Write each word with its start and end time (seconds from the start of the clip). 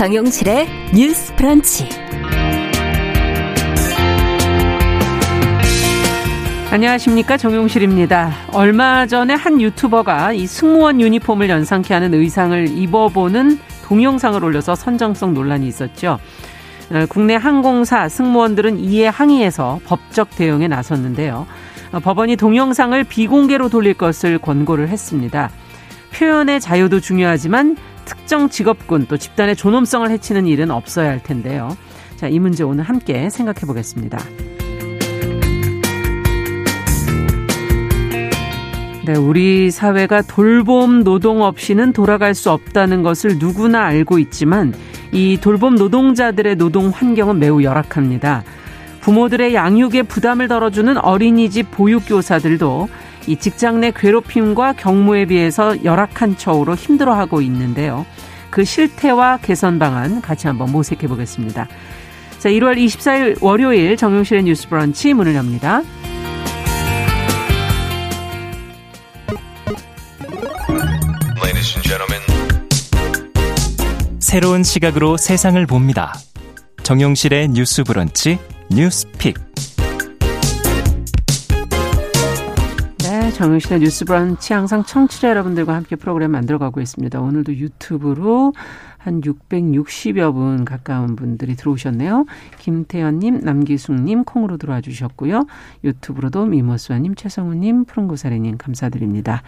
정용실의 0.00 0.66
뉴스 0.94 1.34
프런치. 1.36 1.86
안녕하십니까 6.70 7.36
정용실입니다. 7.36 8.32
얼마 8.54 9.06
전에 9.06 9.34
한 9.34 9.60
유튜버가 9.60 10.32
이 10.32 10.46
승무원 10.46 11.02
유니폼을 11.02 11.50
연상케 11.50 11.92
하는 11.92 12.14
의상을 12.14 12.68
입어보는 12.78 13.58
동영상을 13.84 14.42
올려서 14.42 14.74
선정성 14.74 15.34
논란이 15.34 15.68
있었죠. 15.68 16.18
어, 16.90 17.04
국내 17.10 17.34
항공사 17.34 18.08
승무원들은 18.08 18.78
이에 18.78 19.06
항의해서 19.06 19.80
법적 19.84 20.30
대응에 20.34 20.66
나섰는데요. 20.66 21.46
어, 21.92 22.00
법원이 22.00 22.36
동영상을 22.36 23.04
비공개로 23.04 23.68
돌릴 23.68 23.92
것을 23.92 24.38
권고를 24.38 24.88
했습니다. 24.88 25.50
표현의 26.12 26.60
자유도 26.60 27.00
중요하지만 27.00 27.76
특정 28.04 28.48
직업군 28.48 29.06
또 29.06 29.16
집단의 29.16 29.56
존엄성을 29.56 30.10
해치는 30.10 30.46
일은 30.46 30.70
없어야 30.70 31.10
할 31.10 31.22
텐데요. 31.22 31.76
자, 32.16 32.28
이 32.28 32.38
문제 32.38 32.64
오늘 32.64 32.84
함께 32.84 33.30
생각해 33.30 33.60
보겠습니다. 33.66 34.18
네, 39.06 39.16
우리 39.16 39.70
사회가 39.70 40.22
돌봄 40.22 41.02
노동 41.02 41.42
없이는 41.42 41.92
돌아갈 41.92 42.34
수 42.34 42.50
없다는 42.50 43.02
것을 43.02 43.38
누구나 43.38 43.84
알고 43.84 44.18
있지만 44.18 44.74
이 45.10 45.38
돌봄 45.40 45.74
노동자들의 45.74 46.56
노동 46.56 46.90
환경은 46.90 47.38
매우 47.38 47.62
열악합니다. 47.62 48.44
부모들의 49.00 49.54
양육에 49.54 50.02
부담을 50.02 50.46
덜어주는 50.46 50.98
어린이집 50.98 51.70
보육교사들도 51.70 52.88
이 53.30 53.36
직장 53.36 53.78
내 53.78 53.92
괴롭힘과 53.92 54.72
경무에 54.72 55.26
비해서 55.26 55.84
열악한 55.84 56.36
처우로 56.36 56.74
힘들어하고 56.74 57.40
있는데요. 57.42 58.04
그 58.50 58.64
실태와 58.64 59.36
개선 59.36 59.78
방안 59.78 60.20
같이 60.20 60.48
한번 60.48 60.72
모색해 60.72 61.06
보겠습니다. 61.06 61.68
자, 62.40 62.48
1월 62.48 62.76
24일 62.76 63.40
월요일 63.40 63.96
정용실의 63.96 64.42
뉴스 64.42 64.68
브런치 64.68 65.14
문을 65.14 65.36
엽니다. 65.36 65.82
새로운 74.18 74.64
시각으로 74.64 75.16
세상을 75.16 75.64
봅니다. 75.66 76.14
정용실의 76.82 77.48
뉴스 77.50 77.84
브런치 77.84 78.38
뉴스픽. 78.70 79.38
네, 83.30 83.34
정용실의 83.34 83.78
뉴스 83.78 84.04
브런치 84.04 84.54
항상 84.54 84.82
청취자 84.82 85.28
여러분들과 85.28 85.72
함께 85.72 85.94
프로그램 85.94 86.32
만들어가고 86.32 86.80
있습니다. 86.80 87.20
오늘도 87.20 87.54
유튜브로 87.54 88.54
한 88.98 89.20
660여 89.20 90.34
분 90.34 90.64
가까운 90.64 91.14
분들이 91.14 91.54
들어오셨네요. 91.54 92.26
김태현님, 92.58 93.42
남기숙님 93.44 94.24
콩으로 94.24 94.56
들어와 94.56 94.80
주셨고요. 94.80 95.46
유튜브로도 95.84 96.46
미모스와님, 96.46 97.14
최성우님, 97.14 97.84
푸른고사리님 97.84 98.58
감사드립니다. 98.58 99.44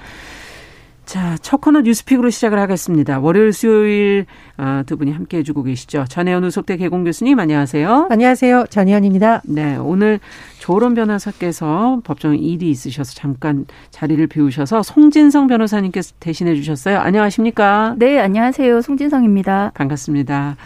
자, 1.05 1.37
첫 1.43 1.61
코너 1.61 1.81
뉴스픽으로 1.81 2.31
시작을 2.31 2.59
하겠습니다. 2.59 3.19
월요일, 3.19 3.53
수요일 3.53 4.25
어, 4.57 4.83
두 4.87 4.97
분이 4.97 5.11
함께 5.13 5.39
해주고 5.39 5.65
계시죠. 5.65 6.05
전혜연 6.09 6.45
우석대 6.45 6.77
개공 6.77 7.05
교수님 7.05 7.39
안녕하세요. 7.39 8.07
안녕하세요. 8.09 8.67
전혜연입니다. 8.71 9.43
네, 9.45 9.77
오늘 9.77 10.21
조론 10.59 10.95
변호사께서 10.95 12.01
법정 12.05 12.39
일이 12.39 12.71
있으셔서 12.71 13.15
잠깐 13.15 13.67
자리를 13.91 14.25
비우셔서 14.29 14.83
송진성 14.83 15.49
변호사님께서 15.49 16.15
대신해 16.21 16.55
주셨어요. 16.55 16.99
안녕하십니까? 16.99 17.97
네, 17.99 18.21
안녕하세요. 18.21 18.81
송진성입니다. 18.81 19.73
반갑습니다. 19.75 20.57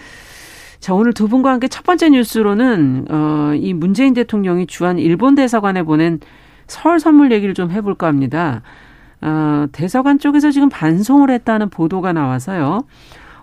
자, 0.81 0.95
오늘 0.95 1.15
두 1.15 1.29
분과 1.29 1.51
함께 1.51 1.67
첫 1.67 1.83
번째 1.83 2.11
뉴스로는 2.11 3.07
어, 3.11 3.53
이 3.57 3.73
문재인 3.73 4.13
대통령이 4.13 4.67
주한 4.67 4.99
일본 4.99 5.35
대사관에 5.35 5.83
보낸 5.83 6.21
설 6.67 7.01
선물 7.01 7.33
얘기를 7.33 7.55
좀 7.55 7.71
해볼까 7.71 8.07
합니다. 8.07 8.63
어, 9.27 9.67
대사관 9.73 10.21
쪽에서 10.21 10.53
지금 10.53 10.69
반송을 10.69 11.31
했다는 11.31 11.69
보도가 11.69 12.13
나와서요. 12.13 12.85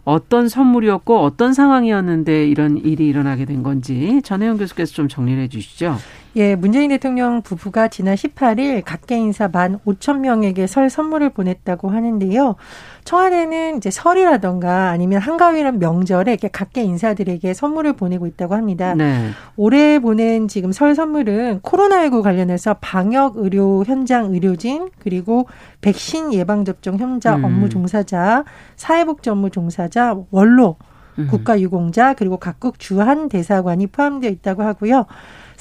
어떤 0.06 0.48
선물이었고 0.48 1.20
어떤 1.20 1.54
상황이었는데 1.54 2.48
이런 2.48 2.78
일이 2.78 3.08
일어나게 3.08 3.46
된 3.46 3.64
건지 3.64 4.22
전혜영 4.24 4.58
교수께서 4.58 4.94
좀 4.94 5.08
정리를 5.08 5.42
해 5.42 5.48
주시죠. 5.48 5.98
예, 6.36 6.56
문재인 6.56 6.90
대통령 6.90 7.44
부부가 7.44 7.90
지난 7.90 8.16
18일 8.16 8.82
각계 8.84 9.18
인사 9.18 9.48
만 9.48 9.80
5천 9.86 10.20
명에게 10.20 10.66
설 10.66 10.90
선물을 10.90 11.30
보냈다고 11.30 11.90
하는데요. 11.90 12.56
청와대는 13.04 13.78
이제 13.78 13.92
설이라던가 13.92 14.90
아니면 14.90 15.22
한가위란 15.22 15.78
명절에 15.78 16.32
이렇게 16.32 16.48
각계 16.48 16.82
인사들에게 16.82 17.54
선물을 17.54 17.94
보내고 17.94 18.26
있다고 18.26 18.56
합니다. 18.56 18.96
네. 18.96 19.30
올해 19.58 20.00
보낸 20.00 20.48
지금 20.48 20.72
설 20.72 20.96
선물은 20.96 21.60
코로나19 21.62 22.24
관련해서 22.24 22.78
방역 22.82 23.38
의료 23.38 23.84
현장 23.86 24.34
의료진 24.34 24.90
그리고 25.00 25.48
백신 25.82 26.34
예방 26.34 26.66
접종 26.66 26.98
현장 26.98 27.40
음. 27.40 27.46
업무 27.46 27.70
종사자, 27.70 28.44
사회복지 28.76 29.30
업무 29.30 29.52
종사자, 29.52 30.16
원로 30.32 30.78
음. 31.20 31.28
국가유공자 31.28 32.16
그리고 32.16 32.38
각국 32.38 32.80
주한 32.80 33.30
대사관이 33.30 33.86
포함되어 33.88 34.32
있다고 34.32 34.64
하고요. 34.64 35.06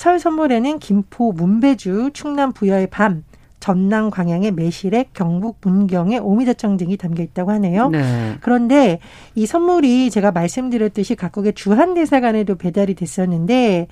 설 0.03 0.19
선물에는 0.19 0.81
김포 0.81 1.31
문배주, 1.31 2.11
충남 2.13 2.53
부여의 2.53 2.89
밤, 2.89 3.23
전남 3.61 4.11
광양의 4.11 4.51
매실액, 4.51 5.13
경북 5.15 5.59
문경의 5.61 6.19
오미자청 6.19 6.77
등이 6.77 6.97
담겨 6.97 7.23
있다고 7.23 7.53
하네요. 7.53 7.89
네. 7.91 8.37
그런데 8.41 8.99
이 9.37 9.47
선물이 9.47 10.11
제가 10.11 10.33
말씀드렸듯이 10.33 11.15
각국의 11.15 11.53
주한 11.53 11.95
대사관에도 11.95 12.57
배달이 12.57 12.97
됐었는데 12.97 13.87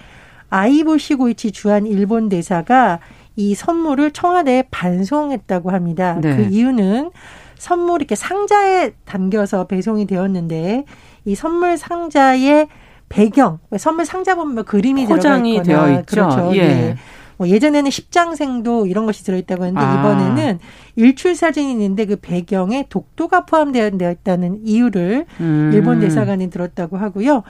아이보 0.48 0.98
시 0.98 1.14
고이치 1.14 1.52
주한 1.52 1.86
일본 1.86 2.28
대사가 2.28 2.98
이 3.36 3.54
선물을 3.54 4.10
청와대에 4.10 4.64
반송했다고 4.72 5.70
합니다. 5.70 6.18
네. 6.20 6.34
그 6.34 6.42
이유는 6.50 7.12
선물이 7.56 8.02
이렇게 8.02 8.16
상자에 8.16 8.90
담겨서 9.04 9.68
배송이 9.68 10.08
되었는데 10.08 10.86
이 11.24 11.34
선물 11.36 11.76
상자에 11.76 12.66
배경, 13.10 13.58
선물 13.76 14.06
상자 14.06 14.34
보면 14.34 14.64
그림이 14.64 15.06
포장이 15.06 15.62
되어 15.62 15.90
있죠. 15.90 16.04
그렇죠. 16.06 16.50
예. 16.54 16.68
네. 16.68 16.96
뭐 17.36 17.48
예전에는 17.48 17.90
십장생도 17.90 18.86
이런 18.86 19.06
것이 19.06 19.24
들어있다고 19.24 19.64
했는데 19.64 19.84
아. 19.84 19.98
이번에는 19.98 20.58
일출 20.96 21.34
사진이 21.34 21.72
있는데 21.72 22.04
그 22.04 22.16
배경에 22.16 22.86
독도가 22.88 23.46
포함되어 23.46 23.90
있다는 23.98 24.60
이유를 24.62 25.26
음. 25.40 25.70
일본 25.72 26.00
대사관이 26.00 26.50
들었다고 26.50 26.98
하고요. 26.98 27.42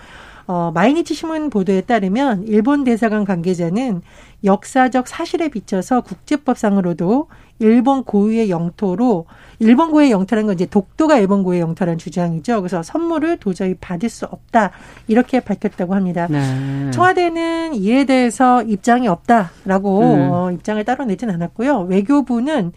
어, 0.47 0.71
마이니치 0.75 1.15
신문 1.15 1.51
보도에 1.51 1.83
따르면 1.83 2.45
일본 2.47 2.85
대사관 2.85 3.25
관계자는 3.25 4.03
역사적 4.45 5.09
사실에 5.09 5.49
비춰서 5.49 6.01
국제법상으로도 6.01 7.29
일본 7.61 8.05
고유의 8.05 8.51
영토로 8.51 9.27
일본 9.59 9.91
고유의 9.91 10.11
영토라는 10.11 10.47
건 10.47 10.55
이제 10.55 10.67
독도가 10.67 11.19
일본 11.19 11.43
고유의 11.45 11.61
영토라는 11.61 11.99
주장이죠. 11.99 12.63
그래서 12.63 12.83
선물을 12.83 13.37
도저히 13.37 13.75
받을 13.75 14.09
수 14.09 14.25
없다 14.25 14.71
이렇게 15.07 15.41
밝혔다고 15.41 15.95
합니다. 15.95 16.27
네. 16.29 16.91
청와대는 16.91 17.75
이에 17.75 18.05
대해서 18.05 18.63
입장이 18.63 19.07
없다라고 19.07 20.01
음. 20.01 20.31
어, 20.33 20.51
입장을 20.51 20.83
따로 20.85 21.05
내진 21.05 21.31
않았고요. 21.31 21.83
외교부는 21.83 22.73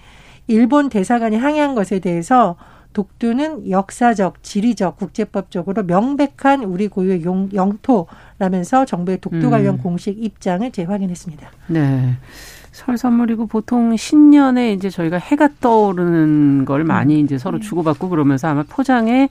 일본 0.48 0.90
대사관이 0.90 1.38
항의한 1.38 1.74
것에 1.74 2.00
대해서 2.00 2.58
독도는 2.92 3.70
역사적, 3.70 4.44
지리적, 4.44 4.98
국제법적으로 4.98 5.84
명백한 5.84 6.64
우리 6.64 6.90
고유의 6.90 7.24
용, 7.24 7.50
영토라면서 7.54 8.86
정부의 8.86 9.20
독도 9.20 9.50
관련 9.50 9.76
음. 9.76 9.80
공식 9.80 10.22
입장을 10.24 10.70
재확인했습니다. 10.70 11.52
네. 11.68 12.18
설 12.74 12.98
선물이고 12.98 13.46
보통 13.46 13.96
신년에 13.96 14.74
이제 14.74 14.90
저희가 14.90 15.18
해가 15.18 15.48
떠오르는 15.62 16.66
걸 16.66 16.84
많이 16.84 17.20
이제 17.20 17.38
서로 17.38 17.60
네. 17.60 17.68
주고받고 17.68 18.10
그러면서 18.10 18.48
아마 18.48 18.64
포장에 18.68 19.30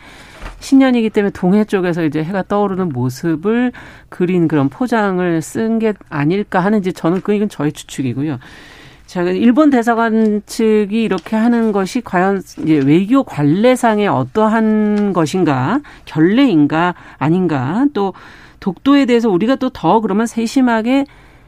신년이기 0.61 1.11
때문에 1.11 1.33
동해 1.33 1.65
쪽에서 1.65 2.05
이제 2.05 2.23
해가 2.23 2.45
떠오르는 2.45 2.91
모습을 2.91 3.73
그린 4.09 4.47
그런 4.47 4.69
포장을 4.69 5.43
쓴 5.43 5.81
게 5.81 5.93
아닐까 6.09 6.61
하는지 6.61 6.93
저는 6.93 7.21
그 7.23 7.35
이건 7.35 7.49
저의 7.49 7.73
추측이고요. 7.73 8.39
자, 9.07 9.23
일본 9.23 9.71
대사관 9.71 10.43
측이 10.47 11.03
이렇게 11.03 11.35
하는 11.35 11.73
것이 11.73 12.01
과연 12.01 12.43
이제 12.63 12.81
외교 12.87 13.25
관례상의 13.25 14.07
어떠한 14.07 15.13
것인가, 15.13 15.81
결례인가 16.05 16.95
아닌가, 17.19 17.87
또 17.93 18.15
독도에 18.61 19.07
대해서 19.07 19.29
우리가 19.29 19.57
또 19.57 19.69
더 19.71 20.01
그러면 20.01 20.27
세심하게 20.27 21.07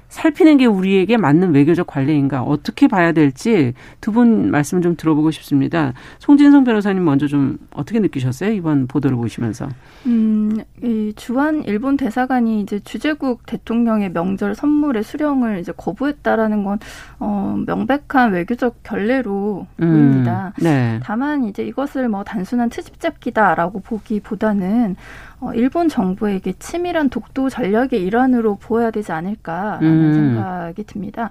살피는 0.08 0.58
게 0.58 0.66
우리에게 0.66 1.16
맞는 1.16 1.52
외교적 1.54 1.86
관례인가 1.88 2.42
어떻게 2.42 2.86
봐야 2.88 3.12
될지 3.12 3.74
두 4.00 4.14
분 4.14 4.50
말씀 4.52 4.80
좀 4.80 4.94
들어보고 4.96 5.32
싶습니다. 5.32 5.92
송진성 6.20 6.62
변호사님 6.62 7.04
먼저 7.04 7.26
좀 7.26 7.58
어떻게 7.74 7.98
느끼셨어요 7.98 8.52
이번 8.52 8.86
보도를 8.86 9.16
보시면서? 9.16 9.68
음, 10.06 10.56
이 10.82 11.12
주한 11.16 11.64
일본 11.64 11.96
대사관이 11.96 12.60
이제 12.60 12.78
주재국 12.84 13.44
대통령의 13.46 14.12
명절 14.12 14.54
선물의 14.54 15.02
수령을 15.02 15.58
이제 15.58 15.72
거부했다라는 15.76 16.62
건 16.62 16.78
어, 17.18 17.56
명백한 17.66 18.32
외교적 18.32 18.84
결례로 18.84 19.66
음, 19.82 19.88
보입니다. 19.88 20.52
네. 20.60 21.00
다만 21.02 21.44
이제 21.44 21.64
이것을 21.64 22.08
뭐 22.08 22.22
단순한 22.22 22.68
트집 22.70 23.00
잡기다라고 23.00 23.80
보기보다는 23.80 24.94
어, 25.33 25.33
일본 25.52 25.88
정부에게 25.88 26.54
치밀한 26.58 27.10
독도 27.10 27.48
전략의 27.48 28.02
일환으로 28.02 28.56
보여야 28.56 28.90
되지 28.90 29.12
않을까라는 29.12 29.88
음. 29.88 30.14
생각이 30.14 30.84
듭니다. 30.84 31.30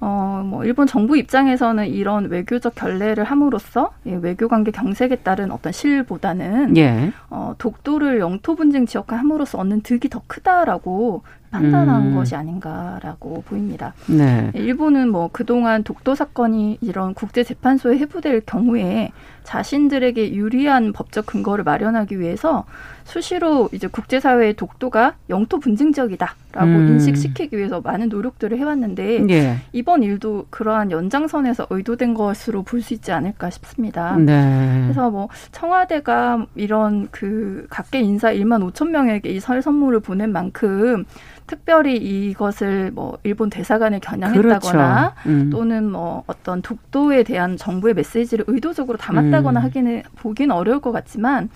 어, 0.00 0.42
뭐, 0.44 0.64
일본 0.64 0.86
정부 0.86 1.16
입장에서는 1.16 1.88
이런 1.88 2.26
외교적 2.30 2.74
결례를 2.76 3.24
함으로써 3.24 3.90
예, 4.06 4.14
외교 4.14 4.46
관계 4.46 4.70
경색에 4.70 5.16
따른 5.16 5.50
어떤 5.50 5.72
실보다는 5.72 6.76
예. 6.76 7.12
어, 7.30 7.54
독도를 7.58 8.20
영토 8.20 8.54
분쟁 8.54 8.86
지역화 8.86 9.16
함으로써 9.16 9.58
얻는 9.58 9.80
득이 9.80 10.08
더 10.08 10.22
크다라고 10.28 11.22
판단한 11.50 12.08
음. 12.08 12.14
것이 12.14 12.36
아닌가라고 12.36 13.42
보입니다. 13.46 13.94
네. 14.06 14.50
일본은 14.54 15.10
뭐 15.10 15.30
그동안 15.32 15.82
독도 15.82 16.14
사건이 16.14 16.78
이런 16.82 17.14
국제 17.14 17.42
재판소에 17.42 17.98
회부될 17.98 18.42
경우에 18.42 19.12
자신들에게 19.44 20.34
유리한 20.34 20.92
법적 20.92 21.24
근거를 21.24 21.64
마련하기 21.64 22.20
위해서 22.20 22.66
수시로 23.08 23.70
이제 23.72 23.86
국제사회의 23.86 24.52
독도가 24.54 25.14
영토 25.30 25.58
분쟁 25.58 25.92
지역이다라고 25.92 26.66
음. 26.66 26.88
인식시키기 26.88 27.56
위해서 27.56 27.80
많은 27.80 28.10
노력들을 28.10 28.58
해왔는데 28.58 29.26
예. 29.30 29.56
이번 29.72 30.02
일도 30.02 30.46
그러한 30.50 30.90
연장선에서 30.90 31.68
의도된 31.70 32.12
것으로 32.14 32.62
볼 32.62 32.78
수 32.82 32.94
있지 32.94 33.10
않을까 33.10 33.50
싶습니다. 33.50 34.16
네. 34.16 34.82
그래서 34.84 35.10
뭐 35.10 35.28
청와대가 35.52 36.46
이런 36.54 37.08
그 37.10 37.66
각계 37.70 38.00
인사 38.00 38.30
1만 38.32 38.70
5천 38.72 38.90
명에게 38.90 39.30
이 39.30 39.40
설 39.40 39.62
선물을 39.62 40.00
보낸 40.00 40.30
만큼 40.30 41.04
특별히 41.46 41.96
이것을 41.96 42.90
뭐 42.92 43.16
일본 43.24 43.48
대사관에 43.50 43.98
겨냥했다거나 44.00 45.14
그렇죠. 45.14 45.28
음. 45.30 45.50
또는 45.50 45.90
뭐 45.90 46.22
어떤 46.26 46.60
독도에 46.60 47.22
대한 47.22 47.56
정부의 47.56 47.94
메시지를 47.94 48.44
의도적으로 48.48 48.98
담았다거나 48.98 49.60
음. 49.60 49.64
하기는 49.64 50.02
보기는 50.16 50.54
어려울 50.54 50.80
것 50.80 50.92
같지만 50.92 51.48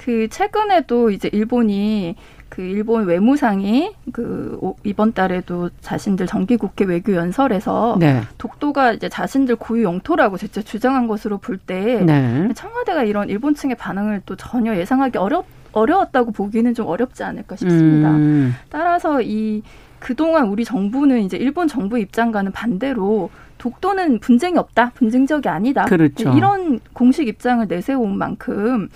그 0.00 0.28
최근에도 0.30 1.10
이제 1.10 1.28
일본이 1.30 2.16
그 2.48 2.62
일본 2.62 3.04
외무상이 3.04 3.92
그 4.12 4.58
오- 4.62 4.74
이번 4.82 5.12
달에도 5.12 5.68
자신들 5.82 6.26
정기국회 6.26 6.86
외교 6.86 7.14
연설에서 7.14 7.98
네. 8.00 8.22
독도가 8.38 8.92
이제 8.94 9.10
자신들 9.10 9.56
고유 9.56 9.84
영토라고 9.84 10.38
재차 10.38 10.62
주장한 10.62 11.06
것으로 11.06 11.36
볼때 11.36 12.00
네. 12.02 12.48
청와대가 12.54 13.04
이런 13.04 13.28
일본 13.28 13.54
측의 13.54 13.76
반응을 13.76 14.22
또 14.24 14.36
전혀 14.36 14.74
예상하기 14.74 15.18
어렵 15.18 15.44
어려웠다고 15.72 16.32
보기는 16.32 16.72
좀 16.74 16.86
어렵지 16.86 17.22
않을까 17.22 17.56
싶습니다. 17.56 18.10
음. 18.10 18.54
따라서 18.70 19.20
이 19.20 19.62
그동안 19.98 20.48
우리 20.48 20.64
정부는 20.64 21.20
이제 21.20 21.36
일본 21.36 21.68
정부 21.68 21.98
입장과는 21.98 22.52
반대로 22.52 23.30
독도는 23.58 24.20
분쟁이 24.20 24.56
없다, 24.56 24.92
분쟁적이 24.94 25.50
아니다. 25.50 25.84
그렇죠. 25.84 26.32
이런 26.32 26.80
공식 26.94 27.28
입장을 27.28 27.68
내세운 27.68 28.16
만큼 28.16 28.88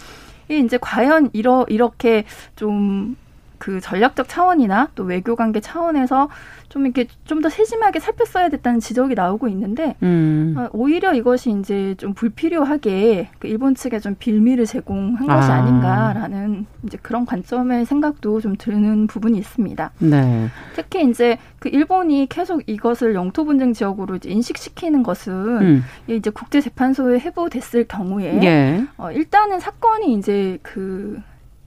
이 0.49 0.59
이제 0.59 0.79
과연 0.81 1.31
이러 1.33 1.65
이렇게 1.69 2.25
좀 2.57 3.17
그 3.59 3.81
전략적 3.81 4.29
차원이나 4.29 4.91
또 4.95 5.05
외교 5.05 5.37
관계 5.37 5.61
차원에서 5.61 6.29
좀 6.69 6.87
이렇게 6.87 7.07
좀 7.25 7.45
더 7.45 7.51
세심하게 7.51 8.01
살폈어야 8.01 8.49
됐다는 8.49 8.81
지적이 8.81 9.15
나오고 9.15 9.49
있는데 9.49 9.97
음. 10.03 10.55
어, 10.57 10.69
오히려 10.73 11.13
이것이 11.13 11.51
이제 11.51 11.95
좀 11.99 12.15
불필요하게 12.15 13.29
그 13.39 13.49
일본 13.49 13.75
측에 13.75 13.99
좀 13.99 14.17
빌미를 14.19 14.65
제공한 14.65 15.27
것이 15.27 15.51
아. 15.51 15.57
아닌가라는 15.57 16.65
이제 16.85 16.97
그런 17.03 17.27
관점의 17.27 17.85
생각도 17.85 18.41
좀 18.41 18.57
드는 18.57 19.09
부분이 19.09 19.37
있습니다. 19.37 19.91
네. 19.99 20.49
특히 20.75 21.07
이제 21.09 21.37
그 21.59 21.69
일본이 21.69 22.27
계속 22.31 22.63
이것을 22.67 23.15
영토 23.15 23.45
분쟁 23.45 23.75
지역으로 23.75 24.17
이제 24.17 24.31
인식시키는 24.31 25.03
것은 25.03 25.33
음. 25.35 25.85
이제 26.07 26.31
국제 26.31 26.63
재판소에 26.63 27.19
회부됐을 27.19 27.85
경우에 27.89 28.43
예. 28.43 28.85
어, 28.97 29.11
일단은 29.13 29.61
사건이 29.61 30.15
이제 30.15 30.59
그 30.63 31.21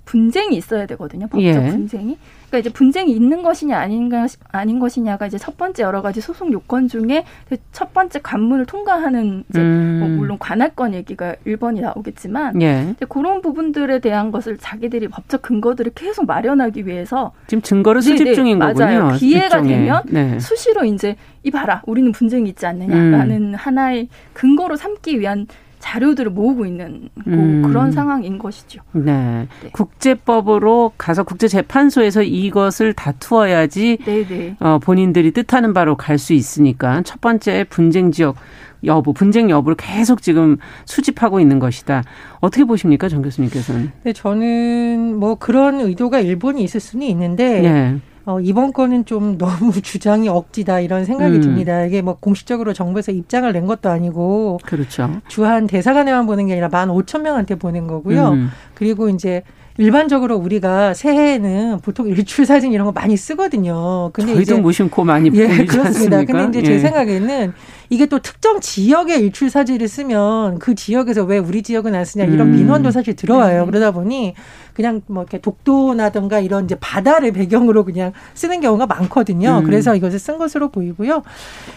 분쟁이 0.07 0.55
있어야 0.55 0.85
되거든요. 0.87 1.27
법적 1.27 1.43
예. 1.43 1.53
분쟁이. 1.69 2.17
그러니까 2.47 2.59
이제 2.59 2.69
분쟁이 2.69 3.11
있는 3.11 3.43
것이냐 3.43 3.77
아닌가 3.77 4.25
아닌 4.53 4.79
것이냐가 4.79 5.27
이제 5.27 5.37
첫 5.37 5.57
번째 5.57 5.83
여러 5.83 6.01
가지 6.01 6.21
소송 6.21 6.53
요건 6.53 6.87
중에 6.87 7.25
첫 7.73 7.93
번째 7.93 8.19
관문을 8.23 8.65
통과하는 8.65 9.43
이제 9.49 9.59
음. 9.59 9.97
뭐 9.99 10.07
물론 10.07 10.39
관할권 10.39 10.93
얘기가 10.93 11.35
1번이 11.45 11.81
나오겠지만 11.81 12.61
예. 12.61 12.93
이제 12.95 13.05
그런 13.09 13.41
부분들에 13.41 13.99
대한 13.99 14.31
것을 14.31 14.57
자기들이 14.57 15.09
법적 15.09 15.41
근거들을 15.41 15.91
계속 15.93 16.25
마련하기 16.25 16.87
위해서 16.87 17.33
지금 17.47 17.61
증거를 17.61 18.01
수집 18.01 18.23
네, 18.23 18.29
네, 18.29 18.35
중인 18.35 18.59
거군요. 18.59 18.85
맞아요. 18.85 19.11
기회가 19.17 19.57
일종의. 19.57 19.69
되면 19.69 20.03
네. 20.05 20.39
수시로 20.39 20.85
이제 20.85 21.17
이봐라 21.43 21.81
우리는 21.85 22.13
분쟁이 22.13 22.49
있지 22.49 22.65
않느냐라는 22.65 23.35
음. 23.35 23.55
하나의 23.55 24.07
근거로 24.31 24.77
삼기 24.77 25.19
위한 25.19 25.47
자료들을 25.79 26.31
모으고 26.31 26.65
있는 26.65 27.09
고- 27.15 27.21
음. 27.31 27.61
그런 27.65 27.91
상황인 27.91 28.37
것이죠. 28.37 28.81
네. 28.93 29.47
네. 29.63 29.69
국제법으로 29.71 30.93
가서 30.97 31.23
국제재판소에서 31.23 32.23
이것을 32.23 32.93
다투어야지 32.93 33.97
네네. 34.03 34.55
어, 34.59 34.79
본인들이 34.79 35.31
뜻하는 35.31 35.73
바로 35.73 35.95
갈 35.95 36.17
수 36.17 36.33
있으니까 36.33 37.03
첫 37.03 37.21
번째 37.21 37.63
분쟁 37.69 38.11
지역 38.11 38.35
여부, 38.83 39.13
분쟁 39.13 39.49
여부를 39.51 39.75
계속 39.77 40.21
지금 40.23 40.57
수집하고 40.85 41.39
있는 41.39 41.59
것이다. 41.59 42.03
어떻게 42.41 42.63
보십니까, 42.63 43.07
정 43.07 43.21
교수님께서는? 43.21 43.91
근데 44.03 44.13
저는 44.13 45.17
뭐 45.19 45.35
그런 45.35 45.79
의도가 45.79 46.19
일본이 46.19 46.63
있을 46.63 46.79
수는 46.79 47.05
있는데 47.07 47.61
네. 47.61 47.97
어, 48.27 48.41
이번 48.41 48.73
건은 48.73 49.05
좀 49.05 49.37
너무 49.39 49.81
주장이 49.81 50.27
억지다 50.27 50.81
이런 50.81 51.05
생각이 51.05 51.37
음. 51.37 51.41
듭니다. 51.41 51.85
이게 51.85 52.01
뭐 52.01 52.17
공식적으로 52.19 52.73
정부에서 52.73 53.13
입장을 53.13 53.51
낸 53.53 53.65
것도 53.65 53.89
아니고 53.89 54.59
그렇죠. 54.65 55.21
주한 55.29 55.65
대사관에만 55.65 56.27
보낸 56.27 56.47
게 56.47 56.53
아니라 56.53 56.67
만 56.67 56.89
오천 56.89 57.23
명한테 57.23 57.55
보낸 57.55 57.87
거고요. 57.87 58.31
음. 58.31 58.49
그리고 58.73 59.07
이제 59.07 59.43
일반적으로 59.77 60.35
우리가 60.37 60.93
새해에는 60.93 61.79
보통 61.81 62.07
일출 62.07 62.45
사진 62.45 62.73
이런 62.73 62.85
거 62.85 62.91
많이 62.91 63.15
쓰거든요. 63.15 64.09
근데 64.11 64.33
저희도 64.33 64.41
이제 64.53 64.61
무심코 64.61 65.03
많이 65.05 65.29
예, 65.33 65.47
보이지 65.47 65.65
그렇습니다. 65.65 66.17
않습니까? 66.17 66.43
근데 66.43 66.59
이제 66.59 66.67
제 66.67 66.73
예. 66.73 66.79
생각에는 66.79 67.53
이게 67.89 68.05
또 68.05 68.19
특정 68.19 68.59
지역의 68.59 69.21
일출 69.21 69.49
사진을 69.49 69.87
쓰면 69.87 70.59
그 70.59 70.75
지역에서 70.75 71.23
왜 71.23 71.37
우리 71.37 71.63
지역은 71.63 71.95
안 71.95 72.05
쓰냐 72.05 72.25
이런 72.25 72.47
음. 72.47 72.55
민원도 72.55 72.91
사실 72.91 73.15
들어와요. 73.15 73.61
네. 73.61 73.65
그러다 73.65 73.91
보니 73.91 74.33
그냥 74.73 75.01
뭐 75.07 75.23
이렇게 75.23 75.39
독도나든가 75.39 76.39
이런 76.39 76.65
이제 76.65 76.75
바다를 76.75 77.31
배경으로 77.31 77.83
그냥 77.83 78.11
쓰는 78.35 78.61
경우가 78.61 78.85
많거든요. 78.85 79.59
음. 79.59 79.63
그래서 79.63 79.95
이것을 79.95 80.19
쓴 80.19 80.37
것으로 80.37 80.69
보이고요. 80.69 81.23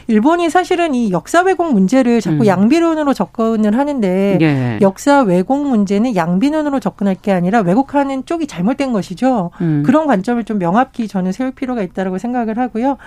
일본이 0.06 0.50
사실은 0.50 0.94
이 0.94 1.10
역사 1.10 1.40
왜곡 1.40 1.72
문제를 1.72 2.20
자꾸 2.20 2.42
음. 2.42 2.46
양비론으로 2.46 3.14
접근을 3.14 3.78
하는데 3.78 4.38
예. 4.40 4.78
역사 4.82 5.22
왜곡 5.22 5.66
문제는 5.66 6.14
양비론으로 6.14 6.80
접근할 6.80 7.14
게 7.14 7.32
아니라 7.32 7.60
왜곡하는 7.60 8.26
쪽이 8.26 8.46
잘못된 8.46 8.92
것이죠. 8.92 9.50
음. 9.62 9.82
그런 9.86 10.06
관점을 10.06 10.42
좀 10.44 10.58
명확히 10.58 11.08
저는 11.08 11.32
세울 11.32 11.52
필요가 11.52 11.82
있다고 11.82 12.18
생각을 12.18 12.58
하고요. 12.58 12.98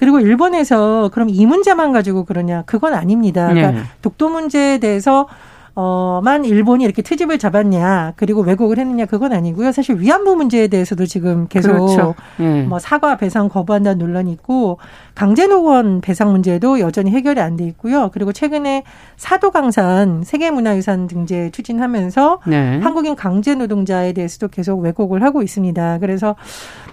그리고 0.00 0.18
일본에서 0.18 1.10
그럼 1.12 1.28
이 1.28 1.44
문제만 1.44 1.92
가지고 1.92 2.24
그러냐? 2.24 2.62
그건 2.64 2.94
아닙니다. 2.94 3.48
그러니까 3.48 3.70
네. 3.72 3.82
독도 4.00 4.30
문제에 4.30 4.78
대해서 4.78 5.28
어만 5.74 6.44
일본이 6.44 6.84
이렇게 6.84 7.02
트집을 7.02 7.38
잡았냐 7.38 8.14
그리고 8.16 8.42
왜곡을 8.42 8.78
했느냐 8.78 9.06
그건 9.06 9.32
아니고요. 9.32 9.72
사실 9.72 9.98
위안부 10.00 10.36
문제에 10.36 10.68
대해서도 10.68 11.06
지금 11.06 11.46
계속 11.48 11.72
그렇죠. 11.72 12.14
예. 12.40 12.62
뭐 12.62 12.78
사과 12.78 13.16
배상 13.16 13.48
거부한다는 13.48 13.98
논란이 13.98 14.32
있고 14.32 14.78
강제노원 15.14 16.00
배상 16.00 16.30
문제도 16.32 16.80
여전히 16.80 17.10
해결이 17.10 17.40
안 17.40 17.56
돼 17.56 17.64
있고요. 17.66 18.10
그리고 18.12 18.32
최근에 18.32 18.84
사도강산 19.16 20.22
세계문화유산 20.24 21.06
등재 21.08 21.50
추진하면서 21.50 22.40
네. 22.46 22.78
한국인 22.80 23.16
강제 23.16 23.54
노동자에 23.54 24.12
대해서도 24.12 24.48
계속 24.48 24.80
왜곡을 24.80 25.22
하고 25.22 25.42
있습니다. 25.42 25.98
그래서 25.98 26.36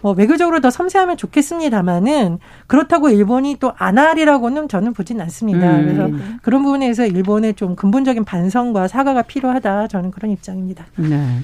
뭐 0.01 0.13
외교적으로 0.13 0.59
더 0.59 0.69
섬세하면 0.69 1.17
좋겠습니다만은 1.17 2.39
그렇다고 2.67 3.09
일본이 3.09 3.55
또 3.59 3.71
안 3.79 3.97
하리라고는 3.99 4.67
저는 4.67 4.93
보진 4.93 5.21
않습니다. 5.21 5.77
음. 5.77 5.85
그래서. 5.85 6.37
그런 6.41 6.63
부분에서 6.63 7.05
일본의 7.05 7.53
좀 7.53 7.75
근본적인 7.75 8.25
반성 8.25 8.66
과 8.73 8.87
사과가 8.87 9.23
필요하다. 9.23 9.87
저는 9.87 10.11
그런 10.11 10.31
입장입니다. 10.31 10.85
네. 10.97 11.39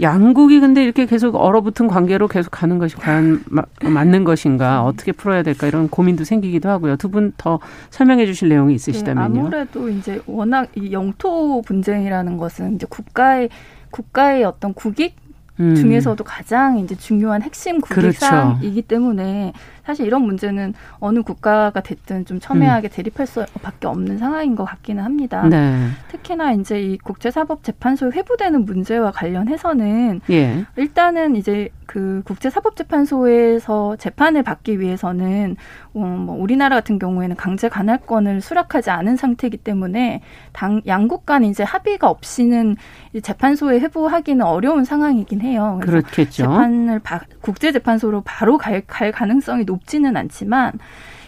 양국이 0.00 0.60
근데 0.60 0.84
이렇게 0.84 1.06
계속 1.06 1.36
얼어붙은 1.36 1.86
관계로 1.88 2.28
계속 2.28 2.50
가는 2.50 2.78
것이 2.78 2.96
과연 2.96 3.42
마- 3.46 3.62
맞는 3.82 4.24
것인가 4.24 4.84
어떻게 4.84 5.10
풀어야 5.12 5.42
될까 5.42 5.66
이런 5.66 5.88
고민도 5.88 6.24
생기기도 6.24 6.68
하고요. 6.68 6.96
두 6.96 7.08
분 7.10 7.32
더 7.38 7.60
설명해 7.90 8.26
주실 8.26 8.50
내용이 8.50 8.72
네, 8.72 8.74
있으시다면요. 8.74 9.40
아무래도 9.40 9.88
이제 9.88 10.20
워낙 10.26 10.68
이 10.74 10.92
영토 10.92 11.62
분쟁이라는 11.62 12.36
것은 12.36 12.74
이제 12.74 12.86
국가의 12.90 13.48
국가의 13.90 14.44
어떤 14.44 14.74
국익 14.74 15.16
음. 15.60 15.74
중에서도 15.74 16.22
가장 16.22 16.78
이제 16.78 16.94
중요한 16.94 17.42
핵심 17.42 17.80
국익 17.80 17.94
그렇죠. 17.94 18.18
사항이기 18.18 18.82
때문에 18.82 19.52
사실 19.84 20.06
이런 20.06 20.22
문제는 20.22 20.74
어느 20.98 21.22
국가가 21.22 21.80
됐든 21.80 22.24
좀 22.24 22.40
첨예하게 22.40 22.88
대립할 22.88 23.26
수밖에 23.26 23.86
없는 23.86 24.18
상황인 24.18 24.56
것 24.56 24.64
같기는 24.64 25.02
합니다. 25.02 25.44
음. 25.44 25.50
네. 25.50 25.88
특히나 26.10 26.52
이제 26.52 26.80
이 26.80 26.98
국제사법재판소에 26.98 28.10
회부되는 28.10 28.64
문제와 28.64 29.12
관련해서는 29.12 30.20
예. 30.30 30.64
일단은 30.76 31.36
이제 31.36 31.70
그 31.86 32.22
국제사법재판소에서 32.24 33.96
재판을 33.96 34.42
받기 34.42 34.80
위해서는 34.80 35.56
어, 35.94 35.98
뭐 35.98 36.36
우리나라 36.36 36.76
같은 36.76 36.98
경우에는 36.98 37.36
강제 37.36 37.68
관할권을 37.68 38.40
수락하지 38.40 38.90
않은 38.90 39.16
상태이기 39.16 39.58
때문에 39.58 40.20
당 40.52 40.82
양국 40.86 41.24
간 41.24 41.44
이제 41.44 41.62
합의가 41.62 42.08
없이는 42.08 42.76
재판소에 43.22 43.80
회부하기는 43.80 44.44
어려운 44.44 44.84
상황이긴 44.84 45.40
해요. 45.40 45.80
그렇겠죠. 45.82 46.42
재판을 46.42 46.98
바, 46.98 47.20
국제재판소로 47.40 48.22
바로 48.24 48.58
갈, 48.58 48.82
갈 48.86 49.12
가능성이 49.12 49.64
높지는 49.64 50.16
않지만 50.16 50.72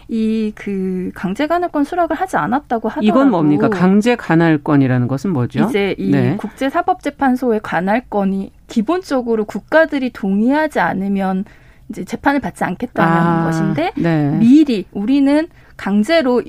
이 0.09 0.51
그 0.55 1.11
강제 1.13 1.45
관할권 1.45 1.83
수락을 1.83 2.15
하지 2.15 2.35
않았다고 2.35 2.89
하더라도 2.89 3.05
이건 3.05 3.29
뭡니까? 3.29 3.69
강제 3.69 4.15
관할권이라는 4.15 5.07
것은 5.07 5.31
뭐죠? 5.31 5.65
이제 5.65 5.95
이 5.99 6.11
네. 6.11 6.35
국제사법재판소의 6.37 7.59
관할권이 7.61 8.51
기본적으로 8.67 9.45
국가들이 9.45 10.11
동의하지 10.11 10.79
않으면 10.79 11.45
이제 11.89 12.03
재판을 12.03 12.39
받지 12.39 12.63
않겠다는 12.63 13.17
아, 13.17 13.45
것인데 13.45 13.91
네. 13.97 14.31
미리 14.39 14.85
우리는 14.91 15.47
강제로 15.77 16.41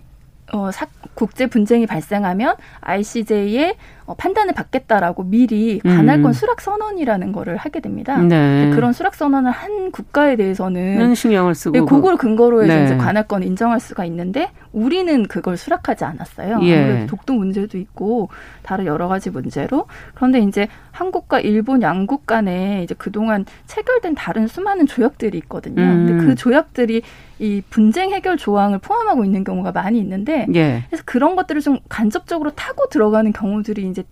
어, 0.53 0.71
사, 0.71 0.87
국제 1.15 1.47
분쟁이 1.47 1.87
발생하면 1.87 2.57
ICJ의 2.81 3.77
어, 4.07 4.15
판단을 4.15 4.55
받겠다라고 4.55 5.23
미리 5.25 5.79
관할권 5.81 6.31
음. 6.31 6.33
수락 6.33 6.61
선언이라는 6.61 7.31
거를 7.31 7.57
하게 7.57 7.81
됩니다. 7.81 8.19
네. 8.19 8.71
그런 8.75 8.93
수락 8.93 9.15
선언을 9.15 9.53
한 9.53 9.93
국가에 9.93 10.35
대해서는 10.35 10.99
는 10.99 11.15
신경을 11.15 11.55
쓰고 11.55 11.79
네, 11.79 11.85
그걸 11.85 12.17
근거로 12.17 12.65
해서 12.65 12.75
네. 12.75 12.85
이제 12.87 12.97
관할권 12.97 13.45
인정할 13.45 13.79
수가 13.79 14.05
있는데 14.07 14.51
우리는 14.73 15.23
그걸 15.29 15.57
수락하지 15.57 16.05
않았어요. 16.05 16.59
예. 16.63 16.83
아무래도 16.83 17.07
독도 17.07 17.35
문제도 17.35 17.79
있고 17.79 18.31
다른 18.63 18.87
여러 18.87 19.07
가지 19.07 19.31
문제로 19.31 19.87
그런데 20.15 20.41
이제 20.41 20.67
한국과 20.91 21.41
일본 21.41 21.83
양국 21.83 22.27
간에 22.27 22.83
이제 22.83 22.95
그동안 22.99 23.45
체결된 23.67 24.17
다른 24.17 24.49
수많은 24.49 24.87
조약들이 24.87 25.39
있거든요. 25.39 25.83
음. 25.83 26.07
근데 26.07 26.27
그 26.27 26.35
조약들이 26.35 27.03
이 27.41 27.63
분쟁 27.71 28.13
해결 28.13 28.37
조항을 28.37 28.79
포함하고 28.79 29.25
있는 29.25 29.45
경우가 29.45 29.73
많이 29.73 29.99
있는데 29.99 30.47
예. 30.55 30.85
그래서 30.89 31.03
그런 31.07 31.37
것들을 31.37 31.63
좀 31.63 31.79
간접적으로 31.89 32.51
타고 32.51 32.87
들어가는 32.89 33.33
경우들이 33.33 33.89
이제 33.89 34.05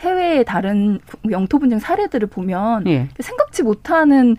해외의 0.00 0.44
다른 0.44 1.00
영토 1.30 1.58
분쟁 1.58 1.78
사례들을 1.78 2.28
보면 2.28 2.86
예. 2.86 3.08
생각지 3.18 3.62
못하는 3.62 4.36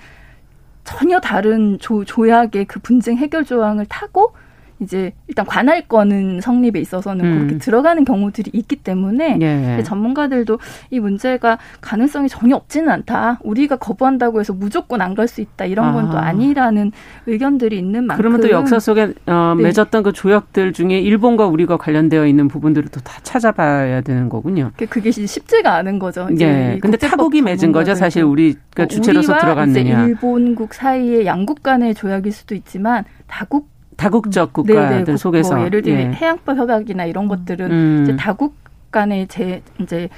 전혀 0.84 1.20
다른 1.20 1.80
조, 1.80 2.06
조약의 2.06 2.66
그 2.66 2.80
분쟁 2.80 3.18
해결 3.18 3.44
조항을 3.44 3.88
타고 3.88 4.36
이제 4.82 5.14
일단 5.28 5.46
관할권은 5.46 6.42
성립에 6.42 6.80
있어서는 6.82 7.26
음. 7.26 7.38
그렇게 7.40 7.58
들어가는 7.60 8.04
경우들이 8.06 8.52
있기 8.54 8.76
때문에 8.78 9.38
예. 9.42 9.84
전문가들도 9.84 10.60
이 10.92 11.00
문제가 11.00 11.58
가능성이 11.82 12.28
전혀 12.28 12.56
없지는 12.56 12.90
않다. 12.90 13.40
우리가 13.44 13.78
거부한다고 13.78 14.40
해서 14.40 14.54
무조건 14.54 15.02
안 15.02 15.16
갈 15.16 15.28
수 15.30 15.40
있다. 15.40 15.64
이런 15.66 15.94
건또 15.94 16.18
아. 16.18 16.24
아니라는 16.28 16.92
의견들이 17.26 17.78
있는 17.78 18.04
만큼 18.06 18.22
그러면 18.22 18.42
또 18.42 18.50
역사 18.50 18.80
속에 18.80 19.14
어, 19.28 19.54
네. 19.58 19.64
맺었던 19.64 20.04
그 20.04 20.12
조약들 20.12 20.74
중에 20.74 21.00
일본과 21.00 21.46
우리가 21.48 21.78
관련되어 21.78 22.26
있는 22.28 22.48
부분들을 22.50 22.90
또 22.90 23.00
다 23.00 23.20
찾아봐야 23.24 24.02
되는 24.02 24.28
거군요. 24.30 24.72
그게- 24.74 24.86
그게 24.88 25.12
쉽지가 25.12 25.74
않은 25.76 26.00
거죠. 26.00 26.28
이제 26.32 26.46
예. 26.46 26.76
이 26.76 26.80
근데 26.82 26.98
타국이 26.98 27.42
맺은 27.42 27.72
거죠. 27.72 27.96
사실 27.96 28.24
우리가 28.24 28.84
어, 28.84 28.86
주체로서 28.88 29.38
들어갔느냐. 29.40 30.06
일본국 30.08 30.74
사이의 30.74 31.26
양국 31.26 31.64
간의 31.64 31.94
조약일 31.96 32.32
수도 32.34 32.56
있지만 32.56 33.04
다국 33.28 33.70
다국적 33.98 34.54
네네, 34.54 34.74
국가들 34.80 35.06
국- 35.14 35.18
속에서 35.18 35.56
뭐 35.56 35.66
예를 35.66 35.82
들면 35.82 36.02
예. 36.02 36.12
해양법 36.16 36.58
협약이나 36.58 37.06
이런 37.06 37.28
것들은 37.28 37.72
음. 37.72 38.00
이제 38.04 38.16
다국 38.16 38.56
간의 38.92 39.28
제 39.28 39.62
이제 39.82 40.10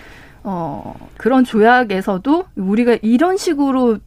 어 0.43 0.93
그런 1.17 1.43
조약에서도 1.43 2.46
우리가 2.55 2.98
이런 3.01 3.38
식으로 3.38 3.98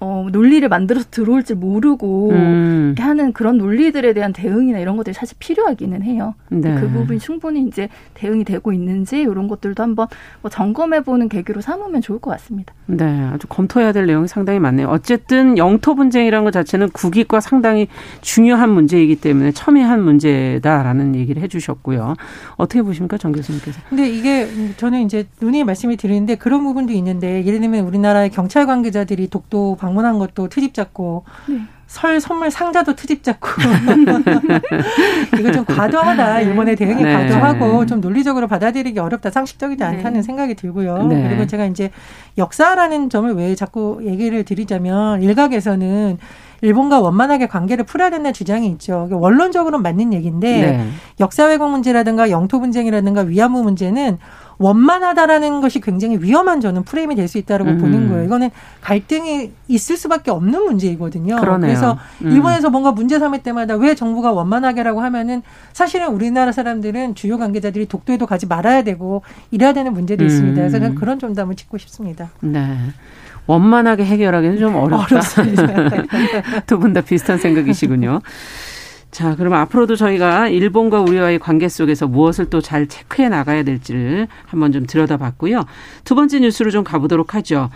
어 0.00 0.26
논리를 0.32 0.68
만들어서 0.68 1.06
들어올 1.10 1.44
줄 1.44 1.56
모르고 1.56 2.30
음. 2.30 2.94
하는 2.98 3.32
그런 3.32 3.58
논리들에 3.58 4.12
대한 4.12 4.32
대응이나 4.32 4.78
이런 4.78 4.96
것들이 4.96 5.14
사실 5.14 5.36
필요하기는 5.38 6.02
해요. 6.02 6.34
네. 6.48 6.74
그 6.80 6.88
부분이 6.90 7.18
충분히 7.20 7.62
이제 7.62 7.88
대응이 8.14 8.44
되고 8.44 8.72
있는지 8.72 9.20
이런 9.20 9.46
것들도 9.46 9.82
한번 9.82 10.08
뭐 10.42 10.50
점검해 10.50 11.02
보는 11.04 11.28
계기로 11.28 11.60
삼으면 11.60 12.00
좋을 12.00 12.18
것 12.18 12.30
같습니다. 12.32 12.74
네, 12.86 13.04
아주 13.32 13.46
검토해야 13.46 13.92
될 13.92 14.06
내용이 14.06 14.28
상당히 14.28 14.58
많네요. 14.58 14.88
어쨌든 14.88 15.56
영토 15.56 15.94
분쟁이라는 15.94 16.44
것 16.44 16.50
자체는 16.50 16.90
국익과 16.90 17.40
상당히 17.40 17.88
중요한 18.20 18.70
문제이기 18.70 19.16
때문에 19.16 19.52
첨예한 19.52 20.02
문제다라는 20.02 21.14
얘기를 21.16 21.42
해주셨고요. 21.42 22.14
어떻게 22.56 22.82
보십니까, 22.82 23.16
정 23.16 23.32
교수님께서? 23.32 23.80
근데 23.88 24.08
이게 24.08 24.48
저는 24.76 25.02
이제 25.02 25.26
눈이 25.40 25.64
말씀이 25.64 25.96
드리는데 25.96 26.34
그런 26.34 26.62
부분도 26.62 26.92
있는데 26.92 27.44
예를 27.44 27.60
들면 27.60 27.86
우리나라의 27.86 28.30
경찰 28.30 28.66
관계자들이 28.66 29.28
독도 29.28 29.76
방문한 29.76 30.18
것도 30.18 30.48
트집 30.48 30.74
잡고 30.74 31.24
네. 31.48 31.60
설 31.86 32.20
선물 32.20 32.50
상자도 32.50 32.94
트집 32.96 33.22
잡고 33.22 33.48
이거 35.38 35.52
좀 35.52 35.64
과도하다 35.64 36.40
일본의 36.40 36.76
대응이 36.76 37.02
네. 37.02 37.12
과도하고 37.12 37.86
좀 37.86 38.00
논리적으로 38.00 38.48
받아들이기 38.48 38.98
어렵다 38.98 39.30
상식적이지 39.30 39.78
네. 39.78 39.84
않다는 39.84 40.22
생각이 40.22 40.54
들고요 40.54 41.04
네. 41.04 41.28
그리고 41.28 41.46
제가 41.46 41.66
이제 41.66 41.90
역사라는 42.38 43.10
점을 43.10 43.32
왜 43.34 43.54
자꾸 43.54 44.00
얘기를 44.02 44.44
드리자면 44.44 45.22
일각에서는 45.22 46.18
일본과 46.64 47.00
원만하게 47.00 47.46
관계를 47.46 47.84
풀어야 47.84 48.08
된다는 48.08 48.32
주장이 48.32 48.66
있죠. 48.68 49.06
원론적으로는 49.10 49.82
맞는 49.82 50.14
얘기인데 50.14 50.60
네. 50.60 50.88
역사 51.20 51.44
왜곡 51.44 51.70
문제라든가 51.70 52.30
영토 52.30 52.58
분쟁이라든가 52.58 53.20
위안부 53.20 53.62
문제는 53.62 54.18
원만하다라는 54.58 55.60
것이 55.60 55.80
굉장히 55.80 56.16
위험한 56.18 56.60
저는 56.60 56.84
프레임이 56.84 57.14
될 57.16 57.24
수 57.28 57.38
있다라고 57.38 57.70
음. 57.70 57.78
보는 57.78 58.08
거예요. 58.10 58.24
이거는 58.24 58.50
갈등이 58.80 59.50
있을 59.68 59.96
수밖에 59.96 60.30
없는 60.30 60.62
문제이거든요. 60.64 61.36
그러네요. 61.36 61.70
래서 61.70 61.98
음. 62.22 62.30
일본에서 62.32 62.70
뭔가 62.70 62.92
문제 62.92 63.18
삼을 63.18 63.42
때마다 63.42 63.76
왜 63.76 63.94
정부가 63.94 64.32
원만하게라고 64.32 65.00
하면은 65.00 65.42
사실은 65.72 66.08
우리나라 66.08 66.52
사람들은 66.52 67.14
주요 67.14 67.38
관계자들이 67.38 67.86
독도에도 67.86 68.26
가지 68.26 68.46
말아야 68.46 68.82
되고 68.82 69.22
이래야 69.50 69.72
되는 69.72 69.92
문제도 69.92 70.22
음. 70.22 70.26
있습니다. 70.26 70.56
그래서 70.56 70.78
저는 70.78 70.94
그런 70.94 71.18
점담을 71.18 71.56
짚고 71.56 71.78
싶습니다. 71.78 72.30
네. 72.40 72.76
원만하게 73.46 74.04
해결하기는 74.04 74.58
좀 74.58 74.74
어렵다. 74.76 75.20
두분 76.66 76.92
다 76.92 77.00
비슷한 77.00 77.38
생각이시군요. 77.38 78.20
자, 79.14 79.36
그럼 79.36 79.52
앞으로도 79.52 79.94
저희가 79.94 80.48
일본과 80.48 81.00
우리와의 81.00 81.38
관계 81.38 81.68
속에서 81.68 82.08
무엇을 82.08 82.50
또 82.50 82.60
잘 82.60 82.88
체크해 82.88 83.28
나가야 83.28 83.62
될지를 83.62 84.26
한번 84.44 84.72
좀 84.72 84.86
들여다봤고요. 84.86 85.66
두 86.02 86.16
번째 86.16 86.40
뉴스로 86.40 86.72
좀 86.72 86.82
가보도록 86.82 87.36
하죠. 87.36 87.70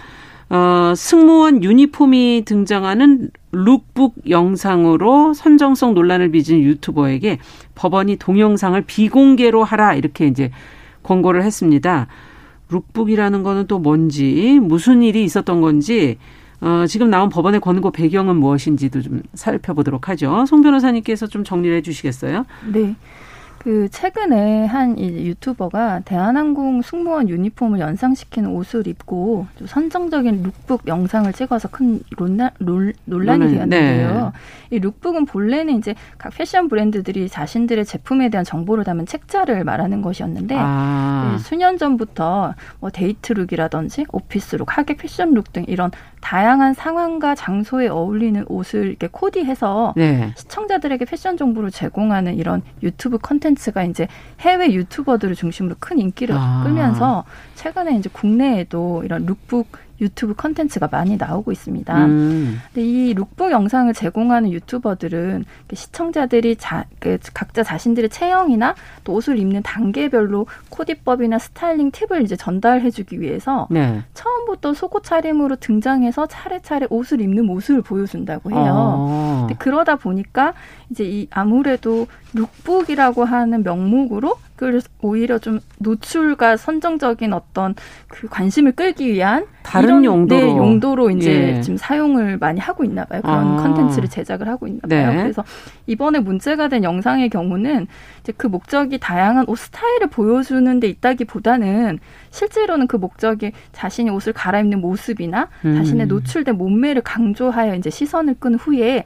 어, 0.51 0.95
승무원 0.97 1.63
유니폼이 1.63 2.43
등장하는 2.45 3.31
룩북 3.53 4.15
영상으로 4.29 5.33
선정성 5.33 5.95
논란을 5.95 6.33
빚은 6.33 6.61
유튜버에게 6.61 7.39
법원이 7.77 8.17
동영상을 8.17 8.81
비공개로 8.83 9.63
하라 9.63 9.95
이렇게 9.95 10.27
이제 10.27 10.51
권고를 11.05 11.45
했습니다. 11.45 12.09
룩북이라는 12.69 13.45
거는 13.45 13.69
또 13.69 13.79
뭔지 13.79 14.59
무슨 14.61 15.03
일이 15.03 15.23
있었던 15.23 15.61
건지 15.61 16.19
어, 16.61 16.85
지금 16.87 17.11
나온 17.11 17.29
법원의 17.29 17.61
권고 17.61 17.91
배경은 17.91 18.37
무엇인지도 18.37 19.03
좀 19.03 19.23
살펴보도록 19.35 20.09
하죠. 20.09 20.45
송 20.47 20.63
변호사님께서 20.63 21.27
좀 21.27 21.45
정리를 21.45 21.77
해주시겠어요? 21.79 22.45
네. 22.73 22.97
그 23.59 23.89
최근에 23.91 24.67
한이 24.67 25.27
유튜버가 25.27 26.01
대한항공 26.05 26.83
승무원 26.83 27.29
유니폼을 27.29 27.81
연상시키는 27.81 28.51
옷을 28.51 28.87
입고 28.87 29.47
좀 29.57 29.67
선정적인 29.67 30.43
룩북 30.43 30.87
영상을 30.87 31.31
찍어서 31.33 31.69
큰 31.69 32.01
논란, 32.17 32.51
논, 32.59 32.93
논란이 33.05 33.39
논란, 33.47 33.69
되었는데요. 33.69 34.33
이 34.71 34.79
룩북은 34.79 35.27
본래는 35.27 35.79
이제 35.79 35.95
각 36.19 36.33
패션 36.35 36.69
브랜드들이 36.69 37.29
자신들의 37.29 37.85
제품에 37.85 38.29
대한 38.29 38.45
정보를 38.45 38.85
담은 38.85 39.07
책자를 39.07 39.65
말하는 39.65 40.03
것이었는데 40.03 40.55
아, 40.57 41.33
네, 41.33 41.39
수년 41.43 41.79
전부터 41.79 42.55
뭐 42.81 42.91
데이트 42.91 43.33
룩이라든지 43.33 44.07
오피스 44.13 44.57
룩, 44.57 44.77
하객 44.79 44.99
패션 44.99 45.35
룩 45.35 45.53
등 45.53 45.65
이런 45.67 45.91
다양한 46.21 46.75
상황과 46.75 47.35
장소에 47.35 47.89
어울리는 47.89 48.45
옷을 48.49 48.87
이렇게 48.87 49.09
코디해서 49.11 49.95
네. 49.97 50.33
시청자들에게 50.37 51.05
패션 51.07 51.37
정보를 51.37 51.71
제공하는 51.71 52.37
이런 52.37 52.63
유튜브 52.83 53.19
컨텐츠 53.19 53.48
가 53.73 53.85
이제 53.85 54.09
해외 54.41 54.73
유튜버들을 54.73 55.35
중심으로 55.35 55.77
큰 55.79 55.99
인기를 55.99 56.35
아. 56.39 56.63
끌면서 56.65 57.25
최근에 57.55 57.97
이제 57.97 58.09
국내에도 58.13 59.03
이런 59.05 59.27
룩북 59.27 59.67
유튜브 60.01 60.35
컨텐츠가 60.35 60.89
많이 60.91 61.17
나오고 61.17 61.53
있습니다. 61.53 62.07
음, 62.07 62.61
근데 62.73 62.87
이 62.87 63.15
룩북 63.15 63.51
영상을 63.51 63.93
제공하는 63.93 64.53
유튜버들은 64.53 65.45
그 65.67 65.77
시청자들이 65.77 66.57
자, 66.57 66.85
그 67.01 67.19
각자 67.35 67.63
자신들의 67.63 68.11
체형이나 68.11 68.75
또 69.05 69.15
옷을 69.15 69.39
입는 69.39 69.63
단계별로 69.63 70.47
코디법이나 70.71 71.39
스타일링 71.39 71.91
팁을 71.91 72.23
이제 72.23 72.37
전달해주기 72.37 73.21
위해서 73.21 73.67
네. 73.71 74.03
처음부터 74.15 74.75
속옷 74.75 75.05
차림으로 75.05 75.57
등장해서 75.57 76.27
차례차례 76.27 76.87
옷을 76.91 77.21
입는 77.21 77.47
모습을 77.47 77.83
보여준다고 77.83 78.51
해요. 78.51 78.73
어, 78.75 79.47
근데 79.47 79.55
그러다 79.59 79.97
보니까 79.97 80.55
이제 80.91 81.05
이 81.05 81.27
아무래도 81.31 82.07
룩북이라고 82.35 83.25
하는 83.25 83.63
명목으로 83.63 84.37
그래서 84.57 84.89
오히려 85.01 85.39
좀 85.39 85.61
노출과 85.79 86.57
선정적인 86.57 87.33
어떤 87.33 87.77
그 88.09 88.27
관심을 88.29 88.73
끌기 88.73 89.13
위한 89.13 89.47
다른 89.63 90.05
용도로 90.05 90.41
네, 90.41 90.57
용도로 90.57 91.11
이제 91.11 91.57
예. 91.57 91.61
지금 91.61 91.77
사용을 91.77 92.39
많이 92.39 92.59
하고 92.59 92.83
있나 92.83 93.05
봐요. 93.05 93.21
그런 93.23 93.59
아. 93.59 93.63
컨텐츠를 93.63 94.09
제작을 94.09 94.49
하고 94.49 94.67
있나 94.67 94.81
봐요. 94.89 95.13
네. 95.13 95.23
그래서 95.23 95.45
이번에 95.87 96.19
문제가 96.19 96.67
된 96.69 96.83
영상의 96.83 97.29
경우는 97.29 97.87
이제 98.21 98.33
그 98.37 98.49
목적이 98.49 98.99
다양한 98.99 99.45
옷 99.47 99.57
스타일을 99.59 100.09
보여주는 100.09 100.81
데 100.81 100.89
있다기보다는 100.89 102.01
실제로는 102.31 102.89
그 102.89 102.97
목적이 102.97 103.53
자신이 103.73 104.11
옷을 104.11 104.33
갈아입는 104.33 104.81
모습이나 104.81 105.49
음. 105.65 105.77
자신의 105.77 106.09
노출된 106.09 106.59
몸매를 106.59 107.03
강조하여 107.03 107.77
이제 107.77 107.91
시선을 107.91 108.35
끈 108.41 108.57
후에 108.57 109.05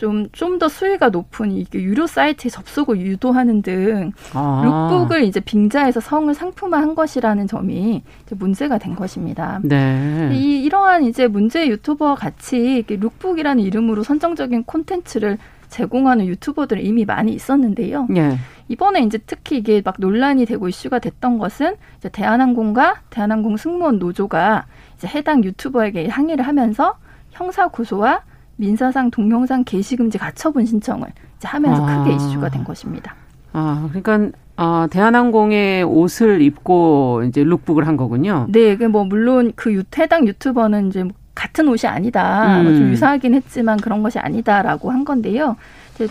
좀 0.00 0.28
좀 0.32 0.58
더 0.58 0.68
수위가 0.68 1.10
높은 1.10 1.52
이게 1.52 1.80
유료 1.80 2.06
사이트에 2.06 2.50
접속을 2.50 3.00
유도하는 3.00 3.62
등 3.62 4.12
아. 4.34 4.90
룩북을 4.90 5.24
이제 5.24 5.40
빙자해서 5.40 6.00
성을 6.00 6.32
상품화한 6.34 6.94
것이라는 6.94 7.46
점이 7.46 8.02
이제 8.26 8.34
문제가 8.38 8.78
된 8.78 8.94
것입니다. 8.94 9.60
네. 9.62 10.30
이 10.34 10.62
이러한 10.64 11.04
이제 11.04 11.28
문제 11.28 11.66
유튜버와 11.68 12.14
같이 12.16 12.58
이렇게 12.76 12.96
룩북이라는 12.96 13.62
이름으로 13.62 14.02
선정적인 14.02 14.64
콘텐츠를 14.64 15.38
제공하는 15.68 16.26
유튜버들이 16.26 16.84
이미 16.84 17.04
많이 17.04 17.32
있었는데요. 17.32 18.08
예. 18.16 18.36
이번에 18.68 19.00
이제 19.00 19.18
특히 19.24 19.58
이게 19.58 19.82
막 19.84 19.96
논란이 19.98 20.46
되고 20.46 20.68
이슈가 20.68 20.98
됐던 20.98 21.38
것은 21.38 21.76
이제 21.98 22.08
대한항공과 22.08 23.02
대한항공 23.10 23.56
승무원 23.56 23.98
노조가 23.98 24.66
이제 24.96 25.08
해당 25.08 25.42
유튜버에게 25.44 26.08
항의를 26.08 26.46
하면서 26.46 26.96
형사 27.30 27.68
고소와 27.68 28.22
민사상 28.60 29.10
동영상 29.10 29.64
게시 29.64 29.96
금지 29.96 30.18
가처분 30.18 30.66
신청을 30.66 31.08
이제 31.38 31.48
하면서 31.48 31.84
아. 31.84 32.04
크게 32.04 32.14
이슈가 32.14 32.50
된 32.50 32.62
것입니다. 32.62 33.14
아, 33.52 33.88
그러니까 33.90 34.36
아, 34.56 34.86
대한항공의 34.90 35.82
옷을 35.84 36.42
입고 36.42 37.22
이제 37.26 37.42
룩북을 37.42 37.86
한 37.86 37.96
거군요. 37.96 38.46
네, 38.50 38.76
그뭐 38.76 39.04
물론 39.04 39.52
그 39.56 39.72
유, 39.72 39.82
해당 39.96 40.26
유튜버는 40.28 40.88
이제 40.88 41.02
뭐 41.02 41.14
같은 41.34 41.68
옷이 41.68 41.88
아니다, 41.88 42.58
음. 42.60 42.64
뭐좀 42.64 42.90
유사하긴 42.90 43.34
했지만 43.34 43.78
그런 43.78 44.02
것이 44.02 44.18
아니다라고 44.18 44.90
한 44.90 45.06
건데요. 45.06 45.56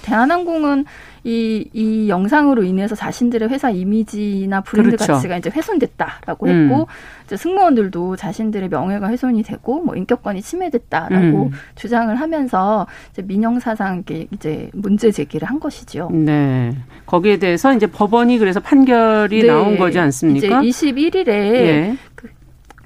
대한항공은 0.02 0.86
이, 1.24 1.70
이 1.74 2.10
영상으로 2.10 2.64
인해서 2.64 2.96
자신들의 2.96 3.50
회사 3.50 3.70
이미지나 3.70 4.62
브랜드 4.62 4.96
그렇죠. 4.96 5.14
가치가 5.14 5.38
이제 5.38 5.50
훼손됐다라고 5.50 6.48
음. 6.48 6.50
했고, 6.50 6.88
이제 7.26 7.38
승무원들도 7.38 8.16
자신들의 8.16 8.70
명예가 8.70 9.08
훼손이 9.08 9.44
되고, 9.44 9.82
뭐 9.82 9.96
인격권이 9.96 10.42
침해됐다라고 10.42 11.44
음. 11.46 11.52
주장을 11.76 12.14
하면서 12.16 12.88
이제 13.12 13.22
민영 13.22 13.60
사상 13.60 13.96
이렇게 13.96 14.28
이제 14.32 14.70
문제 14.74 15.12
제기를 15.12 15.48
한 15.48 15.60
것이죠. 15.60 16.10
네. 16.12 16.76
거기에 17.06 17.38
대해서 17.38 17.74
이제 17.74 17.88
법원이 17.88 18.38
그래서 18.38 18.60
판결이 18.60 19.42
네, 19.42 19.48
나온 19.48 19.78
거지 19.78 20.00
않습니까? 20.00 20.62
이제 20.62 20.84
21일에 20.92 21.28
예. 21.28 21.98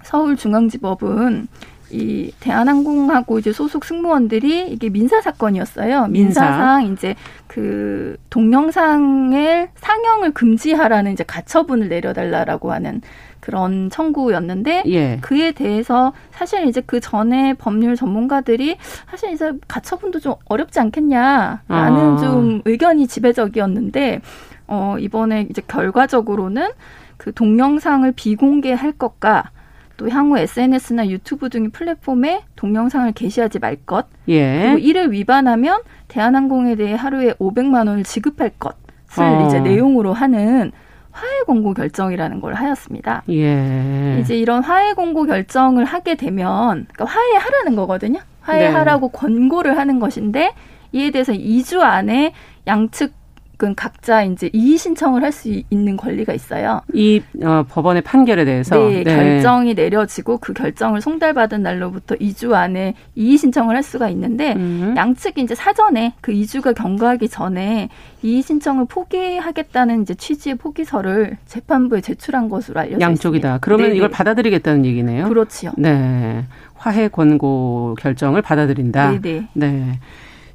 서울중앙지법은 0.04 1.48
이 1.94 2.32
대한항공하고 2.40 3.38
이제 3.38 3.54
소속 3.54 3.86
승무원들이 3.86 4.70
이게 4.70 4.90
민사 4.90 5.22
사건이었어요. 5.22 6.08
민사. 6.08 6.42
민사상 6.42 6.92
이제 6.92 7.16
그 7.48 8.18
동영상을 8.32 9.70
상영을 9.76 10.32
금지하라는 10.32 11.14
이제 11.14 11.24
가처분을 11.24 11.90
내려달라라고 11.90 12.72
하는 12.72 13.02
그런 13.40 13.90
청구였는데 13.92 14.84
예. 14.88 15.18
그에 15.22 15.52
대해서 15.52 16.14
사실 16.32 16.66
이제 16.66 16.82
그 16.84 17.00
전에 17.00 17.54
법률 17.54 17.96
전문가들이 17.96 18.78
사실 19.10 19.32
이제 19.32 19.52
가처분도 19.68 20.20
좀 20.20 20.36
어렵지 20.46 20.80
않겠냐라는 20.80 21.62
아. 21.68 22.18
좀 22.20 22.62
의견이 22.66 23.06
지배적이었는데 23.06 24.22
어 24.68 24.96
이번에 24.98 25.46
이제 25.50 25.62
결과적으로는 25.68 26.70
그 27.18 27.34
동영상을 27.34 28.10
비공개할 28.14 28.94
것과 28.94 29.52
또 29.98 30.10
향후 30.10 30.38
SNS나 30.38 31.08
유튜브 31.10 31.50
등의 31.50 31.70
플랫폼에 31.70 32.44
동영상을 32.56 33.12
게시하지 33.12 33.60
말 33.60 33.76
것, 33.76 34.08
예. 34.28 34.62
그리고 34.64 34.78
이를 34.80 35.12
위반하면 35.12 35.82
대한항공에 36.08 36.76
대해 36.76 36.96
하루에 36.96 37.34
500만 37.34 37.88
원을 37.88 38.04
지급할 38.04 38.52
것을 38.60 39.24
어. 39.24 39.46
이제 39.48 39.60
내용으로 39.60 40.14
하는 40.14 40.72
화해 41.12 41.42
공고 41.46 41.74
결정이라는 41.74 42.42
걸 42.42 42.56
하였습니다. 42.56 43.24
예. 43.30 44.18
이제 44.20 44.36
이런 44.36 44.64
화해 44.64 44.94
공고 44.94 45.26
결정을 45.26 45.86
하게 45.86 46.16
되면 46.16 46.88
그러니까 46.92 47.06
화해하라는 47.06 47.76
거거든요. 47.76 48.20
화해하라고 48.42 49.10
권고를 49.10 49.78
하는 49.78 50.00
것인데 50.00 50.54
이에 50.92 51.12
대해서 51.12 51.32
2주 51.34 51.82
안에 51.82 52.34
양측 52.68 53.23
은 53.62 53.76
각자 53.76 54.24
이제 54.24 54.50
이의 54.52 54.78
신청을 54.78 55.22
할 55.24 55.32
수 55.32 55.50
있는 55.70 55.96
권리가 55.98 56.34
있어요. 56.34 56.82
이 56.94 57.22
어, 57.44 57.64
법원의 57.70 58.02
판결에 58.04 58.46
대해서 58.46 58.76
네, 58.76 59.04
결정이 59.04 59.74
내려지고 59.74 60.38
그 60.38 60.54
결정을 60.54 61.02
송달받은 61.02 61.64
날로부터 61.64 62.16
2주 62.16 62.54
안에 62.54 62.94
이의 63.16 63.38
신청을 63.38 63.76
할 63.76 63.82
수가 63.84 64.10
있는데 64.10 64.54
음. 64.54 64.94
양측이 64.96 65.42
이제 65.42 65.56
사전에 65.56 66.14
그 66.22 66.32
2주가 66.32 66.76
경과하기 66.76 67.30
전에 67.30 67.90
이의 68.22 68.42
신청을 68.42 68.86
포기하겠다는 68.86 70.04
이제 70.04 70.14
취지의 70.14 70.56
포기서를 70.56 71.38
재판부에 71.46 72.02
제출한 72.02 72.50
것으로 72.50 72.80
알려져 72.80 73.00
양쪽이다. 73.00 73.48
있습니다. 73.48 73.58
그러면 73.62 73.88
네네. 73.88 73.98
이걸 73.98 74.10
받아들이겠다는 74.10 74.86
얘기네요. 74.86 75.28
그렇지요. 75.30 75.72
네. 75.78 76.46
화해 76.76 77.08
권고 77.08 77.96
결정을 78.00 78.42
받아들인다. 78.42 79.20
네네. 79.20 79.48
네. 79.54 80.00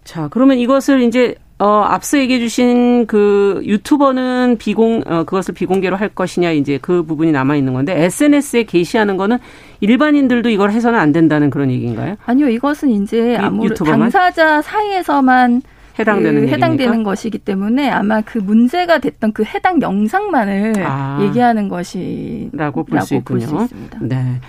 자, 0.05 0.29
그러면 0.29 0.59
이것을 0.59 1.03
이제 1.03 1.35
어 1.61 1.83
앞서 1.89 2.19
얘기해 2.19 2.39
주신 2.39 3.07
그 3.07 3.61
유튜버는 3.65 4.59
비공 4.59 5.03
어 5.07 5.25
그것을 5.25 5.55
비공개로 5.55 5.97
할 5.97 6.09
것이냐 6.09 6.53
이제 6.53 6.79
그 6.81 7.03
부분이 7.03 7.33
남아 7.33 7.57
있는 7.57 7.73
건데 7.73 8.05
SNS에 8.05 8.63
게시하는 8.63 9.17
거는 9.17 9.39
일반인들도 9.81 10.51
이걸 10.51 10.71
해서는 10.71 10.99
안 10.99 11.11
된다는 11.13 11.51
그런 11.51 11.71
얘기인가요? 11.71 12.17
아니요, 12.27 12.49
이것은 12.49 12.91
이제 12.91 13.37
아무래도 13.37 13.73
유튜버만? 13.75 13.99
당사자 14.11 14.63
사이에서만 14.63 15.63
해당되는 15.99 16.47
그 16.47 16.49
해당되는? 16.53 17.03
것이기 17.03 17.39
때문에 17.39 17.91
아마 17.91 18.21
그 18.21 18.39
문제가 18.39 18.99
됐던 18.99 19.33
그 19.33 19.43
해당 19.45 19.83
영상만을 19.83 20.75
아. 20.85 21.19
얘기하는 21.23 21.69
것이라고 21.69 22.53
라고 22.57 22.85
볼수볼 22.85 23.39
있군요. 23.41 23.59
수 23.59 23.65
있습니다. 23.65 23.99
네. 24.03 24.41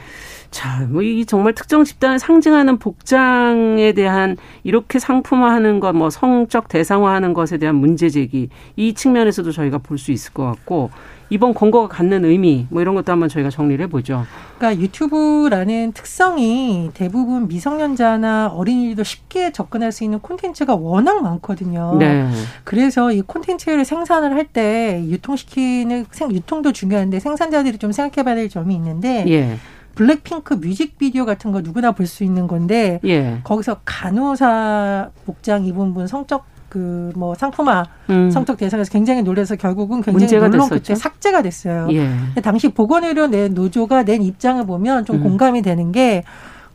자, 0.51 0.87
뭐 0.89 1.01
이게 1.03 1.25
정말 1.25 1.53
특정 1.53 1.83
집단을 1.83 2.17
상징하는 2.17 2.79
복장에 2.79 3.93
대한 3.93 4.35
이렇게 4.63 4.97
상품화하는 4.97 5.79
것, 5.79 5.93
뭐 5.93 6.09
성적 6.09 6.67
대상화하는 6.67 7.33
것에 7.33 7.57
대한 7.57 7.75
문제 7.75 8.09
제기 8.09 8.49
이 8.75 8.93
측면에서도 8.93 9.51
저희가 9.51 9.77
볼 9.77 9.99
수 9.99 10.11
있을 10.11 10.33
것 10.33 10.45
같고 10.45 10.89
이번 11.31 11.53
권고가 11.53 11.87
갖는 11.89 12.25
의미 12.25 12.65
뭐 12.71 12.81
이런 12.81 12.95
것도 12.95 13.11
한번 13.11 13.29
저희가 13.29 13.51
정리를 13.51 13.83
해보죠. 13.85 14.25
그러니까 14.57 14.81
유튜브라는 14.81 15.91
특성이 15.93 16.89
대부분 16.95 17.47
미성년자나 17.47 18.47
어린이들도 18.47 19.03
쉽게 19.03 19.51
접근할 19.51 19.91
수 19.91 20.03
있는 20.03 20.19
콘텐츠가 20.19 20.73
워낙 20.75 21.21
많거든요. 21.21 21.97
네. 21.99 22.27
그래서 22.63 23.11
이 23.11 23.21
콘텐츠를 23.21 23.85
생산을 23.85 24.33
할 24.33 24.47
때 24.51 25.03
유통시키는 25.07 26.05
생, 26.09 26.31
유통도 26.31 26.71
중요한데 26.71 27.19
생산자들이 27.19 27.77
좀 27.77 27.91
생각해봐야 27.91 28.33
될 28.33 28.49
점이 28.49 28.73
있는데 28.73 29.25
예. 29.27 29.57
블랙핑크 29.99 30.53
뮤직비디오 30.53 31.25
같은 31.25 31.51
거 31.51 31.59
누구나 31.59 31.91
볼 31.91 32.07
수 32.07 32.23
있는 32.23 32.47
건데 32.47 33.01
예. 33.03 33.39
거기서 33.43 33.81
간호사 33.83 35.09
복장 35.25 35.65
입은 35.65 35.93
분 35.93 36.07
성적 36.07 36.45
그 36.69 37.11
뭐 37.15 37.33
상품화 37.35 37.83
음. 38.11 38.29
성적 38.31 38.55
대상에서 38.55 38.91
굉장히 38.91 39.23
놀라서 39.23 39.55
결국은 39.57 40.01
굉장히 40.01 40.37
물론. 40.37 40.69
그때 40.69 40.95
삭제가 40.95 41.41
됐어요. 41.41 41.87
예. 41.91 42.07
당시 42.41 42.69
보건의료 42.69 43.27
내 43.27 43.49
노조가 43.49 44.03
낸 44.03 44.21
입장을 44.21 44.65
보면 44.65 45.03
좀 45.05 45.17
음. 45.17 45.23
공감이 45.23 45.61
되는 45.63 45.91
게 45.91 46.23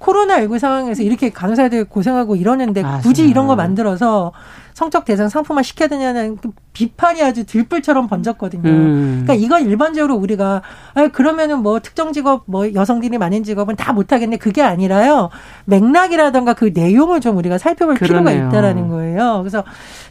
코로나19 0.00 0.58
상황에서 0.58 1.02
이렇게 1.02 1.30
간호사들 1.30 1.84
고생하고 1.86 2.36
이러는데. 2.36 2.82
굳이 3.02 3.26
이런 3.28 3.46
거 3.46 3.56
만들어서 3.56 4.32
성적 4.74 5.04
대상 5.04 5.28
상품화 5.28 5.62
시켜야 5.62 5.88
되냐는 5.88 6.36
그 6.36 6.50
비판이 6.72 7.22
아주 7.22 7.46
들불처럼 7.46 8.08
번졌거든요. 8.08 8.68
음. 8.68 9.22
그러니까 9.24 9.34
이건 9.34 9.68
일반적으로 9.70 10.16
우리가 10.16 10.62
아 10.94 11.08
그러면은 11.08 11.60
뭐 11.62 11.78
특정 11.78 12.12
직업 12.12 12.42
뭐 12.46 12.74
여성들이 12.74 13.16
많은 13.18 13.44
직업은 13.44 13.76
다 13.76 13.92
못하겠네 13.92 14.36
그게 14.38 14.62
아니라요 14.62 15.30
맥락이라던가 15.66 16.54
그 16.54 16.72
내용을 16.74 17.20
좀 17.20 17.36
우리가 17.36 17.58
살펴볼 17.58 17.94
필요가 17.94 18.24
그러네요. 18.24 18.48
있다라는 18.48 18.88
거예요. 18.88 19.38
그래서 19.40 19.62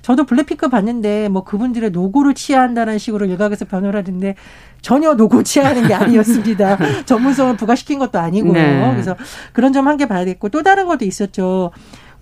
저도 0.01 0.25
블랙핑크 0.25 0.69
봤는데 0.69 1.27
뭐 1.29 1.43
그분들의 1.43 1.91
노고를 1.91 2.33
취하한다는 2.33 2.97
식으로 2.97 3.25
일각에서 3.25 3.65
변호를 3.65 3.99
하는데 3.99 4.35
전혀 4.81 5.13
노고 5.13 5.43
취하는 5.43 5.87
게 5.87 5.93
아니었습니다. 5.93 6.77
전문성을 7.05 7.55
부과시킨 7.57 7.99
것도 7.99 8.19
아니고요. 8.19 8.53
네. 8.53 8.91
그래서 8.93 9.15
그런 9.51 9.71
점 9.73 9.87
한 9.87 9.97
개 9.97 10.05
봐야겠고 10.07 10.47
또 10.49 10.63
다른 10.63 10.87
것도 10.87 11.03
있었죠. 11.05 11.71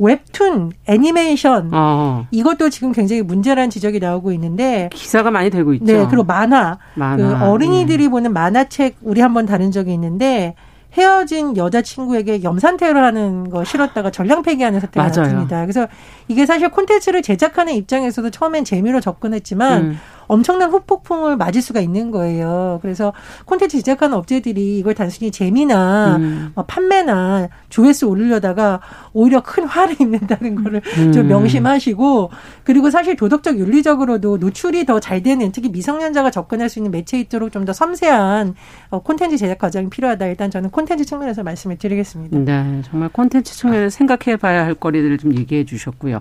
웹툰, 0.01 0.71
애니메이션 0.87 1.69
어. 1.71 2.25
이것도 2.31 2.71
지금 2.71 2.91
굉장히 2.91 3.21
문제라는 3.21 3.69
지적이 3.69 3.99
나오고 3.99 4.31
있는데 4.33 4.89
기사가 4.91 5.29
많이 5.29 5.51
되고 5.51 5.73
있죠. 5.75 5.85
네, 5.85 6.07
그리고 6.09 6.23
만화. 6.23 6.79
만화. 6.95 7.17
그 7.17 7.45
어린이들이 7.45 8.09
보는 8.09 8.33
만화책 8.33 8.97
우리 9.01 9.21
한번 9.21 9.45
다룬 9.45 9.71
적이 9.71 9.93
있는데 9.93 10.55
헤어진 10.93 11.55
여자친구에게 11.55 12.43
염산태를 12.43 13.01
하는 13.01 13.49
거 13.49 13.63
실었다가 13.63 14.09
전량 14.09 14.41
폐기하는 14.41 14.79
사태가 14.79 15.07
맞아요. 15.07 15.21
났습니다. 15.21 15.61
그래서 15.61 15.87
이게 16.27 16.45
사실 16.45 16.69
콘텐츠를 16.69 17.21
제작하는 17.21 17.73
입장에서도 17.75 18.29
처음엔 18.31 18.65
재미로 18.65 18.99
접근했지만 18.99 19.81
음. 19.83 19.99
엄청난 20.32 20.72
후폭풍을 20.72 21.36
맞을 21.36 21.62
수가 21.62 21.82
있는 21.82 22.10
거예요. 22.10 22.80
그래서 22.82 23.12
콘텐츠 23.46 23.78
제작하는 23.78 24.15
업체들이 24.17 24.78
이걸 24.80 24.94
단순히 24.96 25.30
재미나 25.30 26.15
음. 26.17 26.52
어, 26.56 26.63
판매나 26.65 27.50
조회수 27.70 28.08
올리려다가 28.08 28.80
오히려 29.13 29.41
큰 29.44 29.65
화를 29.65 29.96
입는다는 30.00 30.56
거를 30.63 30.82
음. 30.98 31.12
좀 31.12 31.28
명심하시고 31.28 32.30
그리고 32.63 32.89
사실 32.89 33.15
도덕적 33.15 33.58
윤리적으로도 33.60 34.38
노출이 34.38 34.86
더 34.86 35.00
잘 35.02 35.24
되는 35.24 35.52
특히 35.52 35.67
미성년자가 35.70 36.30
접근할 36.32 36.70
수 36.70 36.78
있는 36.80 36.91
매체 36.91 37.20
있도록 37.20 37.52
좀 37.52 37.65
더 37.65 37.74
섬세한 37.74 38.56
어, 38.89 39.00
콘텐츠 39.04 39.38
제작 39.38 39.58
과정이 39.60 39.89
필요하다. 39.89 40.26
일단 40.28 40.50
저는 40.50 40.70
콘텐츠 40.72 41.06
측면에서 41.06 41.44
말씀을 41.44 41.78
드리겠습니다. 41.78 42.38
네, 42.39 42.82
정말 42.89 43.10
콘텐츠 43.10 43.54
측면에서 43.56 43.89
생각해봐야 43.98 44.63
할 44.65 44.74
거리들을 44.76 45.17
좀 45.20 45.36
얘기해 45.38 45.65
주셨고요. 45.65 46.20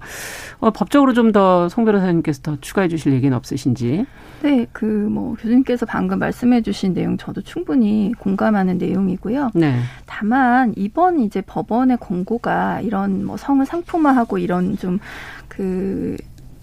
어, 0.60 0.70
법적으로 0.70 1.12
좀 1.14 1.32
더 1.32 1.68
송 1.70 1.84
변호사님께서 1.84 2.40
더 2.42 2.56
추가해 2.60 2.88
주실 2.88 3.12
얘기는 3.12 3.34
없으신지? 3.36 3.99
네, 4.42 4.66
그 4.72 5.00
뭐 5.10 5.34
교수님께서 5.34 5.84
방금 5.86 6.18
말씀해 6.18 6.62
주신 6.62 6.94
내용 6.94 7.16
저도 7.16 7.42
충분히 7.42 8.12
공감하는 8.18 8.78
내용이고요. 8.78 9.50
네. 9.54 9.80
다만 10.06 10.72
이번 10.76 11.20
이제 11.20 11.40
법원의 11.40 11.98
권고가 11.98 12.80
이런 12.80 13.24
뭐 13.24 13.36
성을 13.36 13.64
상품화하고 13.64 14.38
이런 14.38 14.76
좀그 14.76 16.16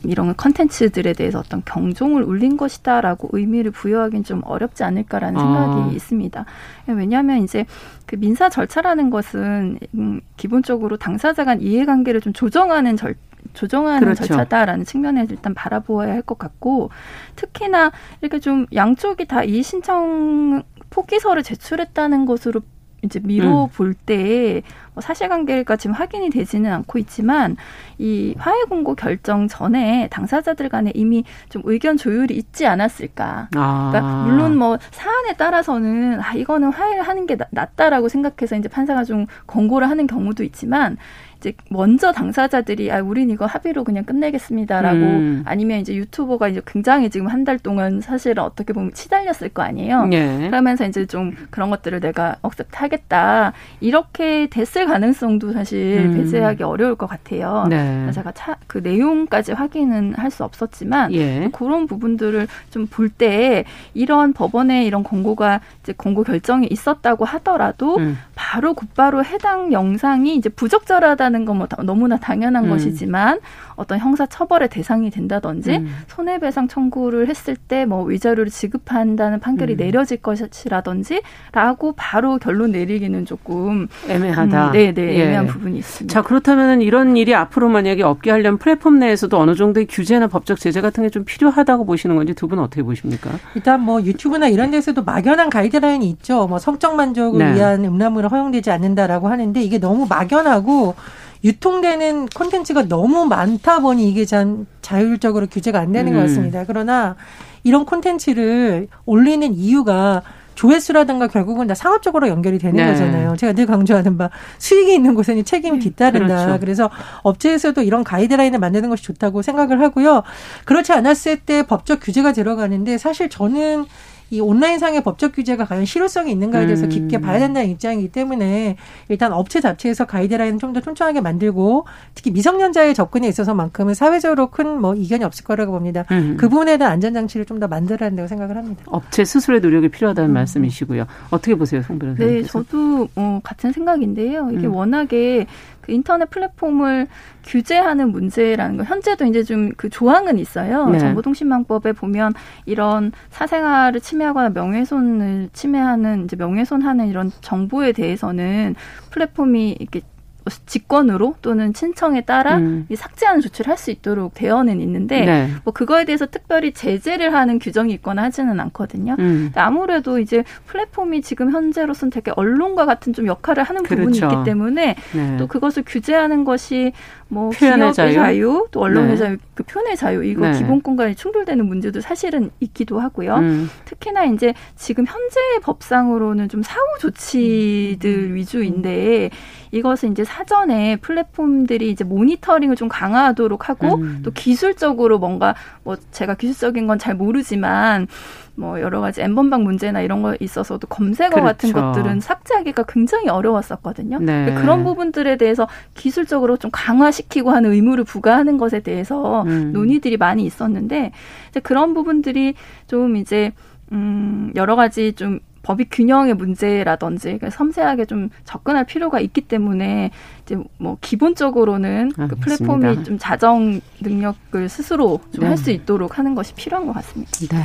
이런 0.04 0.36
컨텐츠들에 0.36 1.14
대해서 1.14 1.40
어떤 1.40 1.64
경종을 1.66 2.22
울린 2.24 2.56
것이다라고 2.56 3.30
의미를 3.32 3.72
부여하기는 3.72 4.24
좀 4.24 4.42
어렵지 4.46 4.84
않을까라는 4.84 5.40
생각이 5.40 5.82
아. 5.82 5.92
있습니다. 5.92 6.46
왜냐하면 6.88 7.44
이제 7.44 7.66
그 8.06 8.16
민사 8.16 8.48
절차라는 8.48 9.10
것은 9.10 9.80
음, 9.96 10.22
기본적으로 10.38 10.98
당사자 10.98 11.44
간 11.44 11.62
이해관계를 11.62 12.22
좀 12.22 12.32
조정하는 12.32 12.96
절 12.96 13.16
조정하는 13.58 14.00
그렇죠. 14.00 14.26
절차다라는 14.26 14.86
측면에서 14.86 15.34
일단 15.34 15.54
바라보아야 15.54 16.14
할 16.14 16.22
것 16.22 16.38
같고 16.38 16.90
특히나 17.36 17.92
이렇게 18.22 18.40
좀 18.40 18.66
양쪽이 18.74 19.26
다 19.26 19.44
이 19.44 19.64
신청 19.64 20.64
포기서를 20.90 21.42
제출했다는 21.44 22.26
것으로 22.26 22.62
이제 23.04 23.20
미뤄 23.24 23.66
음. 23.66 23.70
볼때 23.70 24.64
뭐 24.94 25.02
사실관계가 25.02 25.76
지금 25.78 25.94
확인이 25.94 26.30
되지는 26.32 26.72
않고 26.74 26.98
있지만 27.00 27.56
이 28.00 28.34
화해 28.40 28.64
권고 28.64 28.96
결정 28.96 29.48
전에 29.48 30.08
당사자들 30.10 30.68
간에 30.70 30.92
이미 30.96 31.24
좀 31.50 31.62
의견 31.66 31.96
조율이 31.96 32.36
있지 32.36 32.66
않았을까. 32.66 33.50
아. 33.56 33.90
그러니까 33.92 34.24
물론 34.26 34.58
뭐 34.58 34.80
사안에 34.92 35.34
따라서는 35.38 36.20
아 36.20 36.34
이거는 36.34 36.72
화해를 36.74 37.04
하는 37.08 37.28
게 37.28 37.38
낫다라고 37.52 38.10
생각해서 38.10 38.56
이제 38.56 38.68
판사가 38.68 39.04
좀 39.04 39.28
권고를 39.46 39.88
하는 39.90 40.08
경우도 40.08 40.44
있지만 40.44 40.98
이제 41.38 41.54
먼저 41.70 42.12
당사자들이 42.12 42.92
아 42.92 43.02
우린 43.02 43.30
이거 43.30 43.46
합의로 43.46 43.84
그냥 43.84 44.04
끝내겠습니다라고 44.06 44.98
음. 44.98 45.44
아니면 45.46 45.80
이제 45.80 45.96
유튜버가 45.96 46.48
이제 46.50 46.62
굉장히 46.66 47.10
지금 47.10 47.28
한 47.28 47.48
달 47.48 47.58
동안 47.60 48.02
사실은 48.02 48.44
어떻게 48.44 48.74
보면 48.74 48.92
시달렸을 48.94 49.50
거 49.54 49.62
아니에요. 49.62 50.10
예. 50.12 50.48
그러면서 50.50 50.86
이제 50.86 51.06
좀 51.06 51.34
그런 51.50 51.70
것들을 51.70 52.02
내가 52.02 52.36
accept 52.42 52.72
하겠다 52.76 53.54
이렇게 53.80 54.48
됐을 54.48 54.86
가능성도 54.86 55.54
사실 55.54 56.04
음. 56.06 56.16
배제하기 56.18 56.64
어려울 56.64 56.96
것 56.96 57.08
같아요. 57.08 57.68
네. 57.70 58.12
제가 58.12 58.34
차, 58.34 58.58
그 58.68 58.80
내용까지 58.80 59.54
확인은 59.54 60.16
할 60.18 60.28
수 60.32 60.44
없었지만 60.44 61.14
예. 61.14 61.50
그런 61.54 61.88
부분들을 61.88 62.48
좀 62.70 62.88
볼 62.88 63.10
때 63.10 63.64
이런 63.94 64.34
법원의 64.34 64.86
이런 64.86 65.04
권고가 65.04 65.62
이제 65.84 65.94
권고 65.98 66.24
결정이 66.24 66.68
있었다고 66.68 67.24
하더라도 67.24 67.96
음. 67.98 68.18
바로 68.36 68.74
곧바로 68.74 69.24
해당 69.24 69.72
영상이 69.72 70.36
이제 70.36 70.50
부적절하다 70.50 71.27
는 71.30 71.46
건 71.46 71.58
뭐 71.58 71.68
너무나 71.84 72.18
당연한 72.18 72.66
음. 72.66 72.70
것이지만 72.70 73.40
어떤 73.76 74.00
형사 74.00 74.26
처벌의 74.26 74.70
대상이 74.70 75.10
된다든지 75.10 75.72
음. 75.78 75.96
손해배상 76.08 76.68
청구를 76.68 77.28
했을 77.30 77.56
때 77.56 77.86
뭐 77.86 78.04
위자료를 78.04 78.50
지급한다는 78.52 79.40
판결이 79.40 79.74
음. 79.74 79.78
내려질 79.78 80.18
것이라든지라고 80.18 81.94
바로 81.96 82.38
결론 82.38 82.72
내리기는 82.72 83.26
조금 83.26 83.88
애매하다. 84.10 84.68
음, 84.68 84.72
네, 84.74 84.94
네, 84.94 85.16
예. 85.16 85.24
애매한 85.24 85.48
부분이 85.48 85.78
있습니다. 85.80 86.14
자 86.14 86.22
그렇다면 86.26 86.82
이런 86.82 87.16
일이 87.18 87.34
앞으로 87.36 87.70
만약에 87.70 88.04
없게 88.04 88.32
하려면 88.32 88.58
플랫폼 88.58 89.00
내에서도 89.00 89.38
어느 89.38 89.56
정도의 89.56 89.88
규제나 89.88 90.28
법적 90.28 90.60
제재 90.60 90.82
같은 90.82 91.04
게 91.04 91.08
좀 91.10 91.24
필요하다고 91.26 91.86
보시는 91.86 92.16
건지 92.18 92.34
두 92.34 92.48
분 92.48 92.60
어떻게 92.60 92.82
보십니까? 92.84 93.30
일단 93.56 93.82
뭐 93.82 94.02
유튜브나 94.02 94.48
이런 94.48 94.72
데서도 94.72 95.04
막연한 95.04 95.50
가이드라인이 95.50 96.08
있죠. 96.12 96.48
뭐 96.48 96.60
성적 96.60 96.96
만족을 96.96 97.40
네. 97.40 97.56
위한 97.56 97.84
음란물은 97.84 98.30
허용되지 98.30 98.72
않는다라고 98.72 99.28
하는데 99.30 99.62
이게 99.62 99.78
너무 99.80 100.06
막연하고 100.08 100.96
유통되는 101.44 102.28
콘텐츠가 102.28 102.88
너무 102.88 103.26
많다 103.26 103.80
보니 103.80 104.10
이게 104.10 104.26
참 104.26 104.66
자율적으로 104.82 105.48
규제가 105.48 105.80
안 105.80 105.92
되는 105.92 106.14
음. 106.14 106.18
것 106.18 106.24
같습니다. 106.24 106.64
그러나 106.66 107.16
이런 107.64 107.86
콘텐츠를 107.86 108.88
올리는 109.06 109.54
이유가 109.54 110.22
조회수라든가 110.58 111.28
결국은 111.28 111.68
다 111.68 111.76
상업적으로 111.76 112.28
연결이 112.28 112.58
되는 112.58 112.76
네. 112.76 112.92
거잖아요. 112.92 113.36
제가 113.38 113.54
늘 113.54 113.68
강조하는 113.68 114.18
바 114.18 114.32
수익이 114.58 114.92
있는 114.94 115.14
곳에는 115.14 115.46
책임이 115.46 115.78
음, 115.78 115.80
뒤따른다. 115.80 116.46
그렇죠. 116.46 116.60
그래서 116.60 116.90
업체에서도 117.22 117.80
이런 117.84 118.04
가이드라인을 118.04 118.58
만드는 118.58 118.90
것이 118.90 119.04
좋다고 119.04 119.44
생각을 119.44 119.82
하고요. 119.82 120.24
그렇지 120.66 120.94
않았을 120.94 121.42
때 121.42 121.62
법적 121.62 122.00
규제가 122.02 122.34
들어가는데 122.34 122.98
사실 122.98 123.30
저는 123.30 123.86
이 124.30 124.40
온라인상의 124.40 125.04
법적 125.04 125.34
규제가 125.34 125.66
과연 125.66 125.86
실효성이 125.86 126.32
있는가에 126.32 126.66
대해서 126.66 126.86
음. 126.86 126.90
깊게 126.90 127.20
봐야 127.22 127.40
된다는 127.40 127.70
입장이기 127.70 128.10
때문에 128.10 128.76
일단 129.10 129.32
업체 129.34 129.62
자체에서 129.62 130.06
가이드라인을 130.06 130.60
좀 130.60 130.74
더 130.74 130.82
촘촘하게 130.82 131.22
만들고 131.22 131.86
특히 132.14 132.30
미성년자의 132.32 132.94
접근에 132.94 133.28
있어서만큼은 133.30 133.94
사회적으로 133.94 134.48
큰 134.48 134.68
뭐 134.82 134.94
이견이 134.96 135.24
없을 135.24 135.44
거라고 135.46 135.72
봅니다. 135.72 136.04
음. 136.12 136.36
그 136.38 136.50
부분에 136.50 136.78
대한 136.78 136.94
안전장치를 136.94 137.46
좀 137.46 137.58
더 137.60 137.68
만들어야 137.68 138.10
한다고 138.10 138.28
생각을 138.28 138.56
합니다. 138.58 138.84
업체 138.88 139.26
스스로의 139.26 139.62
노력이 139.62 139.90
필요하다는 139.90 140.30
음. 140.30 140.34
말씀이시고요. 140.36 141.06
어떻게 141.32 141.56
보세요, 141.56 141.82
송 141.82 141.98
변호사님? 141.98 142.34
네, 142.34 142.44
저도 142.44 143.08
어, 143.16 143.40
같은 143.44 143.72
생각인데요. 143.72 144.50
이게 144.52 144.68
음. 144.68 144.76
워낙에 144.76 145.48
그 145.88 145.94
인터넷 145.94 146.30
플랫폼을 146.30 147.08
규제하는 147.46 148.12
문제라는 148.12 148.78
거 148.78 148.84
현재도 148.84 149.26
이제 149.26 149.42
좀 149.44 149.72
그 149.78 149.90
조항은 149.90 150.38
있어요. 150.40 150.88
네. 150.90 151.00
정보통신망법에 151.00 151.94
보면 151.94 152.34
이런 152.66 153.12
사생활을 153.30 154.02
침해하거나 154.02 154.50
명예훼손을 154.50 155.50
침해하는 155.54 156.26
이제 156.26 156.36
명예훼손하는 156.36 157.08
이런 157.08 157.32
정보에 157.42 157.92
대해서는 157.94 158.76
플랫폼이 159.12 159.78
이렇게 159.80 160.02
직권으로 160.50 161.36
또는 161.42 161.74
친청에 161.74 162.22
따라 162.22 162.58
음. 162.58 162.88
삭제하는 162.94 163.42
조치를 163.42 163.72
할 163.72 163.78
수 163.78 163.92
있도록 163.92 164.34
되어는 164.34 164.82
있는데 164.82 165.24
네. 165.24 165.50
뭐 165.64 165.72
그거에 165.72 166.04
대해서 166.04 166.26
특별히 166.26 166.74
제재를 166.74 167.34
하는 167.34 167.60
규정이 167.60 167.94
있거나 167.94 168.24
하지는 168.24 168.60
않거든요. 168.60 169.16
음. 169.20 169.52
아무래도 169.56 170.20
이제 170.20 170.44
플랫폼이 170.66 171.22
지금 171.22 171.52
현재로서는 171.52 172.10
되게 172.10 172.32
언론과 172.36 172.86
같은 172.86 173.14
좀 173.14 173.28
역할을 173.28 173.64
하는 173.64 173.84
부분이 173.84 174.20
그렇죠. 174.20 174.26
있기 174.26 174.46
때문에 174.46 174.96
네. 175.14 175.38
또 175.38 175.48
그것을 175.48 175.84
규제하는 175.86 176.44
것이 176.44 176.92
뭐 177.30 177.52
표현의 177.52 177.94
자유? 177.94 178.14
자유, 178.14 178.68
또 178.72 178.82
언론의 178.82 179.12
네. 179.12 179.18
자유, 179.18 179.38
그 179.54 179.64
표현의 179.64 179.96
자유 179.96 180.24
이거 180.24 180.48
네. 180.48 180.58
기본권과 180.58 181.14
충돌되는 181.14 181.66
문제도 181.66 182.02
사실은 182.02 182.50
있기도 182.60 183.00
하고요. 183.00 183.36
음. 183.36 183.70
특히나 183.86 184.26
이제 184.26 184.54
지금 184.76 185.06
현재 185.06 185.40
법상으로는 185.62 186.50
좀 186.50 186.64
사후 186.64 186.82
조치들 187.00 188.10
음. 188.10 188.36
위주인데 188.36 189.30
이것은 189.72 190.12
이제 190.12 190.24
사전에 190.24 190.98
플랫폼들이 190.98 191.90
이제 191.90 192.04
모니터링을 192.04 192.76
좀 192.76 192.90
강화하도록 192.90 193.70
하고 193.70 193.96
음. 193.96 194.22
또 194.24 194.32
기술적으로 194.32 195.20
뭔가 195.20 195.56
뭐 195.84 195.96
제가 196.12 196.36
기술적인 196.36 196.86
건 196.86 196.98
잘 196.98 197.16
모르지만 197.16 198.08
뭐 198.56 198.82
여러 198.82 199.00
가지 199.02 199.22
엠번방 199.22 199.64
문제나 199.64 200.02
이런 200.02 200.24
거 200.24 200.36
있어서도 200.40 200.88
검색어 200.88 201.30
그렇죠. 201.30 201.46
같은 201.46 201.72
것들은 201.72 202.20
삭제하기가 202.20 202.84
굉장히 202.88 203.30
어려웠었거든요. 203.30 204.20
네. 204.20 204.56
그런 204.60 204.84
부분들에 204.84 205.38
대해서 205.38 205.68
기술적으로 205.94 206.58
좀 206.58 206.72
강화시키고 206.74 207.52
하는 207.52 207.72
의무를 207.72 208.04
부과하는 208.04 208.58
것에 208.58 208.80
대해서 208.80 209.44
음. 209.44 209.72
논의들이 209.74 210.18
많이 210.18 210.44
있었는데 210.44 211.12
이제 211.50 211.60
그런 211.60 211.94
부분들이 211.94 212.56
좀 212.88 213.16
이제 213.16 213.54
음 213.92 214.52
여러 214.56 214.76
가지 214.76 215.14
좀 215.14 215.40
법익 215.68 215.90
균형의 215.92 216.34
문제라든지 216.36 217.40
섬세하게 217.52 218.06
좀 218.06 218.30
접근할 218.46 218.86
필요가 218.86 219.20
있기 219.20 219.42
때문에 219.42 220.12
이제 220.44 220.56
뭐 220.78 220.98
기본적으로는 221.02 222.12
그 222.16 222.36
플랫폼이 222.38 223.04
좀 223.04 223.18
자정 223.20 223.82
능력을 224.00 224.70
스스로 224.70 225.20
좀 225.34 225.44
할수 225.44 225.66
네. 225.66 225.74
있도록 225.74 226.18
하는 226.18 226.36
것이 226.36 226.54
필요한 226.54 226.88
것 226.88 226.94
같습니다. 226.94 227.58
네. 227.58 227.64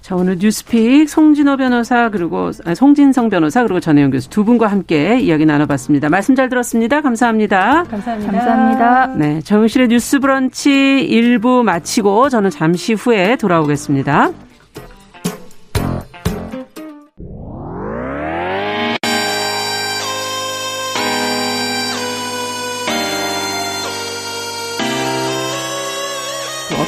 자, 0.00 0.16
오늘 0.16 0.38
뉴스픽 0.38 1.06
송진호 1.06 1.58
변호사 1.58 2.08
그리고 2.08 2.50
아, 2.64 2.74
송진성 2.74 3.28
변호사 3.28 3.62
그리고 3.62 3.78
전혜영 3.78 4.10
교수 4.10 4.30
두 4.30 4.42
분과 4.42 4.66
함께 4.66 5.20
이야기 5.20 5.44
나눠봤습니다. 5.44 6.08
말씀 6.08 6.34
잘 6.34 6.48
들었습니다. 6.48 7.02
감사합니다. 7.02 7.84
감사합니다. 7.84 8.32
감사합니다. 8.32 9.06
네, 9.18 9.42
정실의 9.42 9.88
뉴스 9.88 10.18
브런치 10.18 10.70
1부 11.10 11.62
마치고 11.62 12.30
저는 12.30 12.48
잠시 12.48 12.94
후에 12.94 13.36
돌아오겠습니다. 13.36 14.47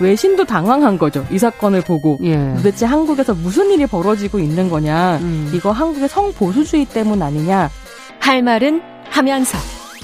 외신도 0.00 0.44
당황한 0.44 0.98
거죠. 0.98 1.26
이 1.30 1.38
사건을 1.38 1.82
보고 1.82 2.18
예. 2.22 2.36
도대체 2.56 2.86
한국에서 2.86 3.34
무슨 3.34 3.70
일이 3.70 3.86
벌어지고 3.86 4.38
있는 4.38 4.68
거냐. 4.68 5.18
음. 5.18 5.50
이거 5.54 5.72
한국의 5.72 6.08
성보수주의 6.08 6.84
때문 6.86 7.22
아니냐. 7.22 7.70
할 8.20 8.42
말은 8.42 8.82
하면서 9.04 9.58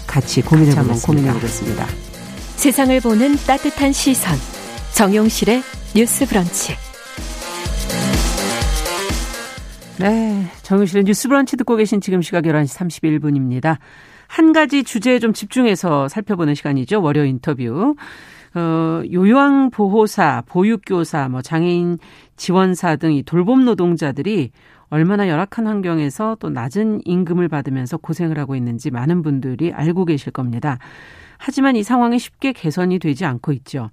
같이 0.07 0.43
고민해 0.43 0.75
보면 0.75 1.01
고민해 1.01 1.33
보겠습니다. 1.35 1.87
세상을 2.57 3.01
보는 3.01 3.37
따뜻한 3.47 3.93
시선. 3.93 4.37
정용실의 4.95 5.63
뉴스 5.95 6.27
브런치. 6.27 6.75
네. 9.99 10.47
정용실의 10.63 11.05
뉴스 11.05 11.29
브런치 11.29 11.57
듣고 11.57 11.77
계신 11.77 12.01
지금 12.01 12.23
시각 12.23 12.45
11시 12.45 13.01
31분입니다. 13.21 13.79
한 14.27 14.53
가지 14.53 14.83
주제에 14.83 15.19
좀 15.19 15.33
집중해서 15.33 16.09
살펴보는 16.09 16.55
시간이죠. 16.55 17.03
월요 17.03 17.25
인터뷰. 17.25 17.95
어, 18.55 19.03
요양 19.12 19.71
보호사, 19.71 20.43
보육교사, 20.47 21.29
뭐 21.29 21.43
장애인 21.43 21.99
지원사 22.37 22.97
등 22.97 23.12
이 23.12 23.23
돌봄 23.23 23.64
노동자들이 23.64 24.51
얼마나 24.90 25.29
열악한 25.29 25.67
환경에서 25.67 26.37
또 26.38 26.51
낮은 26.51 27.01
임금을 27.05 27.49
받으면서 27.49 27.97
고생을 27.97 28.38
하고 28.38 28.55
있는지 28.55 28.90
많은 28.90 29.23
분들이 29.23 29.73
알고 29.73 30.05
계실 30.05 30.33
겁니다. 30.33 30.79
하지만 31.38 31.75
이 31.75 31.83
상황이 31.83 32.19
쉽게 32.19 32.53
개선이 32.53 33.01
되지 33.01 33.25
않고 33.25 33.53
있죠. 33.53 33.90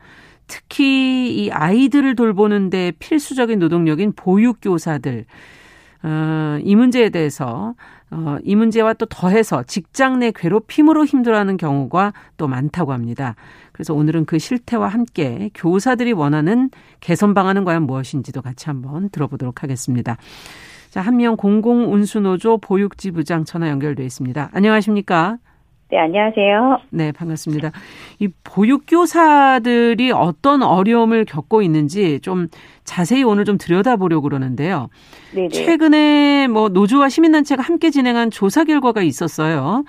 특히 0.48 1.34
이 1.36 1.50
아이들을 1.50 2.16
돌보는데 2.16 2.92
필수적인 3.00 3.58
노동력인 3.58 4.14
보육교사들. 4.14 5.26
어, 6.04 6.60
이 6.64 6.76
문제에 6.76 7.10
대해서 7.10 7.74
어, 8.12 8.38
이 8.44 8.56
문제와 8.56 8.94
또 8.94 9.06
더해서 9.06 9.64
직장 9.64 10.20
내 10.20 10.32
괴롭힘으로 10.32 11.06
힘들어하는 11.06 11.56
경우가 11.58 12.14
또 12.38 12.48
많다고 12.48 12.92
합니다. 12.92 13.36
그래서 13.72 13.94
오늘은 13.94 14.26
그 14.26 14.38
실태와 14.38 14.90
함께 14.90 15.50
교사들이 15.54 16.12
원하는 16.12 16.70
개선 17.00 17.34
방안은 17.34 17.64
과연 17.64 17.84
무엇인지도 17.84 18.42
같이 18.42 18.66
한번 18.66 19.10
들어보도록 19.10 19.64
하겠습니다. 19.64 20.18
자, 20.90 21.00
한명 21.00 21.38
공공운수노조 21.38 22.58
보육지부장 22.58 23.46
전화 23.46 23.70
연결돼 23.70 24.04
있습니다. 24.04 24.50
안녕하십니까? 24.52 25.38
네, 25.92 25.98
안녕하세요. 25.98 26.80
네, 26.92 27.12
반갑습니다. 27.12 27.72
이 28.20 28.30
보육교사들이 28.46 30.14
어떤 30.14 30.64
어려움을 30.64 31.26
겪고 31.26 31.62
있는지 31.62 32.22
좀 32.22 32.48
자세히 32.86 33.24
오늘 33.24 33.44
좀 33.44 33.58
들여다보려고 33.58 34.22
그러는데요. 34.22 34.88
네네. 35.36 35.50
최근에 35.50 36.48
뭐 36.48 36.70
노조와 36.70 37.10
시민단체가 37.10 37.62
함께 37.62 37.90
진행한 37.90 38.32
조사 38.32 38.64
결과가 38.64 39.02
있었어요. 39.02 39.84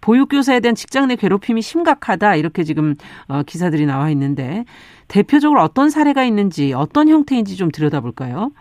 보육교사에 0.00 0.60
대한 0.60 0.76
직장 0.76 1.08
내 1.08 1.16
괴롭힘이 1.16 1.60
심각하다 1.60 2.36
이렇게 2.36 2.62
지금 2.62 2.94
어, 3.26 3.42
기사들이 3.42 3.84
나와 3.84 4.10
있는데 4.10 4.64
대표적으로 5.08 5.60
어떤 5.60 5.90
사례가 5.90 6.22
있는지 6.22 6.72
어떤 6.72 7.08
형태인지 7.08 7.56
좀 7.56 7.72
들여다볼까요? 7.72 8.52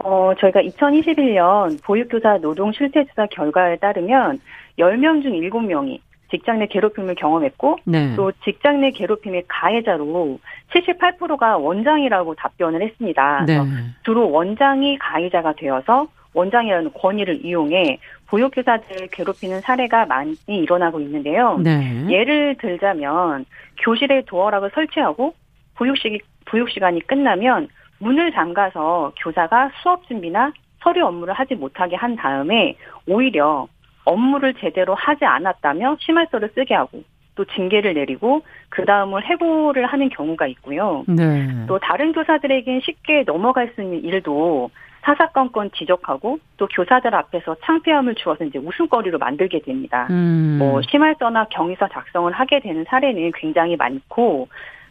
어, 0.00 0.32
저희가 0.38 0.60
2021년 0.60 1.82
보육교사 1.82 2.38
노동 2.42 2.72
실태조사 2.72 3.28
결과에 3.30 3.76
따르면 3.76 4.38
10명 4.78 5.22
중 5.22 5.32
7명이 5.32 5.98
직장 6.30 6.58
내 6.58 6.66
괴롭힘을 6.66 7.14
경험했고 7.14 7.78
네. 7.84 8.14
또 8.16 8.32
직장 8.44 8.80
내 8.80 8.90
괴롭힘의 8.90 9.44
가해자로 9.48 10.38
78%가 10.72 11.58
원장이라고 11.58 12.34
답변을 12.34 12.82
했습니다. 12.82 13.44
네. 13.46 13.58
주로 14.04 14.30
원장이 14.30 14.98
가해자가 14.98 15.54
되어서 15.54 16.06
원장이라는 16.32 16.92
권위를 16.94 17.44
이용해 17.44 17.98
보육교사들을 18.28 19.08
괴롭히는 19.08 19.60
사례가 19.60 20.06
많이 20.06 20.36
일어나고 20.46 21.00
있는데요. 21.00 21.58
네. 21.58 22.06
예를 22.08 22.56
들자면 22.58 23.44
교실에 23.82 24.22
도어락을 24.26 24.70
설치하고 24.72 25.34
보육시, 25.74 26.20
보육시간이 26.44 27.00
끝나면 27.06 27.68
문을 27.98 28.32
잠가서 28.32 29.12
교사가 29.20 29.70
수업 29.82 30.06
준비나 30.06 30.52
서류 30.82 31.04
업무를 31.04 31.34
하지 31.34 31.54
못하게 31.54 31.96
한 31.96 32.16
다음에 32.16 32.76
오히려 33.06 33.66
업무를 34.10 34.54
제대로 34.54 34.94
하지 34.94 35.24
않았다며 35.24 35.96
심할서를 36.00 36.50
쓰게 36.54 36.74
하고 36.74 37.02
또 37.36 37.44
징계를 37.44 37.94
내리고 37.94 38.42
그 38.68 38.84
다음을 38.84 39.24
해고를 39.24 39.86
하는 39.86 40.08
경우가 40.08 40.46
있고요. 40.48 41.04
네. 41.06 41.48
또 41.68 41.78
다른 41.78 42.12
교사들에겐 42.12 42.80
쉽게 42.80 43.22
넘어갈 43.24 43.72
수 43.74 43.82
있는 43.82 44.02
일도 44.02 44.70
사사건건 45.02 45.70
지적하고 45.74 46.38
또 46.58 46.66
교사들 46.66 47.14
앞에서 47.14 47.56
창피함을 47.64 48.16
주어서 48.16 48.44
이제 48.44 48.58
웃음거리로 48.58 49.18
만들게 49.18 49.60
됩니다. 49.60 50.08
음. 50.10 50.56
뭐 50.58 50.82
심할서나 50.82 51.46
경위서 51.50 51.88
작성을 51.88 52.30
하게 52.32 52.60
되는 52.60 52.84
사례는 52.86 53.32
굉장히 53.34 53.76
많고 53.76 54.48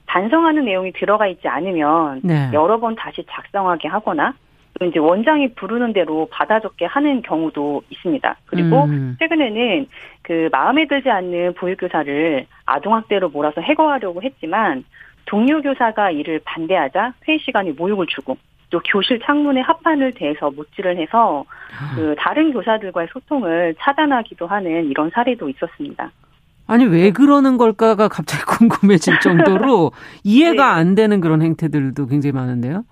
반성하는 0.08 0.66
내용이 0.66 0.94
들어가 0.94 1.28
있지 1.28 1.48
않으면 1.48 2.22
네. 2.24 2.50
여러 2.54 2.80
번 2.80 2.96
다시 2.96 3.24
작성하게 3.30 3.90
하거나 3.90 4.34
또 4.80 4.86
이제 4.86 4.98
원장이 4.98 5.54
부르는 5.56 5.94
대로 5.94 6.28
받아 6.32 6.60
적게 6.60 6.86
하는 6.86 7.22
경우도 7.22 7.84
있습니다. 7.90 8.38
그리고 8.46 8.86
음. 8.86 9.18
최근에는 9.20 9.88
그 10.22 10.50
마음에 10.52 10.88
들지 10.88 11.10
않는 11.10 11.54
보육교사를 11.56 12.46
아동학대로 12.66 13.30
몰아서 13.30 13.62
해고하려고 13.62 14.24
했지만 14.24 14.86
동료 15.26 15.62
교사가 15.62 16.12
이를 16.12 16.40
반대하자 16.46 17.14
회의 17.28 17.40
시간에 17.40 17.74
모욕을 17.74 18.08
주고 18.08 18.38
또 18.70 18.80
교실 18.86 19.20
창문에 19.20 19.62
합판을 19.62 20.14
대서 20.14 20.50
못질을 20.52 20.98
해서 20.98 21.44
아. 21.78 21.96
그 21.96 22.16
다른 22.18 22.54
교사들과의 22.54 23.10
소통을 23.12 23.76
차단하기도 23.80 24.48
하는 24.48 24.86
이런 24.86 25.10
사례도 25.10 25.50
있었습니다. 25.50 26.12
아니 26.68 26.86
왜 26.86 27.12
그러는 27.12 27.58
걸까가 27.58 28.08
갑자기 28.08 28.44
궁금해질 28.58 29.20
정도로 29.20 29.92
이해가 30.24 30.76
네. 30.76 30.80
안 30.80 30.96
되는 30.96 31.20
그런 31.20 31.42
행태들도 31.42 32.06
굉장히 32.08 32.32
많은데요. 32.32 32.84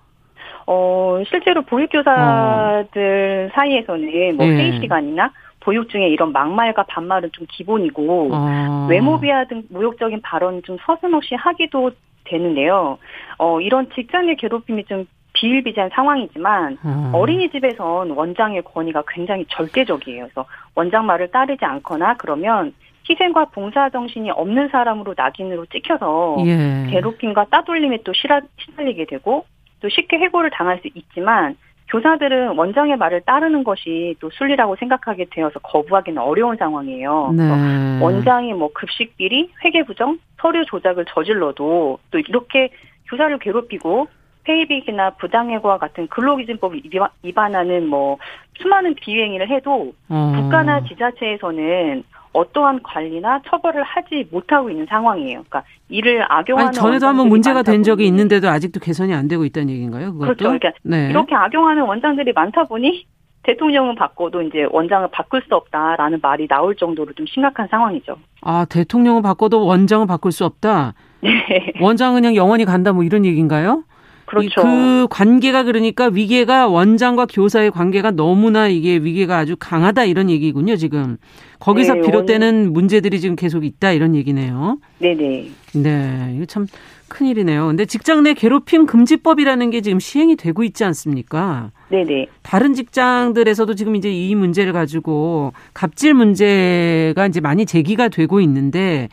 어 0.70 1.22
실제로 1.26 1.62
보육교사들 1.62 3.48
어. 3.50 3.54
사이에서는 3.54 4.36
뭐 4.36 4.44
네. 4.44 4.52
회의 4.52 4.80
시간이나 4.80 5.32
보육 5.60 5.88
중에 5.88 6.08
이런 6.08 6.30
막말과 6.32 6.82
반말은 6.82 7.30
좀 7.32 7.46
기본이고 7.48 8.28
어. 8.30 8.86
외모 8.90 9.18
비하 9.18 9.46
등 9.46 9.62
모욕적인 9.70 10.20
발언 10.20 10.62
좀 10.64 10.76
서슴없이 10.84 11.34
하기도 11.36 11.92
되는데요. 12.24 12.98
어 13.38 13.62
이런 13.62 13.88
직장의 13.94 14.36
괴롭힘이 14.36 14.84
좀 14.84 15.06
비일비재한 15.32 15.88
상황이지만 15.94 16.76
음. 16.84 17.10
어린이집에선 17.14 18.10
원장의 18.10 18.62
권위가 18.62 19.04
굉장히 19.08 19.46
절대적이에요. 19.48 20.24
그래서 20.24 20.44
원장 20.74 21.06
말을 21.06 21.30
따르지 21.30 21.64
않거나 21.64 22.16
그러면 22.18 22.74
희생과 23.08 23.46
봉사 23.46 23.88
정신이 23.88 24.30
없는 24.32 24.68
사람으로 24.68 25.14
낙인으로 25.16 25.64
찍혀서 25.66 26.36
예. 26.44 26.90
괴롭힘과 26.90 27.46
따돌림에 27.46 28.00
또 28.04 28.12
시달리게 28.12 29.06
되고 29.06 29.46
또 29.80 29.88
쉽게 29.88 30.18
해고를 30.18 30.50
당할 30.50 30.78
수 30.80 30.88
있지만 30.94 31.56
교사들은 31.90 32.56
원장의 32.56 32.96
말을 32.96 33.22
따르는 33.22 33.64
것이 33.64 34.14
또 34.20 34.28
순리라고 34.30 34.76
생각하게 34.76 35.26
되어서 35.30 35.58
거부하기는 35.60 36.20
어려운 36.20 36.56
상황이에요. 36.56 37.32
네. 37.34 37.98
원장이 38.00 38.52
뭐 38.52 38.70
급식 38.74 39.16
비리, 39.16 39.50
회계 39.64 39.82
부정, 39.84 40.18
서류 40.40 40.64
조작을 40.66 41.06
저질러도 41.06 41.98
또 42.10 42.18
이렇게 42.18 42.70
교사를 43.08 43.38
괴롭히고 43.38 44.08
페이빅이나 44.44 45.10
부당해고와 45.10 45.78
같은 45.78 46.06
근로기준법을 46.08 46.82
위반하는 47.22 47.86
뭐 47.86 48.18
수많은 48.58 48.94
비행위를 48.94 49.48
해도 49.50 49.92
어. 50.08 50.32
국가나 50.34 50.82
지자체에서는 50.84 52.04
어떠한 52.32 52.82
관리나 52.82 53.40
처벌을 53.46 53.82
하지 53.82 54.28
못하고 54.30 54.70
있는 54.70 54.86
상황이에요. 54.86 55.44
그러니까 55.48 55.64
이를 55.88 56.24
악용하는 56.28 56.68
아니, 56.68 56.76
전에도 56.76 57.06
한번 57.06 57.28
문제가 57.28 57.62
된 57.62 57.82
적이 57.82 58.06
있는데도 58.06 58.48
아직도 58.48 58.80
개선이 58.80 59.14
안 59.14 59.28
되고 59.28 59.44
있다는 59.44 59.70
얘기인가요? 59.70 60.12
그것도? 60.12 60.34
그렇죠. 60.34 60.44
그러니까 60.44 60.72
네. 60.82 61.08
이렇게 61.10 61.34
악용하는 61.34 61.82
원장들이 61.82 62.32
많다 62.32 62.64
보니 62.64 63.06
대통령은 63.44 63.94
바꿔도 63.94 64.42
이제 64.42 64.66
원장을 64.70 65.08
바꿀 65.10 65.42
수 65.48 65.54
없다라는 65.54 66.18
말이 66.20 66.46
나올 66.46 66.76
정도로 66.76 67.12
좀 67.14 67.26
심각한 67.26 67.66
상황이죠. 67.68 68.16
아, 68.42 68.66
대통령은 68.68 69.22
바꿔도 69.22 69.64
원장은 69.64 70.06
바꿀 70.06 70.32
수 70.32 70.44
없다? 70.44 70.94
네. 71.20 71.72
원장은 71.80 72.20
그냥 72.20 72.36
영원히 72.36 72.64
간다 72.64 72.92
뭐 72.92 73.04
이런 73.04 73.24
얘기인가요? 73.24 73.84
그렇죠. 74.28 74.60
그 74.60 75.06
관계가 75.08 75.62
그러니까 75.62 76.06
위계가 76.06 76.68
원장과 76.68 77.26
교사의 77.26 77.70
관계가 77.70 78.10
너무나 78.10 78.68
이게 78.68 78.96
위계가 78.96 79.38
아주 79.38 79.56
강하다 79.58 80.04
이런 80.04 80.28
얘기군요, 80.28 80.76
지금. 80.76 81.16
거기서 81.60 81.94
네, 81.94 82.00
비롯되는 82.02 82.54
원... 82.54 82.72
문제들이 82.72 83.20
지금 83.20 83.36
계속 83.36 83.64
있다 83.64 83.92
이런 83.92 84.14
얘기네요. 84.14 84.78
네네. 84.98 85.50
네. 85.74 86.32
이거 86.36 86.44
참 86.44 86.66
큰일이네요. 87.08 87.66
근데 87.68 87.86
직장 87.86 88.22
내 88.22 88.34
괴롭힘 88.34 88.84
금지법이라는 88.84 89.70
게 89.70 89.80
지금 89.80 89.98
시행이 89.98 90.36
되고 90.36 90.62
있지 90.62 90.84
않습니까? 90.84 91.70
네네. 91.88 92.26
다른 92.42 92.74
직장들에서도 92.74 93.74
지금 93.74 93.96
이제 93.96 94.12
이 94.12 94.34
문제를 94.34 94.74
가지고 94.74 95.54
갑질 95.72 96.12
문제가 96.12 97.26
이제 97.26 97.40
많이 97.40 97.64
제기가 97.64 98.08
되고 98.08 98.40
있는데 98.40 99.08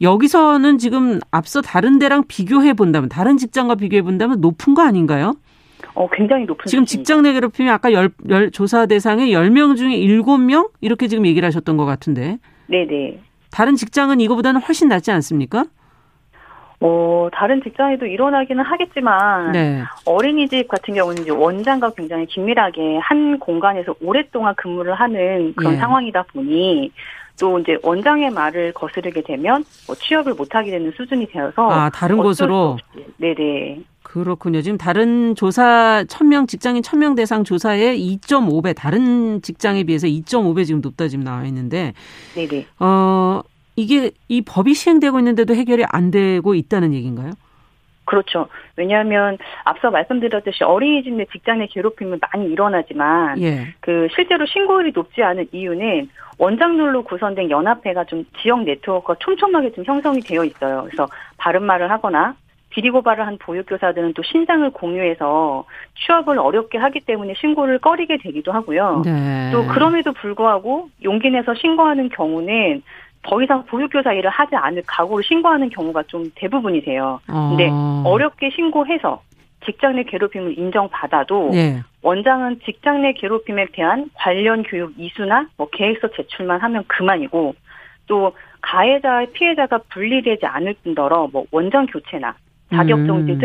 여기서는 0.00 0.78
지금 0.78 1.18
앞서 1.30 1.60
다른 1.60 1.98
데랑 1.98 2.24
비교해 2.28 2.72
본다면 2.72 3.08
다른 3.08 3.36
직장과 3.36 3.76
비교해 3.76 4.02
본다면 4.02 4.40
높은 4.40 4.74
거 4.74 4.82
아닌가요? 4.82 5.34
어, 5.94 6.08
굉장히 6.12 6.44
높은 6.44 6.66
지금 6.66 6.84
직장 6.84 7.22
내 7.22 7.32
괴롭힘이 7.32 7.68
아까 7.68 7.92
열, 7.92 8.10
열 8.28 8.50
조사 8.50 8.86
대상의 8.86 9.32
10명 9.32 9.76
중에 9.76 9.96
7명 9.96 10.70
이렇게 10.80 11.08
지금 11.08 11.26
얘기를 11.26 11.46
하셨던 11.46 11.76
것 11.76 11.84
같은데. 11.84 12.38
네 12.66 12.86
네. 12.86 13.20
다른 13.50 13.74
직장은 13.74 14.20
이거보다는 14.20 14.60
훨씬 14.60 14.88
낫지 14.88 15.10
않습니까? 15.10 15.64
어, 16.80 17.28
다른 17.32 17.60
직장에도 17.62 18.06
일어나기는 18.06 18.62
하겠지만 18.62 19.50
네. 19.52 19.82
어린이집 20.04 20.68
같은 20.68 20.94
경우는 20.94 21.22
이제 21.22 21.32
원장과 21.32 21.90
굉장히 21.96 22.26
긴밀하게 22.26 22.98
한 22.98 23.38
공간에서 23.40 23.96
오랫동안 24.00 24.54
근무를 24.54 24.94
하는 24.94 25.54
그런 25.56 25.72
예. 25.72 25.76
상황이다 25.78 26.22
보니 26.32 26.92
또 27.38 27.58
이제 27.58 27.78
원장의 27.82 28.30
말을 28.30 28.72
거스르게 28.72 29.22
되면 29.22 29.64
뭐 29.86 29.96
취업을 29.96 30.34
못하게 30.34 30.72
되는 30.72 30.92
수준이 30.96 31.28
되어서 31.28 31.70
아 31.70 31.90
다른 31.90 32.16
곳으로 32.18 32.78
네네 33.16 33.80
그렇군요. 34.02 34.62
지금 34.62 34.78
다른 34.78 35.34
조사 35.34 36.02
1000명 36.08 36.48
직장인 36.48 36.82
1000명 36.82 37.14
대상 37.14 37.44
조사에 37.44 37.96
2.5배 37.96 38.74
다른 38.74 39.42
직장에 39.42 39.84
비해서 39.84 40.06
2.5배 40.06 40.64
지금 40.64 40.80
높다 40.80 41.08
지금 41.08 41.24
나와 41.24 41.44
있는데 41.44 41.92
네네 42.34 42.66
어 42.80 43.42
이게 43.76 44.10
이 44.28 44.42
법이 44.42 44.74
시행되고 44.74 45.18
있는데도 45.18 45.54
해결이 45.54 45.84
안 45.88 46.10
되고 46.10 46.54
있다는 46.54 46.94
얘기인가요? 46.94 47.30
그렇죠. 48.08 48.48
왜냐하면 48.76 49.36
앞서 49.64 49.90
말씀드렸듯이 49.90 50.64
어린이집 50.64 51.12
내 51.12 51.26
직장 51.26 51.58
내 51.58 51.66
괴롭힘은 51.66 52.18
많이 52.32 52.50
일어나지만 52.50 53.38
예. 53.42 53.66
그 53.80 54.08
실제로 54.14 54.46
신고율이 54.46 54.92
높지 54.94 55.22
않은 55.22 55.48
이유는 55.52 56.08
원장들로 56.38 57.02
구성된 57.02 57.50
연합회가 57.50 58.04
좀 58.04 58.24
지역 58.40 58.64
네트워크가 58.64 59.16
촘촘하게 59.18 59.72
좀 59.72 59.84
형성이 59.84 60.20
되어 60.20 60.42
있어요. 60.44 60.84
그래서 60.86 61.06
바른 61.36 61.64
말을 61.64 61.90
하거나 61.90 62.34
비리 62.70 62.88
고발을 62.90 63.26
한 63.26 63.36
보육교사들은 63.38 64.14
또 64.14 64.22
신상을 64.22 64.70
공유해서 64.70 65.64
취업을 65.96 66.38
어렵게 66.38 66.78
하기 66.78 67.00
때문에 67.00 67.34
신고를 67.38 67.78
꺼리게 67.78 68.18
되기도 68.22 68.52
하고요. 68.52 69.02
네. 69.04 69.50
또 69.52 69.66
그럼에도 69.66 70.12
불구하고 70.12 70.88
용기 71.02 71.30
내서 71.30 71.54
신고하는 71.54 72.08
경우는 72.08 72.82
더 73.22 73.42
이상 73.42 73.64
보육교사 73.66 74.12
일을 74.12 74.30
하지 74.30 74.56
않을 74.56 74.82
각오를 74.86 75.24
신고하는 75.24 75.70
경우가 75.70 76.04
좀 76.04 76.30
대부분이세요. 76.34 77.20
근데 77.26 77.68
어. 77.70 78.02
어렵게 78.06 78.50
신고해서 78.50 79.22
직장 79.64 79.96
내 79.96 80.04
괴롭힘을 80.04 80.58
인정받아도 80.58 81.50
네. 81.52 81.82
원장은 82.02 82.60
직장 82.64 83.02
내 83.02 83.12
괴롭힘에 83.12 83.66
대한 83.72 84.08
관련 84.14 84.62
교육 84.62 84.94
이수나 84.96 85.48
뭐 85.56 85.68
계획서 85.70 86.08
제출만 86.12 86.60
하면 86.60 86.84
그만이고 86.86 87.54
또 88.06 88.32
가해자의 88.60 89.32
피해자가 89.32 89.80
분리되지 89.90 90.46
않을 90.46 90.76
뿐더러 90.82 91.28
뭐 91.32 91.44
원장 91.50 91.86
교체나 91.86 92.34
자격 92.70 93.06
정지 93.06 93.32
음. 93.32 93.38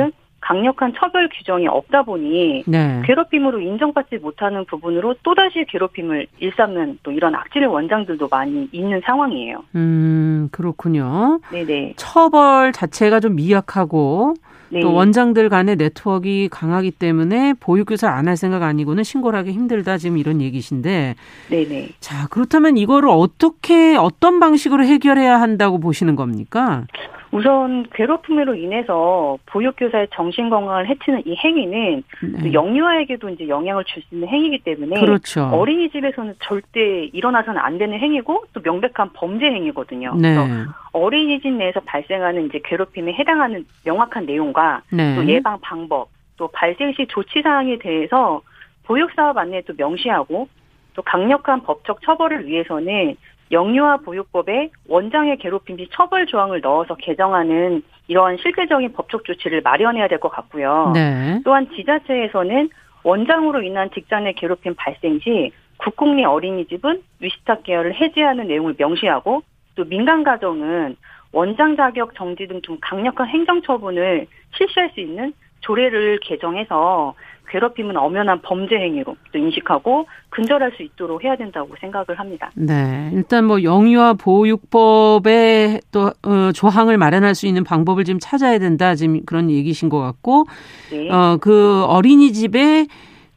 등 0.44 0.54
강력한 0.54 0.94
처벌 0.98 1.30
규정이 1.30 1.68
없다 1.68 2.04
보니 2.04 2.64
네. 2.68 3.02
괴롭힘으로 3.06 3.60
인정받지 3.60 4.18
못하는 4.18 4.66
부분으로 4.66 5.16
또다시 5.24 5.66
괴롭힘을 5.70 6.28
일삼는 6.40 7.00
또 7.04 7.12
이런 7.12 7.34
악질 7.36 7.66
원장들도 7.66 8.28
많이 8.30 8.68
있는 8.72 9.02
상황이에요. 9.06 9.64
음, 9.76 10.50
그렇군요. 10.52 11.40
네네. 11.52 11.94
처벌 11.96 12.72
자체가 12.72 13.20
좀 13.20 13.36
미약하고 13.36 14.34
네. 14.70 14.80
또 14.80 14.92
원장들 14.94 15.50
간의 15.50 15.76
네트워크 15.76 16.48
강하기 16.50 16.92
때문에 16.92 17.54
보육교사 17.60 18.10
안 18.10 18.28
할 18.28 18.38
생각 18.38 18.64
아니고는 18.64 19.04
신고를 19.04 19.38
하기 19.40 19.52
힘들다 19.52 19.98
지금 19.98 20.18
이런 20.18 20.42
얘기신데. 20.42 21.16
네네. 21.50 21.90
자, 22.00 22.28
그렇다면 22.30 22.78
이거를 22.78 23.10
어떻게 23.10 23.96
어떤 23.96 24.40
방식으로 24.40 24.84
해결해야 24.86 25.40
한다고 25.40 25.80
보시는 25.80 26.16
겁니까? 26.16 26.86
우선 27.34 27.88
괴롭힘으로 27.92 28.54
인해서 28.54 29.40
보육교사의 29.48 30.10
정신 30.14 30.52
건강을 30.52 30.88
해치는 30.88 31.24
이 31.26 31.36
행위는 31.36 32.04
네. 32.22 32.54
영유아에게도 32.54 33.30
이제 33.30 33.48
영향을 33.48 33.84
줄 33.86 34.04
수 34.04 34.16
있는 34.16 34.28
행위이기 34.28 34.60
때문에 34.60 35.00
그렇죠. 35.00 35.46
어린이집에서는 35.46 36.36
절대 36.44 37.06
일어나서는 37.06 37.60
안 37.60 37.80
되는 37.80 37.98
행위고 37.98 38.44
또 38.54 38.62
명백한 38.64 39.14
범죄 39.14 39.48
행위거든요. 39.48 40.14
네. 40.16 40.36
그래서 40.36 40.72
어린이집 40.92 41.52
내에서 41.52 41.80
발생하는 41.80 42.46
이제 42.48 42.60
괴롭힘에 42.64 43.14
해당하는 43.14 43.66
명확한 43.84 44.28
내용과 44.28 44.82
네. 44.92 45.16
또 45.16 45.26
예방 45.26 45.60
방법, 45.62 46.10
또 46.38 46.48
발생 46.50 46.94
시 46.94 47.08
조치 47.08 47.42
사항에 47.42 47.80
대해서 47.80 48.42
보육사업 48.84 49.38
안내에 49.38 49.62
또 49.62 49.74
명시하고 49.76 50.48
또 50.94 51.02
강력한 51.02 51.64
법적 51.64 52.02
처벌을 52.04 52.46
위해서는 52.46 53.16
영유아 53.54 53.98
보육법에 53.98 54.72
원장의 54.90 55.38
괴롭힘 55.38 55.78
시 55.78 55.88
처벌 55.92 56.26
조항을 56.26 56.60
넣어서 56.62 56.96
개정하는 56.96 57.84
이러한 58.08 58.38
실제적인 58.38 58.92
법적 58.94 59.24
조치를 59.24 59.62
마련해야 59.62 60.08
될 60.10 60.20
것 60.20 60.30
같고요. 60.30 60.92
네. 60.94 61.40
또한 61.46 61.70
지자체에서는 61.76 62.70
원장으로 63.04 63.62
인한 63.62 63.90
직장 63.94 64.26
내 64.26 64.34
괴롭힘 64.34 64.74
발생 64.76 65.20
시 65.20 65.52
국공립 65.78 66.26
어린이집은 66.26 67.02
위시탁 67.20 67.64
계열을 67.64 67.94
해제하는 67.96 68.48
내용을 68.48 68.76
명시하고 68.78 69.44
또 69.76 69.86
민간 69.86 70.24
가정은 70.24 70.96
원장 71.32 71.76
자격 71.76 72.16
정지 72.16 72.48
등 72.48 72.62
좀 72.62 72.78
강력한 72.82 73.28
행정 73.28 73.62
처분을 73.62 74.28
실시할 74.56 74.90
수 74.94 75.00
있는 75.00 75.34
조례를 75.62 76.20
개정해서 76.22 77.16
괴롭힘은 77.54 77.96
엄연한 77.96 78.42
범죄 78.42 78.76
행위로 78.76 79.16
또 79.32 79.38
인식하고 79.38 80.08
근절할 80.30 80.72
수 80.76 80.82
있도록 80.82 81.24
해야 81.24 81.36
된다고 81.36 81.70
생각을 81.80 82.18
합니다. 82.18 82.50
네, 82.56 83.12
일단 83.14 83.46
뭐 83.46 83.62
영유아 83.62 84.14
보육법에 84.14 85.82
또 85.92 86.12
어, 86.24 86.52
조항을 86.52 86.98
마련할 86.98 87.36
수 87.36 87.46
있는 87.46 87.64
방법을 87.64 88.06
지금 88.06 88.20
찾아야 88.20 88.58
된다 88.58 88.96
지금 88.96 89.24
그런 89.26 89.52
얘기신 89.52 89.90
것 89.90 90.00
같고, 90.00 90.46
네. 90.90 91.10
어그 91.12 91.86
어린이집에 91.86 92.88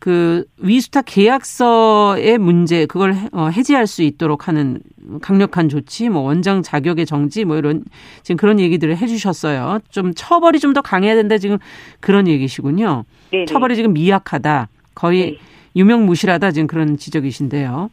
그 0.07 0.45
위수탁 0.59 1.05
계약서의 1.05 2.39
문제 2.39 2.87
그걸 2.87 3.17
어, 3.33 3.49
해지할 3.49 3.89
수 3.89 4.05
있도록 4.05 4.47
하는 4.47 4.79
강력한 5.21 5.69
조치, 5.69 6.09
뭐 6.09 6.23
원장 6.23 6.63
자격의 6.63 7.07
정지, 7.07 7.45
뭐 7.45 7.57
이런 7.57 7.83
지금 8.23 8.37
그런 8.37 8.61
얘기들을 8.61 8.97
해주셨어요. 8.97 9.81
좀 9.91 10.15
처벌이 10.15 10.61
좀 10.61 10.75
더 10.75 10.81
강해야 10.81 11.17
된다 11.17 11.39
지금 11.39 11.59
그런 11.99 12.29
얘기시군요. 12.29 13.03
네네. 13.33 13.47
처벌이 13.47 13.75
지금 13.75 13.95
미약하다, 13.95 14.69
거의 14.95 15.33
네. 15.33 15.39
유명무실하다 15.75 16.53
지금 16.53 16.69
그런 16.69 16.97
지적이신데요. 16.99 17.91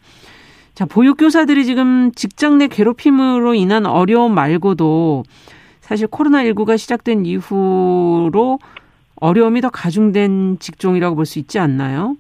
자 0.75 0.85
보육교사들이 0.85 1.65
지금 1.65 2.11
직장 2.13 2.59
내 2.59 2.67
괴롭힘으로 2.67 3.55
인한 3.55 3.87
어려움 3.87 4.35
말고도 4.35 5.23
사실 5.81 6.05
코로나 6.05 6.43
19가 6.43 6.77
시작된 6.77 7.25
이후로 7.25 8.59
어려움이 9.21 9.61
더 9.61 9.69
가중된 9.69 10.59
직종이라고 10.59 11.15
볼 11.15 11.25
수 11.25 11.39
있지 11.39 11.59
않나요? 11.59 12.15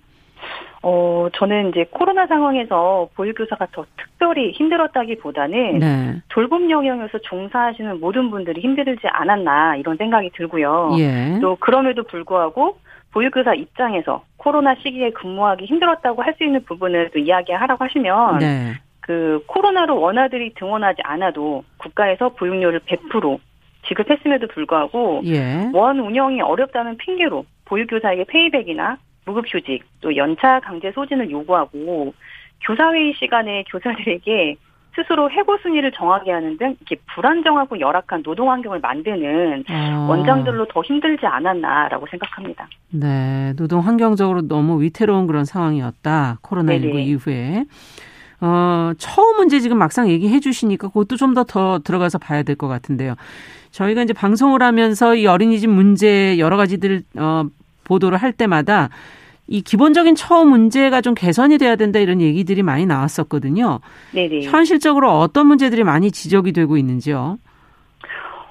어, 0.85 1.27
저는 1.35 1.69
이제 1.69 1.85
코로나 1.91 2.27
상황에서 2.27 3.07
보육교사가 3.15 3.67
더 3.71 3.85
특별히 3.95 4.51
힘들었다기보다는 4.51 5.79
네. 5.79 6.21
돌봄 6.27 6.69
영역에서 6.69 7.19
종사하시는 7.19 7.99
모든 8.01 8.29
분들이 8.29 8.59
힘들지 8.59 9.07
않았나 9.07 9.77
이런 9.77 9.95
생각이 9.95 10.31
들고요. 10.35 10.95
예. 10.99 11.39
또 11.41 11.55
그럼에도 11.59 12.03
불구하고 12.03 12.77
보육교사 13.13 13.53
입장에서 13.53 14.23
코로나 14.37 14.75
시기에 14.75 15.11
근무하기 15.11 15.65
힘들었다고 15.65 16.21
할 16.21 16.33
수 16.37 16.43
있는 16.43 16.63
부분을 16.65 17.11
또 17.13 17.19
이야기하라고 17.19 17.83
하시면 17.85 18.39
네. 18.39 18.73
그 18.99 19.41
코로나로 19.47 19.99
원아들이 20.01 20.53
등원하지 20.55 21.01
않아도 21.03 21.63
국가에서 21.77 22.29
보육료를 22.29 22.81
100% 22.81 23.39
지급했음에도 23.87 24.47
불구하고 24.47 25.21
예. 25.25 25.69
원 25.73 25.99
운영이 25.99 26.41
어렵다는 26.41 26.97
핑계로 26.97 27.45
보육교사에게 27.65 28.25
페이백이나 28.25 28.97
무급휴직 29.25 29.83
또 30.01 30.15
연차 30.15 30.59
강제 30.61 30.91
소진을 30.91 31.29
요구하고 31.31 32.13
교사회의 32.65 33.13
시간에 33.19 33.63
교사들에게 33.71 34.55
스스로 34.95 35.29
해고 35.31 35.57
순위를 35.57 35.91
정하게 35.91 36.31
하는 36.31 36.55
등 36.59 36.75
이렇게 36.79 36.97
불안정하고 37.15 37.79
열악한 37.79 38.21
노동 38.21 38.51
환경을 38.51 38.79
만드는 38.79 39.63
아. 39.67 40.05
원장들로 40.07 40.67
더 40.67 40.81
힘들지 40.83 41.25
않았나라고 41.25 42.05
생각합니다. 42.11 42.67
네, 42.91 43.53
노동 43.57 43.79
환경적으로 43.79 44.47
너무 44.47 44.81
위태로운 44.83 45.25
그런 45.25 45.45
상황이었다. 45.45 46.37
코로나 46.43 46.73
19 46.77 46.99
이후에. 46.99 47.65
어, 48.41 48.91
처음 48.97 49.37
문제 49.37 49.59
지금 49.61 49.77
막상 49.79 50.09
얘기해 50.09 50.39
주시니까 50.39 50.89
그것도 50.89 51.15
좀 51.15 51.33
더 51.33 51.43
더 51.45 51.79
들어가서 51.79 52.19
봐야 52.19 52.43
될 52.43 52.55
것 52.55 52.67
같은데요. 52.67 53.15
저희가 53.73 54.03
이제 54.03 54.13
방송을 54.13 54.61
하면서 54.61 55.15
이 55.15 55.25
어린이집 55.25 55.67
문제 55.67 56.37
여러 56.37 56.57
가지들 56.57 57.01
어 57.17 57.43
보도를 57.83 58.17
할 58.17 58.31
때마다 58.31 58.89
이 59.47 59.61
기본적인 59.61 60.15
처우 60.15 60.45
문제가 60.45 61.01
좀 61.01 61.15
개선이 61.15 61.57
돼야 61.57 61.75
된다 61.75 61.99
이런 61.99 62.21
얘기들이 62.21 62.63
많이 62.63 62.85
나왔었거든요. 62.85 63.79
네네. 64.13 64.43
현실적으로 64.43 65.11
어떤 65.11 65.47
문제들이 65.47 65.83
많이 65.83 66.11
지적이 66.11 66.53
되고 66.53 66.77
있는지요? 66.77 67.39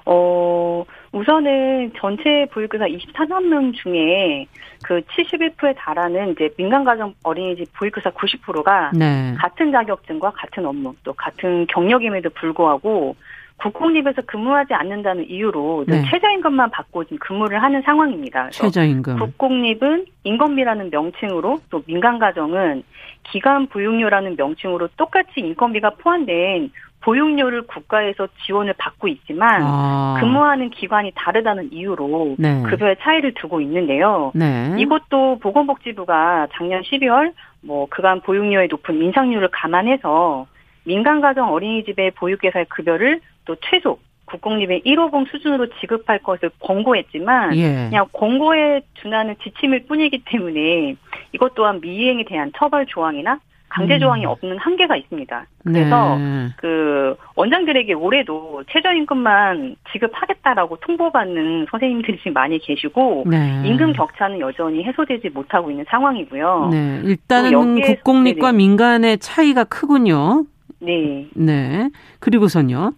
어, 0.05 0.83
우선은 1.13 1.93
전체 1.97 2.45
보육교사 2.51 2.85
24만 2.85 3.45
명 3.45 3.71
중에 3.71 4.45
그 4.83 5.01
71%에 5.01 5.73
달하는 5.75 6.33
이제 6.33 6.49
민간가정 6.57 7.13
어린이집 7.23 7.71
보육교사 7.73 8.11
90%가 8.11 8.91
네. 8.93 9.33
같은 9.37 9.71
자격증과 9.71 10.31
같은 10.31 10.65
업무 10.65 10.93
또 11.03 11.13
같은 11.13 11.65
경력임에도 11.67 12.29
불구하고 12.31 13.15
국공립에서 13.63 14.21
근무하지 14.25 14.73
않는다는 14.73 15.29
이유로 15.29 15.85
네. 15.87 16.03
최저임금만 16.09 16.69
받고 16.71 17.05
지금 17.05 17.17
근무를 17.19 17.63
하는 17.63 17.81
상황입니다. 17.81 18.49
최저임금. 18.49 19.17
국공립은 19.17 20.05
인건비라는 20.25 20.89
명칭으로 20.89 21.59
또 21.69 21.81
민간 21.85 22.19
가정은 22.19 22.83
기간 23.23 23.67
보육료라는 23.67 24.35
명칭으로 24.37 24.89
똑같이 24.97 25.39
인건비가 25.39 25.91
포함된 25.91 26.71
보육료를 27.01 27.63
국가에서 27.63 28.27
지원을 28.45 28.73
받고 28.77 29.07
있지만 29.09 29.61
아. 29.63 30.17
근무하는 30.19 30.69
기관이 30.69 31.11
다르다는 31.15 31.71
이유로 31.71 32.35
네. 32.37 32.63
급여의 32.63 32.97
차이를 33.01 33.33
두고 33.33 33.61
있는데요. 33.61 34.31
네. 34.35 34.75
이것도 34.77 35.39
보건복지부가 35.39 36.47
작년 36.53 36.81
12월 36.81 37.33
뭐 37.61 37.87
그간 37.89 38.21
보육료의 38.21 38.67
높은 38.69 39.01
인상률을 39.01 39.49
감안해서 39.51 40.47
민간 40.85 41.21
가정 41.21 41.51
어린이집의 41.53 42.11
보육개사의 42.11 42.65
급여를 42.69 43.21
또 43.45 43.55
최소 43.69 43.99
국공립의 44.25 44.81
1호봉 44.85 45.29
수준으로 45.29 45.67
지급할 45.79 46.19
것을 46.19 46.49
권고했지만 46.59 47.55
예. 47.57 47.87
그냥 47.89 48.07
권고에 48.13 48.81
준하는 48.95 49.35
지침일 49.43 49.85
뿐이기 49.85 50.23
때문에 50.25 50.95
이것 51.33 51.53
또한 51.55 51.81
미이행에 51.81 52.23
대한 52.25 52.51
처벌 52.57 52.85
조항이나 52.85 53.39
강제 53.73 53.97
조항이 53.97 54.23
음. 54.23 54.29
없는 54.29 54.57
한계가 54.59 54.95
있습니다. 54.95 55.45
그래서 55.63 56.17
네. 56.17 56.49
그 56.57 57.15
원장들에게 57.35 57.93
올해도 57.93 58.63
최저임금만 58.71 59.77
지급하겠다라고 59.91 60.77
통보받는 60.77 61.65
선생님들이 61.71 62.17
지금 62.19 62.33
많이 62.33 62.59
계시고 62.59 63.25
네. 63.27 63.63
임금 63.65 63.93
격차는 63.93 64.39
여전히 64.41 64.83
해소되지 64.83 65.29
못하고 65.29 65.71
있는 65.71 65.85
상황이고요. 65.89 66.69
네. 66.71 67.01
일단은 67.03 67.81
국공립과 67.81 68.51
네네. 68.51 68.57
민간의 68.57 69.17
차이가 69.17 69.63
크군요. 69.63 70.45
네. 70.79 71.25
네. 71.33 71.89
그리고선요. 72.19 72.93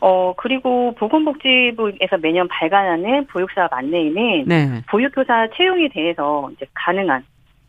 어, 0.00 0.34
그리고 0.36 0.94
보건복지부에서 0.96 2.18
매년 2.20 2.48
발간하는 2.48 3.26
보육사 3.26 3.68
안내에는 3.70 4.44
네. 4.46 4.82
보육교사 4.90 5.48
채용에 5.56 5.88
대해서 5.88 6.50
이제 6.54 6.66
가능한 6.74 7.24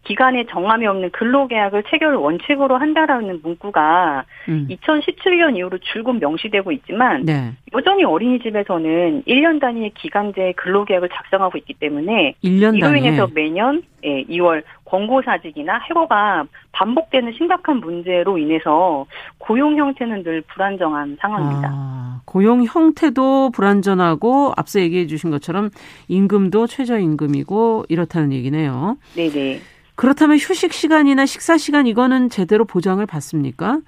기간에 0.05 0.45
정함이 0.49 0.85
없는 0.87 1.09
근로계약을 1.11 1.83
체결 1.89 2.15
원칙으로 2.15 2.77
한다라는 2.77 3.41
문구가 3.43 4.23
음. 4.47 4.67
2017년 4.69 5.57
이후로 5.57 5.79
줄곧 5.79 6.13
명시되고 6.13 6.71
있지만 6.71 7.25
네. 7.25 7.51
여전히 7.73 8.03
어린이집에서는 8.03 9.23
1년 9.27 9.59
단위의 9.59 9.91
기간제 9.95 10.53
근로계약을 10.57 11.09
작성하고 11.09 11.57
있기 11.57 11.73
때문에 11.73 12.35
1년 12.43 12.77
이로 12.77 12.95
인해서 12.95 13.27
매년 13.33 13.81
예, 14.03 14.23
2월 14.25 14.63
권고사직이나 14.85 15.79
해고가 15.89 16.45
반복되는 16.71 17.33
심각한 17.33 17.77
문제로 17.77 18.37
인해서 18.37 19.05
고용 19.39 19.77
형태는 19.77 20.23
늘 20.23 20.41
불안정한 20.41 21.17
상황입니다. 21.19 21.71
아, 21.73 22.21
고용 22.25 22.63
형태도 22.63 23.49
불안전하고 23.49 24.53
앞서 24.55 24.79
얘기해 24.79 25.07
주신 25.07 25.31
것처럼 25.31 25.71
임금도 26.07 26.67
최저임금이고 26.67 27.85
이렇다는 27.89 28.31
얘기네요. 28.31 28.97
네네. 29.15 29.74
그렇다면 29.95 30.37
휴식 30.37 30.73
시간이나 30.73 31.25
식사 31.25 31.57
시간 31.57 31.87
이거는 31.87 32.29
제대로 32.29 32.65
보장을 32.65 33.03
받습니까? 33.05 33.79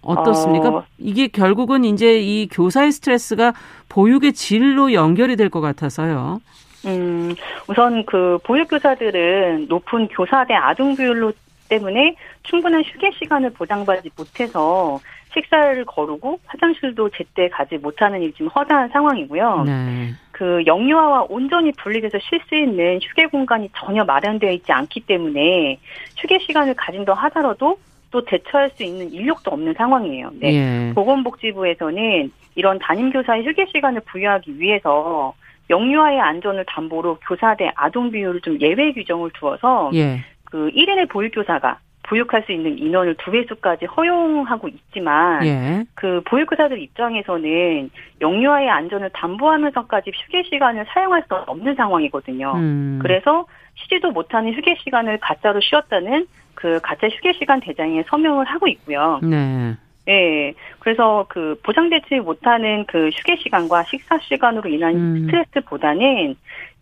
어떻습니까? 0.00 0.68
어... 0.68 0.84
이게 0.98 1.28
결국은 1.28 1.84
이제 1.84 2.20
이 2.20 2.48
교사의 2.48 2.92
스트레스가 2.92 3.52
보육의 3.88 4.32
질로 4.34 4.92
연결이 4.92 5.36
될 5.36 5.48
것 5.50 5.60
같아서요. 5.60 6.40
음, 6.86 7.34
우선 7.66 8.04
그 8.04 8.38
보육교사들은 8.44 9.66
높은 9.68 10.08
교사대 10.08 10.52
아동 10.54 10.94
비율로 10.94 11.32
때문에 11.68 12.14
충분한 12.42 12.82
휴게 12.82 13.10
시간을 13.18 13.50
보장받지 13.54 14.10
못해서 14.16 15.00
식사를 15.34 15.84
거르고 15.84 16.40
화장실도 16.46 17.10
제때 17.10 17.48
가지 17.48 17.76
못하는 17.76 18.22
일이 18.22 18.32
지금 18.32 18.48
허다한 18.48 18.88
상황이고요. 18.88 19.64
네. 19.66 20.10
그 20.30 20.62
영유아와 20.66 21.26
온전히 21.28 21.72
분리돼서 21.72 22.18
쉴 22.20 22.40
수 22.48 22.54
있는 22.54 22.98
휴게 23.02 23.26
공간이 23.26 23.68
전혀 23.76 24.04
마련되어 24.04 24.50
있지 24.52 24.72
않기 24.72 25.00
때문에 25.00 25.78
휴게 26.16 26.38
시간을 26.40 26.74
가진다 26.74 27.14
하더라도 27.14 27.78
또 28.10 28.24
대처할 28.24 28.70
수 28.70 28.84
있는 28.84 29.12
인력도 29.12 29.50
없는 29.50 29.74
상황이에요. 29.74 30.30
네. 30.40 30.54
예. 30.54 30.92
보건복지부에서는 30.94 32.32
이런 32.54 32.78
담임교사의 32.78 33.44
휴게 33.44 33.66
시간을 33.74 34.02
부여하기 34.06 34.58
위해서 34.58 35.34
영유아의 35.70 36.20
안전을 36.20 36.64
담보로 36.66 37.18
교사 37.26 37.56
대 37.56 37.70
아동 37.74 38.10
비율을 38.10 38.40
좀 38.40 38.60
예외 38.60 38.92
규정을 38.92 39.30
두어서 39.34 39.90
예. 39.94 40.20
그 40.44 40.70
1인의 40.70 41.08
보육교사가 41.10 41.78
보육할 42.04 42.42
수 42.44 42.52
있는 42.52 42.78
인원을 42.78 43.16
두 43.16 43.30
배수까지 43.30 43.86
허용하고 43.86 44.68
있지만 44.68 45.44
예. 45.46 45.84
그 45.94 46.22
보육교사들 46.26 46.80
입장에서는 46.80 47.90
영유아의 48.20 48.70
안전을 48.70 49.10
담보하면서까지 49.10 50.12
휴게 50.14 50.44
시간을 50.44 50.86
사용할 50.88 51.24
수 51.28 51.34
없는 51.34 51.74
상황이거든요. 51.74 52.52
음. 52.56 52.98
그래서 53.02 53.46
쉬지도 53.76 54.10
못하는 54.10 54.52
휴게 54.52 54.76
시간을 54.84 55.18
가짜로 55.18 55.60
쉬었다는 55.60 56.26
그 56.54 56.78
가짜 56.82 57.08
휴게 57.08 57.32
시간 57.34 57.60
대장에 57.60 58.04
서명을 58.08 58.46
하고 58.46 58.68
있고요. 58.68 59.20
네. 59.22 59.74
예. 60.08 60.52
그래서 60.80 61.26
그 61.28 61.58
보장되지 61.62 62.20
못하는 62.20 62.84
그 62.86 63.08
휴게 63.08 63.36
시간과 63.36 63.84
식사 63.84 64.18
시간으로 64.18 64.68
인한 64.68 64.94
음. 64.94 65.26
스트레스보다는 65.26 66.36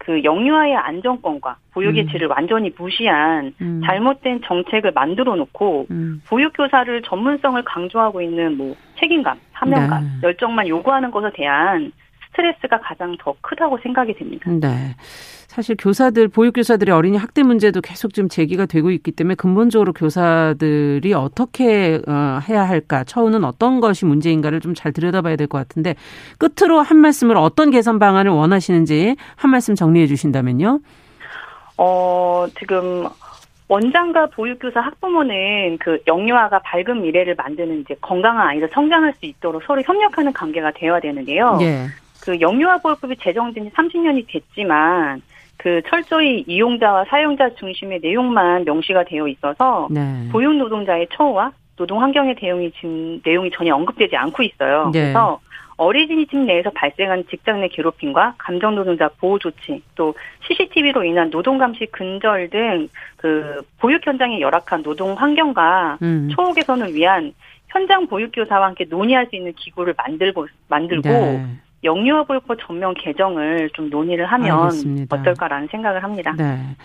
그 0.04 0.24
영유아의 0.24 0.76
안전권과 0.76 1.56
보육의 1.72 2.04
음. 2.04 2.08
질을 2.08 2.26
완전히 2.26 2.72
무시한 2.76 3.54
음. 3.60 3.80
잘못된 3.86 4.40
정책을 4.44 4.90
만들어 4.92 5.36
놓고 5.36 5.86
음. 5.92 6.20
보육교사를 6.26 7.02
전문성을 7.02 7.62
강조하고 7.62 8.20
있는 8.20 8.56
뭐 8.56 8.74
책임감, 8.98 9.38
사명감, 9.52 10.02
네. 10.02 10.08
열정만 10.24 10.66
요구하는 10.66 11.12
것에 11.12 11.30
대한 11.34 11.92
스트레스가 12.32 12.80
가장 12.80 13.16
더 13.20 13.34
크다고 13.42 13.78
생각이 13.82 14.14
됩니다. 14.14 14.50
네. 14.50 14.94
사실 15.46 15.76
교사들, 15.78 16.28
보육 16.28 16.54
교사들의 16.54 16.94
어린이 16.94 17.18
학대 17.18 17.42
문제도 17.42 17.78
계속 17.82 18.14
좀 18.14 18.28
제기가 18.30 18.64
되고 18.64 18.90
있기 18.90 19.12
때문에 19.12 19.34
근본적으로 19.34 19.92
교사들이 19.92 21.12
어떻게 21.12 22.00
어, 22.08 22.40
해야 22.48 22.66
할까, 22.66 23.04
처우는 23.04 23.44
어떤 23.44 23.80
것이 23.80 24.06
문제인가를 24.06 24.60
좀 24.60 24.72
잘 24.74 24.92
들여다봐야 24.92 25.36
될 25.36 25.46
것 25.46 25.58
같은데 25.58 25.94
끝으로 26.38 26.80
한 26.80 26.96
말씀을 26.96 27.36
어떤 27.36 27.70
개선 27.70 27.98
방안을 27.98 28.32
원하시는지 28.32 29.16
한 29.36 29.50
말씀 29.50 29.74
정리해 29.74 30.06
주신다면요. 30.06 30.80
어, 31.76 32.46
지금 32.58 33.06
원장과 33.68 34.26
보육교사 34.26 34.80
학부모는 34.80 35.78
그 35.78 35.98
영유아가 36.06 36.60
밝은 36.60 37.02
미래를 37.02 37.34
만드는 37.36 37.80
이제 37.80 37.94
건강한 38.00 38.48
아이를 38.48 38.68
성장할 38.72 39.14
수 39.14 39.26
있도록 39.26 39.62
서로 39.64 39.82
협력하는 39.82 40.32
관계가 40.32 40.72
되어야 40.74 41.00
되는데요. 41.00 41.58
예. 41.60 41.86
그 42.22 42.40
영유아 42.40 42.78
보육법이 42.78 43.16
제정된 43.16 43.64
지 43.64 43.70
30년이 43.70 44.26
됐지만 44.28 45.22
그 45.56 45.82
철저히 45.88 46.44
이용자와 46.46 47.04
사용자 47.08 47.50
중심의 47.54 48.00
내용만 48.02 48.64
명시가 48.64 49.04
되어 49.04 49.28
있어서 49.28 49.88
네. 49.90 50.28
보육 50.30 50.54
노동자의 50.54 51.08
처우와 51.12 51.52
노동 51.76 52.02
환경의 52.02 52.36
대응이 52.36 52.72
지금 52.72 53.20
내용이 53.24 53.50
전혀 53.50 53.74
언급되지 53.74 54.16
않고 54.16 54.42
있어요. 54.42 54.90
네. 54.92 55.00
그래서 55.00 55.40
어린이집 55.76 56.38
내에서 56.38 56.70
발생한 56.70 57.24
직장 57.28 57.60
내 57.60 57.68
괴롭힘과 57.68 58.34
감정 58.38 58.74
노동자 58.74 59.08
보호 59.08 59.38
조치, 59.38 59.82
또 59.94 60.14
CCTV로 60.46 61.02
인한 61.02 61.30
노동 61.30 61.58
감시 61.58 61.86
근절 61.86 62.50
등 62.50 62.88
그 63.22 63.62
보육 63.78 64.04
현장의 64.04 64.40
열악한 64.40 64.82
노동 64.82 65.14
환경과 65.14 65.98
음. 66.02 66.28
초호 66.32 66.52
개선을 66.54 66.92
위한 66.92 67.32
현장 67.68 68.08
보육교사와 68.08 68.66
함께 68.66 68.84
논의할 68.84 69.26
수 69.28 69.36
있는 69.36 69.52
기구를 69.52 69.94
만들고 69.96 70.48
만들고 70.68 71.08
네. 71.08 71.46
영유아 71.84 72.24
보육법 72.24 72.58
전면 72.66 72.94
개정을 72.94 73.70
좀 73.74 73.90
논의를 73.90 74.26
하면 74.26 74.58
알겠습니다. 74.58 75.16
어떨까라는 75.16 75.68
생각을 75.70 76.02
합니다. 76.02 76.34
네. 76.36 76.76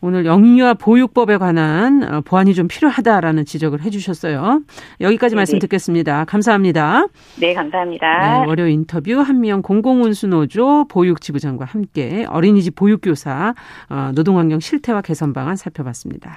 오늘 0.00 0.26
영유아 0.26 0.74
보육법에 0.74 1.38
관한 1.38 2.02
어, 2.02 2.20
보완이 2.20 2.52
좀 2.52 2.68
필요하다라는 2.68 3.46
지적을 3.46 3.80
해주셨어요. 3.82 4.60
여기까지 5.00 5.34
네네. 5.34 5.40
말씀 5.40 5.58
듣겠습니다. 5.58 6.26
감사합니다. 6.26 7.06
네, 7.40 7.54
감사합니다. 7.54 8.40
네, 8.40 8.46
월요 8.46 8.68
인터뷰 8.68 9.20
한미영 9.20 9.62
공공운수노조 9.62 10.88
보육지부장과 10.88 11.64
함께 11.64 12.26
어린이집 12.28 12.74
보육교사 12.74 13.54
어, 13.88 14.10
노동환경 14.14 14.60
실태와 14.60 15.00
개선 15.00 15.32
방안 15.32 15.56
살펴봤습니다. 15.56 16.36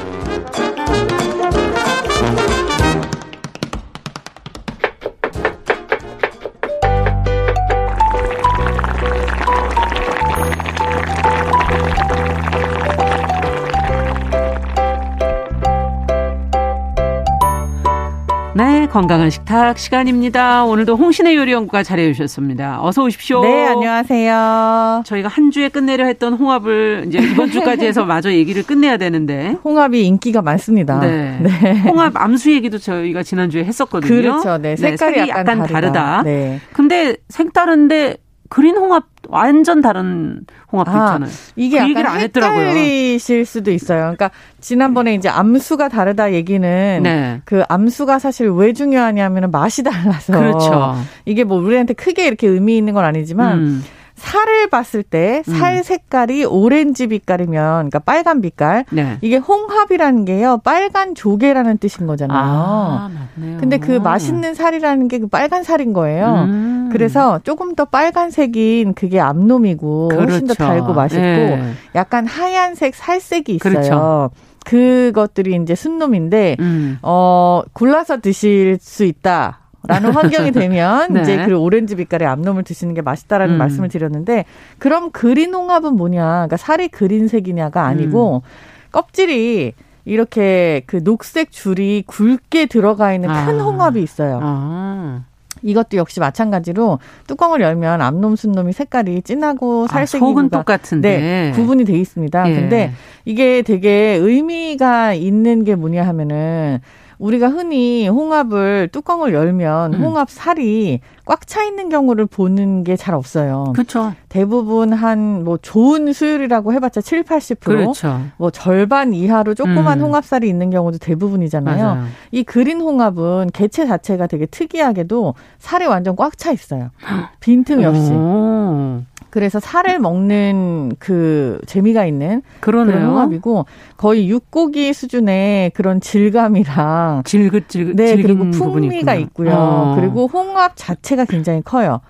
건강한 18.91 19.29
식탁 19.29 19.77
시간입니다. 19.79 20.65
오늘도 20.65 20.97
홍신의 20.97 21.37
요리연구가 21.37 21.81
자리해 21.81 22.11
주셨습니다. 22.11 22.83
어서 22.83 23.03
오십시오. 23.03 23.41
네, 23.41 23.67
안녕하세요. 23.67 25.03
저희가 25.05 25.29
한 25.29 25.49
주에 25.49 25.69
끝내려 25.69 26.05
했던 26.05 26.33
홍합을 26.33 27.05
이제 27.07 27.19
이번 27.19 27.49
주까지 27.51 27.85
해서 27.85 28.03
마저 28.03 28.33
얘기를 28.33 28.63
끝내야 28.63 28.97
되는데. 28.97 29.55
홍합이 29.63 30.05
인기가 30.05 30.41
많습니다. 30.41 30.99
네. 30.99 31.39
네. 31.41 31.79
홍합 31.85 32.17
암수 32.17 32.51
얘기도 32.51 32.79
저희가 32.79 33.23
지난주에 33.23 33.63
했었거든요. 33.63 34.09
그렇죠. 34.13 34.57
네. 34.57 34.75
색깔이, 34.75 34.91
네, 34.91 34.97
색깔이 34.97 35.29
약간, 35.29 35.39
약간 35.39 35.57
다르다. 35.59 35.73
다르다. 35.73 36.23
네. 36.23 36.59
근데 36.73 37.15
색다른데 37.29 38.17
그린 38.51 38.75
홍합 38.75 39.05
완전 39.29 39.81
다른 39.81 40.41
홍합도 40.73 40.91
아, 40.91 41.05
있잖아요. 41.05 41.31
이게 41.55 41.79
그 41.79 41.99
약간 42.01 42.19
헷갈리실 42.19 43.45
수도 43.45 43.71
있어요. 43.71 43.99
그러니까 44.01 44.29
지난번에 44.59 45.13
이제 45.15 45.29
암수가 45.29 45.87
다르다 45.87 46.33
얘기는 46.33 46.99
네. 47.01 47.41
그 47.45 47.63
암수가 47.69 48.19
사실 48.19 48.49
왜 48.49 48.73
중요하냐면 48.73 49.51
맛이 49.51 49.83
달라서 49.83 50.33
그렇죠. 50.33 50.95
이게 51.23 51.45
뭐 51.45 51.59
우리한테 51.61 51.93
크게 51.93 52.27
이렇게 52.27 52.45
의미 52.45 52.77
있는 52.77 52.93
건 52.93 53.05
아니지만 53.05 53.57
음. 53.57 53.83
살을 54.21 54.69
봤을 54.69 55.01
때살 55.03 55.77
음. 55.77 55.83
색깔이 55.83 56.45
오렌지 56.45 57.07
빛깔이면 57.07 57.73
그러니까 57.89 57.99
빨간 57.99 58.41
빛깔 58.41 58.85
네. 58.91 59.17
이게 59.21 59.37
홍합이라는 59.37 60.25
게요 60.25 60.59
빨간 60.63 61.15
조개라는 61.15 61.77
뜻인 61.79 62.05
거잖아요. 62.07 62.37
아, 62.39 63.09
맞네요. 63.37 63.57
근데 63.59 63.77
그 63.77 63.91
맛있는 63.93 64.53
살이라는 64.53 65.07
게 65.07 65.21
그 65.21 65.27
빨간 65.27 65.63
살인 65.63 65.93
거예요. 65.93 66.45
음. 66.47 66.89
그래서 66.91 67.39
조금 67.43 67.75
더 67.75 67.85
빨간색인 67.85 68.93
그게 68.95 69.19
암놈이고 69.19 70.09
그렇죠. 70.09 70.23
훨씬 70.31 70.47
더 70.47 70.53
그렇죠. 70.55 70.71
달고 70.71 70.93
맛있고 70.93 71.21
네. 71.21 71.73
약간 71.95 72.25
하얀색 72.25 72.95
살색이 72.95 73.55
있어요. 73.55 73.71
그렇죠. 73.73 74.31
그것들이 74.65 75.55
이제 75.61 75.75
순놈인데 75.75 76.57
음. 76.59 76.97
어 77.01 77.61
골라서 77.73 78.19
드실 78.19 78.77
수 78.79 79.03
있다. 79.05 79.60
라는 79.87 80.11
환경이 80.13 80.51
되면 80.51 81.13
네. 81.13 81.21
이제 81.21 81.45
그 81.45 81.57
오렌지 81.57 81.95
빛깔의 81.95 82.27
암놈을 82.27 82.63
드시는 82.63 82.93
게 82.93 83.01
맛있다라는 83.01 83.55
음. 83.55 83.57
말씀을 83.57 83.89
드렸는데 83.89 84.45
그럼 84.77 85.11
그린 85.11 85.53
홍합은 85.53 85.95
뭐냐? 85.95 86.21
그러니까 86.21 86.57
살이 86.57 86.87
그린색이냐가 86.87 87.85
아니고 87.85 88.43
음. 88.45 88.91
껍질이 88.91 89.73
이렇게 90.05 90.83
그 90.87 91.03
녹색 91.03 91.51
줄이 91.51 92.03
굵게 92.05 92.65
들어가 92.65 93.13
있는 93.13 93.29
큰 93.29 93.59
아. 93.59 93.63
홍합이 93.63 94.01
있어요. 94.01 94.39
아. 94.41 95.23
이것도 95.63 95.97
역시 95.97 96.19
마찬가지로 96.19 96.99
뚜껑을 97.27 97.61
열면 97.61 98.01
암놈 98.01 98.35
순놈이 98.35 98.73
색깔이 98.73 99.21
진하고 99.21 99.85
살색이 99.87 100.23
아, 100.23 100.27
속은 100.27 100.49
똑같은데 100.49 101.17
네, 101.19 101.51
구분이 101.53 101.85
돼 101.85 101.93
있습니다. 101.99 102.49
예. 102.49 102.55
근데 102.55 102.91
이게 103.25 103.61
되게 103.61 104.17
의미가 104.19 105.13
있는 105.13 105.63
게 105.63 105.75
뭐냐 105.75 106.05
하면은 106.07 106.79
우리가 107.21 107.49
흔히 107.49 108.07
홍합을 108.07 108.89
뚜껑을 108.91 109.33
열면 109.33 109.93
음. 109.93 110.03
홍합 110.03 110.29
살이 110.29 111.01
꽉 111.31 111.47
차 111.47 111.63
있는 111.63 111.87
경우를 111.87 112.25
보는 112.25 112.83
게 112.83 112.97
잘 112.97 113.15
없어요. 113.15 113.71
그렇죠. 113.73 114.13
대부분 114.27 114.91
한 114.91 115.43
뭐 115.45 115.57
좋은 115.61 116.11
수율이라고 116.11 116.73
해봤자 116.73 116.99
7, 117.01 117.23
80%. 117.23 117.59
그렇죠. 117.61 118.19
뭐 118.37 118.49
절반 118.51 119.13
이하로 119.13 119.53
조그만 119.55 119.99
음. 119.99 120.05
홍합살이 120.05 120.47
있는 120.49 120.69
경우도 120.71 120.97
대부분이잖아요. 120.97 121.83
맞아요. 121.85 122.03
이 122.31 122.43
그린 122.43 122.81
홍합은 122.81 123.51
개체 123.53 123.85
자체가 123.87 124.27
되게 124.27 124.45
특이하게도 124.45 125.33
살이 125.59 125.85
완전 125.85 126.15
꽉 126.17 126.37
차 126.37 126.51
있어요. 126.51 126.89
빈틈이 127.39 127.85
없이. 127.85 128.11
오. 128.11 129.01
그래서 129.29 129.61
살을 129.61 129.99
먹는 129.99 130.91
그 130.99 131.61
재미가 131.65 132.05
있는 132.05 132.41
그러네요. 132.59 132.95
그런 132.97 133.09
홍합이고 133.11 133.65
거의 133.95 134.27
육고기 134.29 134.91
수준의 134.91 135.69
그런 135.69 136.01
질감이랑 136.01 137.21
질긋질긋 137.23 137.95
네 137.95 138.17
그리고 138.21 138.51
풍미가 138.51 139.15
있고요. 139.15 139.51
어. 139.53 139.95
그리고 139.97 140.27
홍합 140.27 140.73
자체가 140.75 141.20
굉장히 141.25 141.61
커요. 141.61 142.01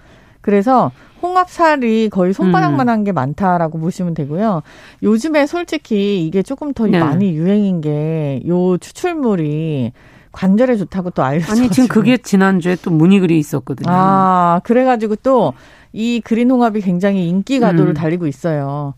그래서 0.42 0.92
홍합살이 1.22 2.10
거의 2.10 2.34
손바닥만한 2.34 3.00
음. 3.00 3.04
게 3.04 3.12
많다라고 3.12 3.78
보시면 3.80 4.14
되고요. 4.16 4.64
요즘에 5.04 5.46
솔직히 5.46 6.26
이게 6.26 6.42
조금 6.42 6.74
더 6.74 6.88
네. 6.88 7.00
많이 7.00 7.32
유행인 7.34 7.82
게 7.82 8.42
요 8.48 8.78
추출물이 8.78 9.92
관절에 10.32 10.78
좋다고 10.78 11.12
또 11.12 11.24
알려져. 11.24 11.52
아니 11.52 11.70
지금 11.70 11.88
그게 11.88 12.18
지난주에 12.18 12.78
또 12.82 12.90
문의글이 12.92 13.38
있었거든요. 13.38 13.88
아 13.92 14.62
그래가지고 14.64 15.18
또 15.18 15.54
이 15.94 16.22
그린 16.24 16.50
홍합이 16.50 16.82
굉장히 16.82 17.28
인기 17.28 17.60
가도를 17.60 17.92
음. 17.92 17.94
달리고 17.94 18.28
있어요. 18.28 18.94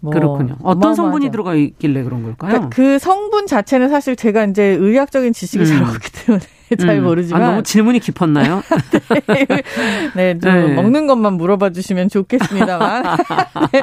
뭐 0.00 0.12
그렇군요. 0.12 0.56
어떤 0.62 0.94
성분이 0.94 1.30
들어가 1.30 1.54
있길래 1.54 2.02
그런 2.02 2.22
걸까요? 2.22 2.50
그러니까 2.50 2.68
그 2.70 2.98
성분 2.98 3.46
자체는 3.46 3.90
사실 3.90 4.16
제가 4.16 4.44
이제 4.44 4.64
의학적인 4.64 5.32
지식이 5.32 5.64
음. 5.64 5.66
잘 5.66 5.82
없기 5.82 6.10
때문에 6.12 6.44
잘 6.78 6.98
음. 6.98 7.04
모르지만 7.04 7.42
아, 7.42 7.46
너무 7.50 7.62
질문이 7.62 7.98
깊었나요? 7.98 8.62
네, 9.26 9.46
네, 10.14 10.38
좀 10.38 10.52
네. 10.52 10.74
먹는 10.74 11.06
것만 11.06 11.34
물어봐 11.34 11.70
주시면 11.70 12.08
좋겠습니다만 12.08 13.02
네, 13.72 13.82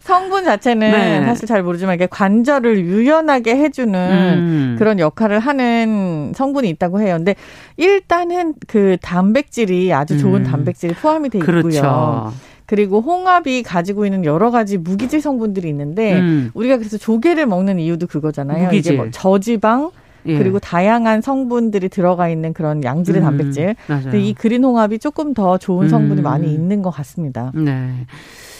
성분 0.00 0.44
자체는 0.44 0.90
네. 0.90 1.24
사실 1.26 1.46
잘 1.46 1.62
모르지만 1.62 1.96
이게 1.96 2.06
관절을 2.06 2.78
유연하게 2.78 3.56
해주는 3.56 3.94
음. 3.94 4.76
그런 4.78 4.98
역할을 4.98 5.38
하는 5.38 6.32
성분이 6.34 6.68
있다고 6.70 7.00
해요. 7.00 7.16
근데 7.16 7.34
일단은 7.76 8.54
그 8.66 8.96
단백질이 9.02 9.92
아주 9.92 10.16
좋은 10.18 10.46
음. 10.46 10.50
단백질이 10.50 10.94
포함이 10.94 11.28
돼 11.28 11.38
있고요. 11.38 11.60
그렇죠. 11.62 12.32
그리고 12.68 13.00
홍합이 13.00 13.62
가지고 13.62 14.04
있는 14.04 14.26
여러 14.26 14.50
가지 14.50 14.76
무기질 14.76 15.22
성분들이 15.22 15.70
있는데 15.70 16.20
음. 16.20 16.50
우리가 16.52 16.76
그래서 16.76 16.98
조개를 16.98 17.46
먹는 17.46 17.78
이유도 17.78 18.06
그거잖아요. 18.06 18.66
무기질. 18.66 18.92
이게 18.92 19.02
뭐 19.02 19.10
저지방 19.10 19.90
예. 20.26 20.36
그리고 20.36 20.58
다양한 20.58 21.22
성분들이 21.22 21.88
들어가 21.88 22.28
있는 22.28 22.52
그런 22.52 22.84
양질의 22.84 23.22
음. 23.22 23.24
단백질. 23.24 23.74
근데 23.86 24.20
이 24.20 24.34
그린 24.34 24.64
홍합이 24.64 24.98
조금 24.98 25.32
더 25.32 25.56
좋은 25.56 25.88
성분이 25.88 26.20
음. 26.20 26.22
많이 26.22 26.52
있는 26.52 26.82
것 26.82 26.90
같습니다. 26.90 27.52
네. 27.54 28.04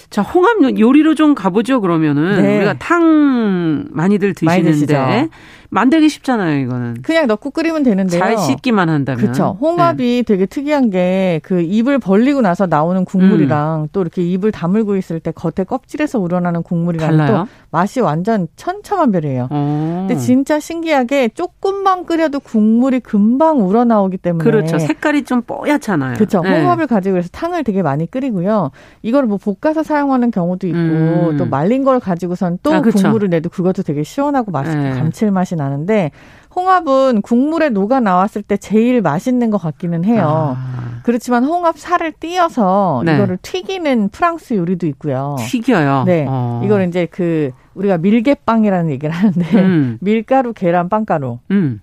자, 0.08 0.22
홍합 0.22 0.56
요리로 0.78 1.14
좀 1.14 1.34
가보죠, 1.34 1.82
그러면은. 1.82 2.42
네. 2.42 2.56
우리가 2.56 2.78
탕 2.78 3.88
많이들 3.90 4.32
드시는데. 4.32 4.96
많이 4.98 5.28
만들기 5.70 6.08
쉽잖아요, 6.08 6.60
이거는. 6.60 7.02
그냥 7.02 7.26
넣고 7.26 7.50
끓이면 7.50 7.82
되는데요. 7.82 8.20
잘 8.20 8.38
씻기만 8.38 8.88
한다면. 8.88 9.20
그렇죠. 9.20 9.56
홍합이 9.60 10.16
네. 10.16 10.22
되게 10.22 10.46
특이한 10.46 10.90
게 10.90 11.28
그 11.42 11.60
입을 11.60 11.98
벌리고 11.98 12.40
나서 12.40 12.66
나오는 12.66 13.04
국물이랑 13.04 13.82
음. 13.82 13.88
또 13.92 14.00
이렇게 14.00 14.22
입을 14.22 14.52
다물고 14.52 14.96
있을 14.96 15.20
때 15.20 15.30
겉에 15.30 15.64
껍질에서 15.66 16.18
우러나는 16.18 16.62
국물이랑 16.62 17.16
달라요? 17.16 17.46
또 17.46 17.48
맛이 17.70 18.00
완전 18.00 18.48
천차만별이에요. 18.56 19.44
오. 19.50 19.54
근데 20.06 20.16
진짜 20.16 20.58
신기하게 20.60 21.28
조금만 21.30 22.06
끓여도 22.06 22.40
국물이 22.40 23.00
금방 23.00 23.66
우러나오기 23.66 24.18
때문에 24.18 24.44
그렇죠. 24.44 24.78
색깔이 24.78 25.24
좀 25.24 25.42
뽀얗잖아요. 25.42 26.14
그렇죠. 26.14 26.42
네. 26.42 26.60
홍합을 26.60 26.86
가지고 26.86 27.14
그래서 27.14 27.28
탕을 27.32 27.64
되게 27.64 27.82
많이 27.82 28.10
끓이고요. 28.10 28.70
이걸 29.02 29.26
뭐 29.26 29.38
볶아서 29.38 29.82
사용하는 29.82 30.30
경우도 30.30 30.66
있고 30.66 30.78
음. 30.78 31.36
또 31.38 31.46
말린 31.46 31.84
걸 31.84 32.00
가지고선 32.00 32.58
또 32.62 32.72
아, 32.74 32.80
그렇죠. 32.80 32.98
국물을 33.02 33.28
내도 33.30 33.48
그것도 33.48 33.82
되게 33.82 34.02
시원하고 34.02 34.50
맛있고 34.50 34.82
네. 34.82 34.90
감칠맛이 34.92 35.56
나는데 35.58 36.10
홍합은 36.56 37.22
국물에 37.22 37.68
녹아 37.68 38.00
나왔을 38.00 38.42
때 38.42 38.56
제일 38.56 39.02
맛있는 39.02 39.50
것 39.50 39.58
같기는 39.58 40.04
해요. 40.04 40.56
아. 40.58 41.00
그렇지만 41.04 41.44
홍합 41.44 41.78
살을 41.78 42.12
띄어서 42.12 43.02
네. 43.04 43.14
이거를 43.14 43.38
튀기는 43.40 44.08
프랑스 44.08 44.54
요리도 44.54 44.86
있고요. 44.88 45.36
튀겨요. 45.38 46.04
네, 46.06 46.26
어. 46.28 46.60
이걸 46.64 46.88
이제 46.88 47.06
그 47.10 47.50
우리가 47.74 47.98
밀개빵이라는 47.98 48.90
얘기를 48.90 49.14
하는데 49.14 49.56
음. 49.56 49.98
밀가루, 50.02 50.52
계란, 50.52 50.88
빵가루. 50.88 51.38
음. 51.50 51.80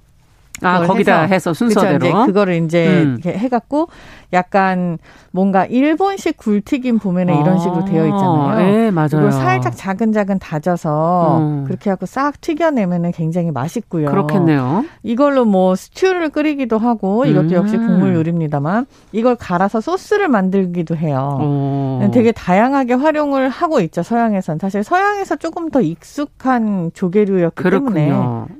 아, 0.61 0.85
거기다 0.85 1.21
해서, 1.23 1.33
해서 1.33 1.53
순서대로. 1.53 1.99
그쵸, 1.99 2.07
이제 2.07 2.25
그거를 2.25 2.53
이제 2.63 2.87
음. 2.87 3.17
이렇게 3.23 3.37
해갖고 3.37 3.89
약간 4.35 4.97
뭔가 5.31 5.65
일본식 5.65 6.37
굴튀김 6.37 6.99
보면은 6.99 7.39
이런 7.39 7.59
식으로 7.59 7.85
되어 7.85 8.05
있잖아요. 8.05 8.57
네, 8.57 8.91
맞아요. 8.91 9.07
이걸 9.13 9.31
살짝 9.31 9.73
작은작은 9.75 10.39
다져서 10.39 11.37
음. 11.39 11.63
그렇게 11.65 11.89
하고 11.89 12.05
싹 12.05 12.39
튀겨내면은 12.41 13.11
굉장히 13.11 13.51
맛있고요. 13.51 14.07
그렇겠네요. 14.09 14.85
이걸로 15.03 15.45
뭐 15.45 15.75
스튜를 15.75 16.29
끓이기도 16.29 16.77
하고 16.77 17.25
이것도 17.25 17.47
음. 17.47 17.53
역시 17.53 17.77
국물 17.77 18.15
요리입니다만 18.15 18.85
이걸 19.11 19.35
갈아서 19.35 19.81
소스를 19.81 20.27
만들기도 20.27 20.95
해요. 20.95 21.39
오. 21.41 22.11
되게 22.11 22.31
다양하게 22.31 22.93
활용을 22.93 23.49
하고 23.49 23.79
있죠. 23.81 24.03
서양에선 24.03 24.59
사실 24.59 24.83
서양에서 24.83 25.37
조금 25.37 25.69
더 25.69 25.81
익숙한 25.81 26.91
조개류였기 26.93 27.61
그렇군요. 27.61 27.93
때문에 27.93 28.11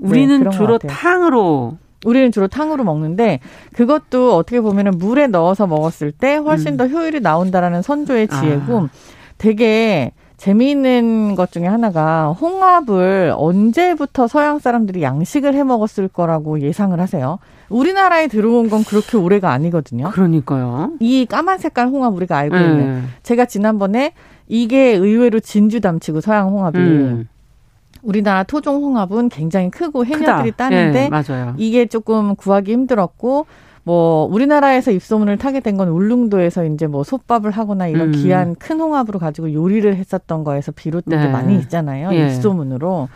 우리는 0.01 0.43
네, 0.43 0.49
주로 0.49 0.78
탕으로 0.78 1.78
우리는 2.06 2.32
주로 2.32 2.47
탕으로 2.47 2.84
먹는데 2.86 3.39
그것도 3.74 4.36
어떻게 4.38 4.62
보면은 4.62 4.97
물에 4.97 5.28
넣어서 5.28 5.68
먹었을 5.68 6.12
때 6.12 6.36
훨씬 6.36 6.74
음. 6.74 6.78
더 6.78 6.88
효율이 6.88 7.20
나온다라는 7.20 7.82
선조의 7.82 8.30
지혜고 8.30 8.78
아. 8.78 8.89
되게 9.38 10.14
재미있는 10.38 11.36
것 11.36 11.51
중에 11.51 11.66
하나가 11.66 12.28
홍합을 12.32 13.34
언제부터 13.36 14.28
서양 14.28 14.60
사람들이 14.60 15.01
양식을 15.01 15.53
해 15.56 15.64
먹었을 15.64 16.08
거라고 16.08 16.62
예상을 16.62 16.97
하세요. 16.99 17.39
우리나라에 17.70 18.28
들어온 18.28 18.70
건 18.70 18.84
그렇게 18.84 19.18
오래가 19.18 19.51
아니거든요. 19.51 20.12
그러니까요. 20.12 20.91
이 20.99 21.26
까만 21.26 21.58
색깔 21.58 21.88
홍합 21.88 22.14
우리가 22.14 22.38
알고 22.38 22.56
있는. 22.56 22.78
네. 22.78 23.01
제가 23.24 23.45
지난번에 23.45 24.14
이게 24.47 24.91
의외로 24.91 25.39
진주 25.39 25.82
담치고 25.82 26.22
서양 26.22 26.49
홍합이 26.49 26.78
음. 26.78 27.28
우리나라 28.06 28.43
토종 28.43 28.76
홍합은 28.84 29.30
굉장히 29.30 29.70
크고 29.70 30.06
해녀들이 30.06 30.51
크다. 30.51 30.70
따는데 30.70 31.01
네, 31.01 31.10
이게 31.58 31.86
조금 31.88 32.36
구하기 32.36 32.72
힘들었고 32.72 33.45
뭐 33.84 34.26
우리나라에서 34.26 34.91
입소문을 34.91 35.38
타게 35.38 35.60
된 35.60 35.76
건 35.78 35.89
울릉도에서 35.89 36.66
이제 36.66 36.88
뭐 36.88 37.03
솥밥을 37.03 37.51
하거나 37.51 37.88
이런 37.88 38.08
음. 38.08 38.12
귀한 38.14 38.56
큰 38.56 38.80
홍합으로 38.80 39.20
가지고 39.20 39.51
요리를 39.53 39.93
했었던 39.95 40.43
거에서 40.43 40.72
비롯된 40.72 41.20
네. 41.20 41.26
게 41.26 41.32
많이 41.32 41.56
있잖아요. 41.58 42.10
예. 42.14 42.28
입소문으로. 42.28 43.10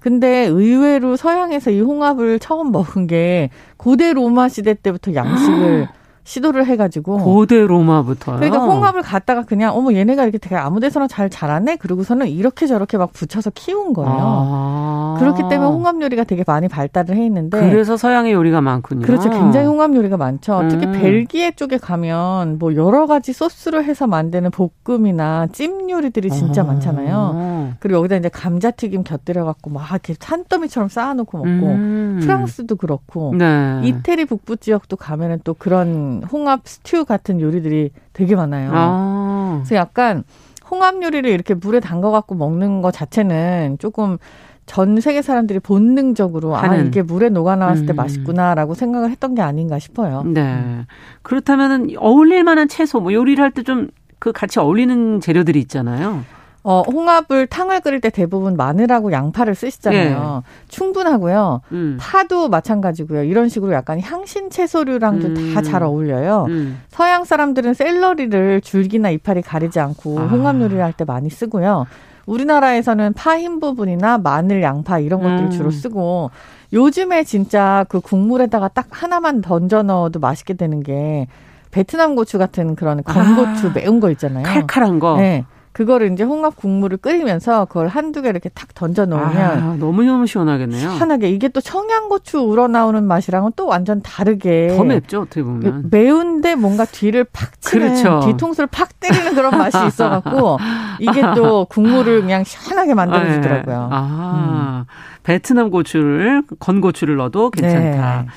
근데 0.00 0.46
의외로 0.46 1.16
서양에서 1.16 1.70
이 1.72 1.80
홍합을 1.80 2.38
처음 2.38 2.70
먹은 2.72 3.06
게 3.08 3.50
고대 3.76 4.12
로마 4.12 4.48
시대 4.48 4.72
때부터 4.74 5.14
양식을 5.14 5.88
시도를 6.26 6.66
해가지고 6.66 7.18
고대 7.18 7.64
로마부터요. 7.64 8.38
그러니까 8.38 8.58
홍합을 8.58 9.02
갖다가 9.02 9.44
그냥 9.44 9.76
어머 9.76 9.92
얘네가 9.92 10.24
이렇게 10.24 10.38
되게 10.38 10.56
아무데서나 10.56 11.06
잘 11.06 11.30
자라네. 11.30 11.76
그러고서는 11.76 12.26
이렇게 12.26 12.66
저렇게 12.66 12.98
막 12.98 13.12
붙여서 13.12 13.50
키운 13.54 13.92
거예요. 13.92 14.12
아. 14.12 15.16
그렇기 15.20 15.42
때문에 15.48 15.70
홍합 15.70 16.02
요리가 16.02 16.24
되게 16.24 16.42
많이 16.44 16.66
발달을 16.68 17.16
해 17.16 17.24
있는데 17.26 17.70
그래서 17.70 17.96
서양의 17.96 18.32
요리가 18.32 18.60
많군요. 18.60 19.06
그렇죠. 19.06 19.30
굉장히 19.30 19.68
홍합 19.68 19.94
요리가 19.94 20.16
많죠. 20.16 20.58
음. 20.58 20.68
특히 20.68 20.90
벨기에 20.90 21.52
쪽에 21.52 21.78
가면 21.78 22.58
뭐 22.58 22.74
여러 22.74 23.06
가지 23.06 23.32
소스로 23.32 23.84
해서 23.84 24.08
만드는 24.08 24.50
볶음이나 24.50 25.46
찜 25.52 25.88
요리들이 25.88 26.30
진짜 26.30 26.62
아. 26.62 26.64
많잖아요. 26.64 27.74
그리고 27.78 28.00
여기다 28.00 28.16
이제 28.16 28.28
감자튀김 28.28 29.04
곁들여 29.04 29.44
갖고 29.44 29.70
막 29.70 29.88
이렇게 29.90 30.14
산더미처럼 30.18 30.88
쌓아놓고 30.88 31.38
먹고 31.38 31.66
음. 31.66 32.18
프랑스도 32.20 32.74
그렇고 32.74 33.32
네. 33.36 33.80
이태리 33.84 34.24
북부 34.24 34.56
지역도 34.56 34.96
가면은 34.96 35.40
또 35.44 35.54
그런 35.54 36.15
홍합 36.24 36.60
스튜 36.66 37.04
같은 37.04 37.40
요리들이 37.40 37.90
되게 38.12 38.36
많아요. 38.36 38.70
아. 38.74 39.60
그래서 39.64 39.74
약간 39.76 40.24
홍합 40.70 41.02
요리를 41.02 41.28
이렇게 41.30 41.54
물에 41.54 41.80
담가 41.80 42.10
갖고 42.10 42.34
먹는 42.34 42.82
것 42.82 42.92
자체는 42.92 43.76
조금 43.78 44.18
전 44.66 45.00
세계 45.00 45.22
사람들이 45.22 45.60
본능적으로 45.60 46.56
아, 46.56 46.62
하는. 46.62 46.78
아 46.80 46.82
이게 46.82 47.02
물에 47.02 47.28
녹아 47.28 47.54
나왔을 47.56 47.84
음. 47.84 47.86
때 47.86 47.92
맛있구나라고 47.92 48.74
생각을 48.74 49.10
했던 49.10 49.34
게 49.36 49.42
아닌가 49.42 49.78
싶어요. 49.78 50.24
네. 50.24 50.84
그렇다면은 51.22 51.90
어울릴 51.98 52.42
만한 52.44 52.66
채소 52.68 53.00
뭐 53.00 53.12
요리를 53.12 53.42
할 53.42 53.50
때 53.52 53.62
좀 53.62 53.88
그 54.18 54.32
같이 54.32 54.58
어울리는 54.58 55.20
재료들이 55.20 55.60
있잖아요. 55.60 56.24
어, 56.68 56.82
홍합을 56.82 57.46
탕을 57.46 57.80
끓일 57.80 58.00
때 58.00 58.10
대부분 58.10 58.56
마늘하고 58.56 59.12
양파를 59.12 59.54
쓰시잖아요. 59.54 60.42
네. 60.44 60.50
충분하고요. 60.66 61.60
음. 61.70 61.96
파도 62.00 62.48
마찬가지고요. 62.48 63.22
이런 63.22 63.48
식으로 63.48 63.72
약간 63.72 64.00
향신 64.00 64.50
채소류랑도 64.50 65.28
음. 65.28 65.54
다잘 65.54 65.84
어울려요. 65.84 66.46
음. 66.48 66.80
서양 66.88 67.24
사람들은 67.24 67.74
샐러리를 67.74 68.60
줄기나 68.62 69.10
이파리 69.10 69.42
가리지 69.42 69.78
않고 69.78 70.18
아. 70.18 70.24
홍합 70.24 70.60
요리를 70.60 70.82
할 70.82 70.92
때 70.92 71.04
많이 71.04 71.30
쓰고요. 71.30 71.86
우리나라에서는 72.26 73.12
파 73.12 73.38
흰 73.38 73.60
부분이나 73.60 74.18
마늘, 74.18 74.60
양파 74.62 74.98
이런 74.98 75.20
것들을 75.20 75.44
음. 75.44 75.50
주로 75.50 75.70
쓰고 75.70 76.32
요즘에 76.72 77.22
진짜 77.22 77.86
그 77.88 78.00
국물에다가 78.00 78.66
딱 78.66 78.86
하나만 78.90 79.40
던져 79.40 79.84
넣어도 79.84 80.18
맛있게 80.18 80.54
되는 80.54 80.82
게 80.82 81.28
베트남 81.70 82.16
고추 82.16 82.38
같은 82.38 82.74
그런 82.74 83.04
건고추 83.04 83.68
아. 83.68 83.72
매운 83.72 84.00
거 84.00 84.10
있잖아요. 84.10 84.42
칼칼한 84.42 84.98
거. 84.98 85.16
네. 85.18 85.44
그거를 85.76 86.10
이제 86.10 86.24
홍합 86.24 86.56
국물을 86.56 86.96
끓이면서 86.96 87.66
그걸 87.66 87.88
한두 87.88 88.22
개 88.22 88.30
이렇게 88.30 88.48
탁 88.48 88.74
던져 88.74 89.04
놓으면 89.04 89.36
아, 89.36 89.76
너무너무 89.78 90.26
시원하겠네요. 90.26 90.92
시원하게 90.92 91.28
이게 91.28 91.48
또 91.48 91.60
청양고추 91.60 92.38
우러나오는 92.38 93.04
맛이랑은 93.04 93.50
또 93.56 93.66
완전 93.66 94.00
다르게 94.00 94.74
더 94.74 94.84
맵죠 94.84 95.20
어떻게 95.20 95.42
보면 95.42 95.88
매운데 95.90 96.54
뭔가 96.54 96.86
뒤를 96.86 97.24
팍 97.24 97.60
치는 97.60 97.88
그렇죠. 97.88 98.20
뒤통수를 98.26 98.68
팍 98.68 98.98
때리는 99.00 99.34
그런 99.34 99.50
맛이 99.58 99.76
있어갖고 99.86 100.56
이게 100.98 101.20
또 101.34 101.66
국물을 101.66 102.22
그냥 102.22 102.42
시원하게 102.42 102.94
만들어주더라고요. 102.94 103.76
아, 103.76 103.88
아 103.92 104.84
음. 104.86 104.92
베트남 105.24 105.68
고추를 105.68 106.42
건 106.58 106.80
고추를 106.80 107.16
넣어도 107.16 107.50
괜찮다. 107.50 108.22
네. 108.22 108.28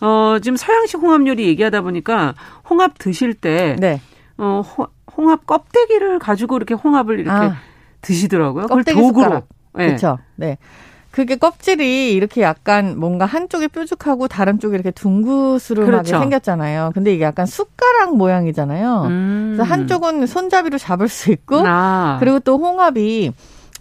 어 0.00 0.38
지금 0.40 0.56
서양식 0.56 1.02
홍합 1.02 1.26
요리 1.26 1.46
얘기하다 1.46 1.82
보니까 1.82 2.32
홍합 2.70 2.96
드실 2.96 3.34
때 3.34 3.76
네. 3.78 4.00
어, 4.38 4.62
홍합 5.16 5.46
껍데기를 5.46 6.18
가지고 6.18 6.56
이렇게 6.56 6.74
홍합을 6.74 7.20
이렇게 7.20 7.30
아, 7.30 7.56
드시더라고요. 8.02 8.66
그걸 8.66 8.84
도구로. 8.84 9.42
네. 9.74 9.86
그렇죠. 9.86 10.18
네. 10.36 10.58
그게 11.10 11.36
껍질이 11.36 12.12
이렇게 12.12 12.42
약간 12.42 12.98
뭔가 12.98 13.24
한쪽이 13.24 13.68
뾰족하고 13.68 14.28
다른 14.28 14.60
쪽이 14.60 14.74
이렇게 14.74 14.90
둥그스름하게 14.90 15.90
그렇죠. 15.90 16.18
생겼잖아요. 16.20 16.90
근데 16.92 17.14
이게 17.14 17.24
약간 17.24 17.46
숟가락 17.46 18.16
모양이잖아요. 18.16 19.04
음. 19.04 19.54
그래서 19.56 19.72
한쪽은 19.72 20.26
손잡이로 20.26 20.76
잡을 20.76 21.08
수 21.08 21.32
있고 21.32 21.62
아. 21.66 22.18
그리고 22.20 22.38
또 22.40 22.58
홍합이 22.58 23.32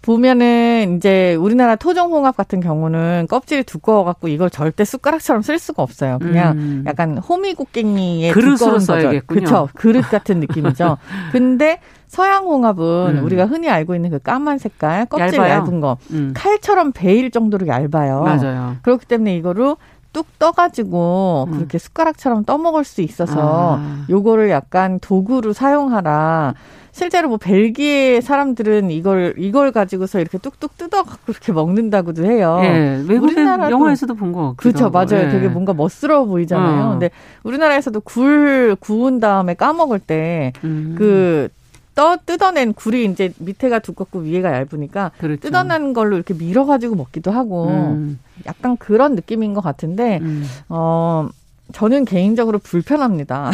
보면은 0.06 0.98
이제 0.98 1.34
우리나라 1.36 1.76
토종 1.76 2.12
홍합 2.12 2.38
같은 2.38 2.60
경우는 2.60 3.26
껍질이 3.28 3.64
두꺼워갖고 3.64 4.28
이걸 4.28 4.52
절대 4.52 4.86
숟가락처럼 4.86 5.42
쓸 5.42 5.58
수가 5.58 5.82
없어요. 5.82 6.20
그냥 6.20 6.58
음. 6.58 6.84
약간 6.86 7.18
호미곡갱이의 7.18 8.32
그릇으로 8.32 8.80
써야겠군요. 8.80 9.40
그렇죠. 9.46 9.70
그릇 9.74 10.02
같은 10.04 10.40
느낌이죠. 10.40 10.98
근데 11.34 11.80
서양 12.08 12.46
홍합은 12.46 13.18
음. 13.18 13.24
우리가 13.26 13.46
흔히 13.48 13.68
알고 13.68 13.96
있는 13.96 14.12
그 14.12 14.20
까만 14.20 14.60
색깔 14.60 15.08
껍질 15.08 15.40
얇아요. 15.40 15.52
얇은 15.52 15.82
거 15.82 15.98
음. 16.12 16.34
칼처럼 16.36 16.92
베일 16.92 17.32
정도로 17.32 17.68
얇아요. 17.68 18.22
맞아요. 18.22 18.78
그렇기 18.84 19.08
때문에 19.08 19.36
이거를 19.36 19.76
뚝 20.16 20.40
떠가지고 20.40 21.50
음. 21.50 21.52
그렇게 21.52 21.78
숟가락처럼 21.78 22.46
떠먹을 22.46 22.86
수 22.86 23.02
있어서 23.02 23.80
아. 23.82 24.06
요거를 24.10 24.50
약간 24.50 24.98
도구로 25.00 25.52
사용하라. 25.52 26.54
실제로 26.94 27.28
뭐 27.28 27.38
벨기에 27.38 28.22
사람들은 28.22 28.92
이걸 28.92 29.34
이걸 29.38 29.74
가지고서 29.74 30.22
이렇게 30.22 30.38
뚝뚝 30.38 30.78
뜯어 30.78 31.04
갖고 31.04 31.34
이렇게 31.34 31.52
먹는다고도 31.52 32.24
해요. 32.24 32.62
예, 32.64 33.04
외국 33.10 33.36
영화에서도 33.36 34.16
본 34.16 34.32
거. 34.32 34.54
그렇죠, 34.56 34.90
맞아요. 34.90 35.26
예. 35.26 35.30
되게 35.30 35.50
뭔가 35.50 35.74
멋스러워 35.74 36.24
보이잖아요. 36.24 36.86
어. 36.86 36.90
근데 36.92 37.10
우리나라에서도 37.44 38.00
굴 38.00 38.78
구운 38.80 39.20
다음에 39.20 39.54
까먹을 39.54 40.00
때그 40.00 40.60
음. 40.64 41.50
그떠 41.96 42.18
뜯어낸 42.26 42.74
굴이 42.74 43.06
이제 43.06 43.32
밑에가 43.38 43.80
두껍고 43.80 44.20
위에가 44.20 44.52
얇으니까 44.52 45.12
그렇죠. 45.18 45.40
뜯어낸 45.40 45.94
걸로 45.94 46.18
이렇게 46.18 46.34
밀어가지고 46.34 46.96
먹기도 46.96 47.32
하고 47.32 47.70
음. 47.70 48.20
약간 48.46 48.76
그런 48.76 49.16
느낌인 49.16 49.54
것 49.54 49.62
같은데 49.62 50.20
음. 50.22 50.46
어 50.68 51.30
저는 51.72 52.04
개인적으로 52.04 52.60
불편합니다. 52.60 53.50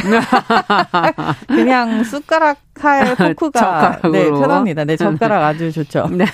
그냥 1.48 2.04
숟가락 2.04 2.58
칼 2.74 3.16
포크가 3.36 4.02
네, 4.12 4.30
편합니다. 4.32 4.86
네, 4.86 4.98
젓가락 4.98 5.44
아주 5.44 5.72
좋죠. 5.72 6.10
네. 6.10 6.26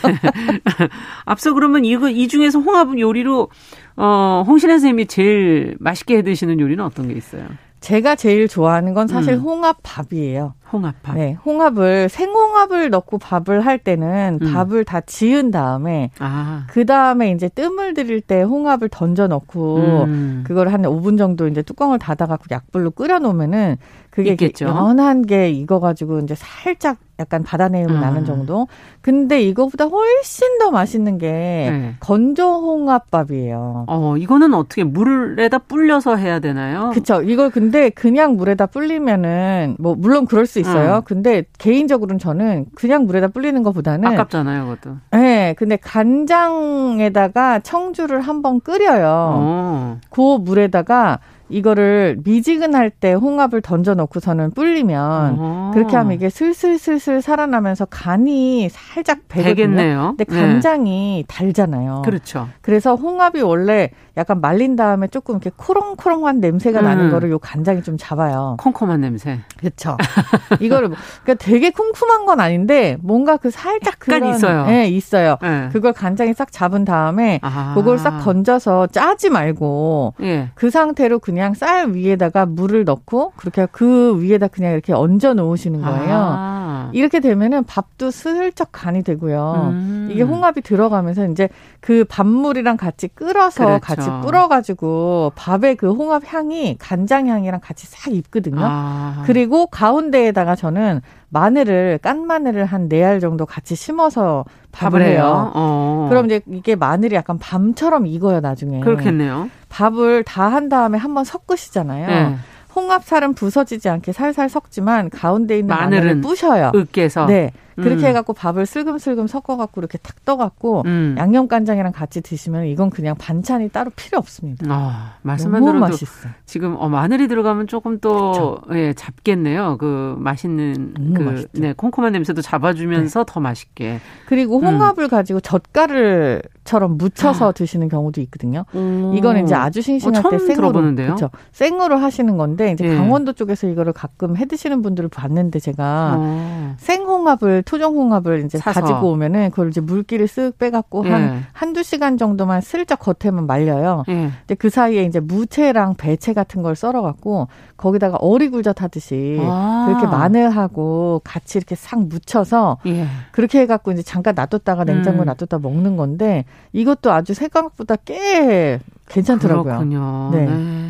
앞서 1.25 1.53
그러면 1.53 1.83
이거 1.83 2.09
이 2.09 2.29
중에서 2.29 2.59
홍합 2.59 2.97
요리로 2.97 3.49
어 3.97 4.43
홍신혜 4.47 4.75
선생님이 4.75 5.07
제일 5.07 5.75
맛있게 5.79 6.17
해 6.17 6.21
드시는 6.21 6.59
요리는 6.61 6.81
어떤 6.83 7.09
게 7.09 7.15
있어요? 7.15 7.45
제가 7.81 8.15
제일 8.15 8.47
좋아하는 8.47 8.93
건 8.93 9.07
사실 9.07 9.33
음. 9.33 9.39
홍합밥이에요. 9.41 10.53
홍합밥. 10.71 11.15
네, 11.15 11.37
홍합을 11.45 12.09
생홍합을 12.09 12.89
넣고 12.89 13.17
밥을 13.17 13.65
할 13.65 13.77
때는 13.77 14.39
음. 14.41 14.53
밥을 14.53 14.83
다 14.83 15.01
지은 15.01 15.51
다음에 15.51 16.11
아. 16.19 16.65
그 16.69 16.85
다음에 16.85 17.31
이제 17.31 17.47
뜸을 17.49 17.93
들일 17.93 18.21
때 18.21 18.41
홍합을 18.41 18.89
던져 18.89 19.27
넣고 19.27 19.77
음. 19.77 20.43
그걸 20.45 20.69
한 20.69 20.81
5분 20.81 21.17
정도 21.17 21.47
이제 21.47 21.61
뚜껑을 21.61 21.99
닫아 21.99 22.25
갖고 22.27 22.45
약불로 22.51 22.91
끓여 22.91 23.19
놓으면은 23.19 23.77
그게 24.17 24.31
있겠죠. 24.31 24.65
연한 24.65 25.21
게 25.21 25.51
익어가지고 25.51 26.21
이제 26.21 26.33
살짝 26.35 26.97
약간 27.19 27.43
바다 27.43 27.67
내음이 27.69 27.93
음. 27.93 28.01
나는 28.01 28.25
정도. 28.25 28.67
근데 29.01 29.43
이거보다 29.43 29.85
훨씬 29.85 30.57
더 30.57 30.71
맛있는 30.71 31.19
게 31.19 31.27
네. 31.31 31.95
건조 31.99 32.43
홍합밥이에요. 32.43 33.85
어, 33.87 34.17
이거는 34.17 34.55
어떻게 34.55 34.83
물에다 34.83 35.59
불려서 35.59 36.15
해야 36.15 36.39
되나요? 36.39 36.89
그쵸. 36.95 37.21
이걸 37.21 37.51
근데 37.51 37.91
그냥 37.91 38.37
물에다 38.37 38.65
불리면은 38.65 39.75
뭐 39.77 39.93
물론 39.93 40.25
그럴 40.25 40.47
수 40.47 40.59
있어요. 40.59 40.95
음. 40.97 41.01
근데 41.05 41.43
개인적으로는 41.59 42.17
저는 42.17 42.65
그냥 42.73 43.05
물에다 43.05 43.27
불리는 43.27 43.61
것보다는 43.61 44.03
아깝잖아요, 44.13 44.65
그것도. 44.65 44.95
네, 45.11 45.53
근데 45.59 45.75
간장에다가 45.75 47.59
청주를 47.59 48.21
한번 48.21 48.61
끓여요. 48.61 49.33
어. 49.37 49.99
그 50.09 50.37
물에다가 50.41 51.19
이거를 51.49 52.17
미지근할 52.23 52.89
때 52.89 53.13
홍합을 53.13 53.61
던져 53.61 53.93
놓고서는 53.93 54.51
불리면 54.51 55.35
어. 55.39 55.71
그렇게 55.73 55.95
하면 55.95 56.13
이게 56.13 56.29
슬슬슬슬 56.29 57.21
살아나면서 57.21 57.85
간이 57.85 58.69
살짝. 58.69 59.17
배겠네요. 59.27 60.15
근데 60.17 60.23
간장이 60.23 61.25
네. 61.27 61.33
달잖아요. 61.33 62.01
그렇죠. 62.05 62.47
그래서 62.61 62.95
홍합이 62.95 63.41
원래 63.41 63.91
약간 64.15 64.41
말린 64.41 64.75
다음에 64.75 65.07
조금 65.07 65.35
이렇게 65.35 65.51
코롱코롱한 65.55 66.39
냄새가 66.39 66.79
음. 66.79 66.85
나는 66.85 67.11
거를 67.11 67.29
요 67.29 67.39
간장이 67.39 67.83
좀 67.83 67.97
잡아요. 67.97 68.55
콩콩한 68.59 69.01
냄새. 69.01 69.39
그렇죠. 69.57 69.97
이거를 70.59 70.89
뭐, 70.89 70.97
그러니까 71.23 71.45
되게 71.45 71.71
쿰쿰한 71.71 72.25
건 72.25 72.39
아닌데 72.39 72.97
뭔가 73.01 73.37
그 73.37 73.51
살짝 73.51 73.95
그런 73.99 74.25
있어요. 74.33 74.65
네, 74.65 74.87
있어요. 74.87 75.37
네. 75.41 75.69
그걸 75.71 75.93
간장이 75.93 76.33
싹 76.33 76.51
잡은 76.51 76.85
다음에 76.85 77.39
아. 77.43 77.73
그걸 77.75 77.97
싹 77.97 78.19
건져서 78.19 78.87
짜지 78.87 79.29
말고 79.29 80.15
예. 80.21 80.49
그 80.55 80.69
상태로 80.69 81.19
그냥 81.19 81.36
쌀 81.55 81.91
위에다가 81.93 82.45
물을 82.45 82.83
넣고 82.83 83.33
그렇게 83.35 83.67
그 83.71 84.21
위에다 84.21 84.47
그냥 84.47 84.73
이렇게 84.73 84.93
얹어 84.93 85.33
놓으시는 85.33 85.81
거예요. 85.81 86.15
아. 86.15 86.91
이렇게 86.93 87.19
되면은 87.19 87.63
밥도 87.65 88.11
슬쩍 88.11 88.69
간이 88.71 89.03
되고요. 89.03 89.69
음. 89.71 90.09
이게 90.11 90.23
홍합이 90.23 90.61
들어가면서 90.61 91.27
이제 91.27 91.49
그 91.79 92.05
밥물이랑 92.07 92.77
같이 92.77 93.07
끓어서 93.07 93.65
그렇죠. 93.65 93.81
같이 93.81 94.09
불어가지고 94.25 95.33
밥에 95.35 95.75
그 95.75 95.91
홍합 95.91 96.23
향이 96.25 96.77
간장 96.79 97.27
향이랑 97.27 97.59
같이 97.61 97.87
싹 97.87 98.13
입거든요. 98.13 98.61
아. 98.61 99.23
그리고 99.25 99.67
가운데에다가 99.67 100.55
저는 100.55 101.01
마늘을 101.29 101.99
깐 102.01 102.25
마늘을 102.25 102.65
한 102.65 102.87
네 102.87 103.03
알 103.03 103.19
정도 103.19 103.45
같이 103.45 103.75
심어서 103.75 104.45
밥을 104.71 105.01
해요. 105.01 105.51
어. 105.55 106.07
그럼 106.09 106.25
이제 106.25 106.41
이게 106.47 106.75
마늘이 106.75 107.15
약간 107.15 107.37
밤처럼 107.37 108.07
익어요 108.07 108.39
나중에. 108.39 108.79
그렇겠네요. 108.79 109.49
밥을 109.69 110.23
다 110.23 110.47
한 110.47 110.69
다음에 110.69 110.97
한번 110.97 111.23
섞으시잖아요. 111.25 112.07
네. 112.07 112.35
홍합살은 112.75 113.33
부서지지 113.33 113.89
않게 113.89 114.11
살살 114.13 114.49
섞지만 114.49 115.09
가운데 115.09 115.57
있는 115.59 115.75
마늘은 115.75 116.03
마늘을 116.03 116.21
부셔요. 116.21 116.71
으깨서. 116.75 117.25
네. 117.25 117.51
그렇게 117.77 118.03
음. 118.03 118.05
해갖고 118.07 118.33
밥을 118.33 118.65
슬금슬금 118.65 119.27
섞어갖고 119.27 119.79
이렇게 119.79 119.99
탁 119.99 120.25
떠갖고 120.25 120.83
음. 120.85 121.15
양념 121.17 121.47
간장이랑 121.47 121.91
같이 121.91 122.21
드시면 122.21 122.65
이건 122.65 122.89
그냥 122.89 123.15
반찬이 123.17 123.69
따로 123.69 123.91
필요 123.95 124.17
없습니다. 124.17 124.65
아, 124.67 125.13
말씀만 125.21 125.61
들어도 125.61 125.79
맛있어. 125.79 126.29
지금 126.45 126.75
어, 126.77 126.89
마늘이 126.89 127.27
들어가면 127.27 127.67
조금 127.67 127.99
또 127.99 128.57
예, 128.73 128.93
잡겠네요. 128.93 129.77
그 129.77 130.15
맛있는 130.17 131.13
그 131.15 131.21
맛있죠. 131.21 131.49
네, 131.53 131.73
콩콩한 131.73 132.13
냄새도 132.13 132.41
잡아주면서 132.41 133.23
네. 133.23 133.31
더 133.31 133.39
맛있게. 133.39 133.99
그리고 134.25 134.59
홍합을 134.59 135.05
음. 135.05 135.09
가지고 135.09 135.39
젓갈을처럼 135.39 136.97
묻혀서 136.97 137.49
아. 137.49 137.51
드시는 137.51 137.89
경우도 137.89 138.21
있거든요. 138.21 138.65
오. 138.73 139.13
이거는 139.15 139.43
이제 139.43 139.53
아주 139.53 139.81
싱싱할 139.81 140.25
어, 140.25 140.29
때 140.29 140.39
생으로 140.39 140.71
그렇죠. 140.71 141.29
생으로 141.51 141.97
하시는 141.97 142.37
건데 142.37 142.71
이제 142.71 142.85
예. 142.85 142.95
강원도 142.95 143.33
쪽에서 143.33 143.67
이거를 143.67 143.93
가끔 143.93 144.35
해 144.35 144.45
드시는 144.45 144.81
분들을 144.81 145.09
봤는데 145.09 145.59
제가 145.59 146.15
어. 146.17 146.75
생홍합을 146.77 147.63
토종홍합을 147.67 148.45
이제 148.45 148.57
사서. 148.57 148.79
가지고 148.79 149.11
오면은 149.11 149.51
그걸 149.51 149.69
이제 149.69 149.81
물기를 149.81 150.25
쓱 150.25 150.57
빼갖고 150.57 151.05
예. 151.05 151.09
한 151.11 151.45
한두 151.51 151.83
시간 151.83 152.17
정도만 152.17 152.61
슬쩍 152.61 152.99
겉에만 152.99 153.45
말려요. 153.45 154.03
예. 154.07 154.31
근데 154.39 154.55
그 154.55 154.69
사이에 154.69 155.03
이제 155.03 155.19
무채랑 155.19 155.95
배채 155.95 156.33
같은 156.33 156.61
걸 156.61 156.75
썰어갖고 156.75 157.49
거기다가 157.75 158.17
어리굴젓 158.17 158.81
하듯이 158.81 159.37
아. 159.41 159.85
그렇게 159.87 160.07
마늘하고 160.07 161.21
같이 161.23 161.57
이렇게 161.57 161.75
싹 161.75 162.01
묻혀서 162.07 162.77
예. 162.87 163.05
그렇게 163.31 163.59
해갖고 163.59 163.91
이제 163.91 164.01
잠깐 164.01 164.35
놔뒀다가 164.35 164.85
냉장고에 164.85 165.25
음. 165.25 165.25
놔뒀다 165.25 165.59
먹는 165.59 165.97
건데 165.97 166.45
이것도 166.71 167.11
아주 167.11 167.33
생각보다 167.33 167.97
꽤 167.97 168.79
괜찮더라고요. 169.09 169.63
그렇군요. 169.63 170.29
네. 170.31 170.45
네. 170.45 170.89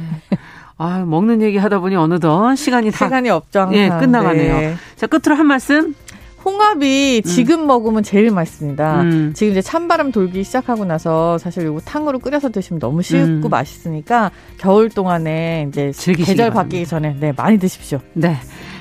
아, 0.77 0.99
먹는 0.99 1.41
얘기 1.41 1.57
하다 1.57 1.79
보니 1.79 1.95
어느덧 1.95 2.55
시간이 2.55 2.91
다 2.91 3.05
시간이 3.05 3.31
없죠. 3.31 3.69
예, 3.73 3.89
끝나가네요. 3.89 4.57
네. 4.57 4.75
자, 4.95 5.07
끝으로 5.07 5.35
한 5.35 5.47
말씀 5.47 5.95
홍합이 6.47 7.21
음. 7.25 7.27
지금 7.27 7.61
음. 7.61 7.67
먹으면 7.67 8.03
제일 8.03 8.31
맛있습니다. 8.31 9.01
음. 9.01 9.33
지금 9.35 9.51
이제 9.51 9.61
찬바람 9.61 10.13
돌기 10.13 10.45
시작하고 10.45 10.85
나서 10.85 11.37
사실 11.37 11.63
이거 11.63 11.79
탕으로 11.81 12.19
끓여서 12.19 12.49
드시면 12.49 12.79
너무 12.79 13.01
쉽고 13.01 13.19
음. 13.19 13.49
맛있으니까 13.49 14.31
겨울 14.57 14.89
동안에 14.89 15.67
이제 15.67 15.91
계절 16.15 16.51
바뀌기 16.51 16.85
전에 16.85 17.17
네, 17.19 17.33
많이 17.35 17.59
드십시오. 17.59 17.99
네. 18.13 18.37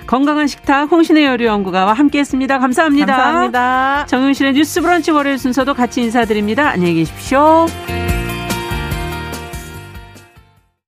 건강한 0.07 0.47
식탁 0.47 0.93
홍신의 0.93 1.27
요리연구가와 1.27 1.93
함께했습니다. 1.93 2.61
감사합니다. 2.61 3.17
감사합니다. 3.17 4.07
정용실의 4.07 4.53
뉴스 4.53 4.81
브런치 4.81 5.11
월요일 5.11 5.37
순서도 5.37 5.75
같이 5.75 6.03
인사드립니다. 6.03 6.69
안녕히 6.69 6.95
계십시오. 6.95 7.67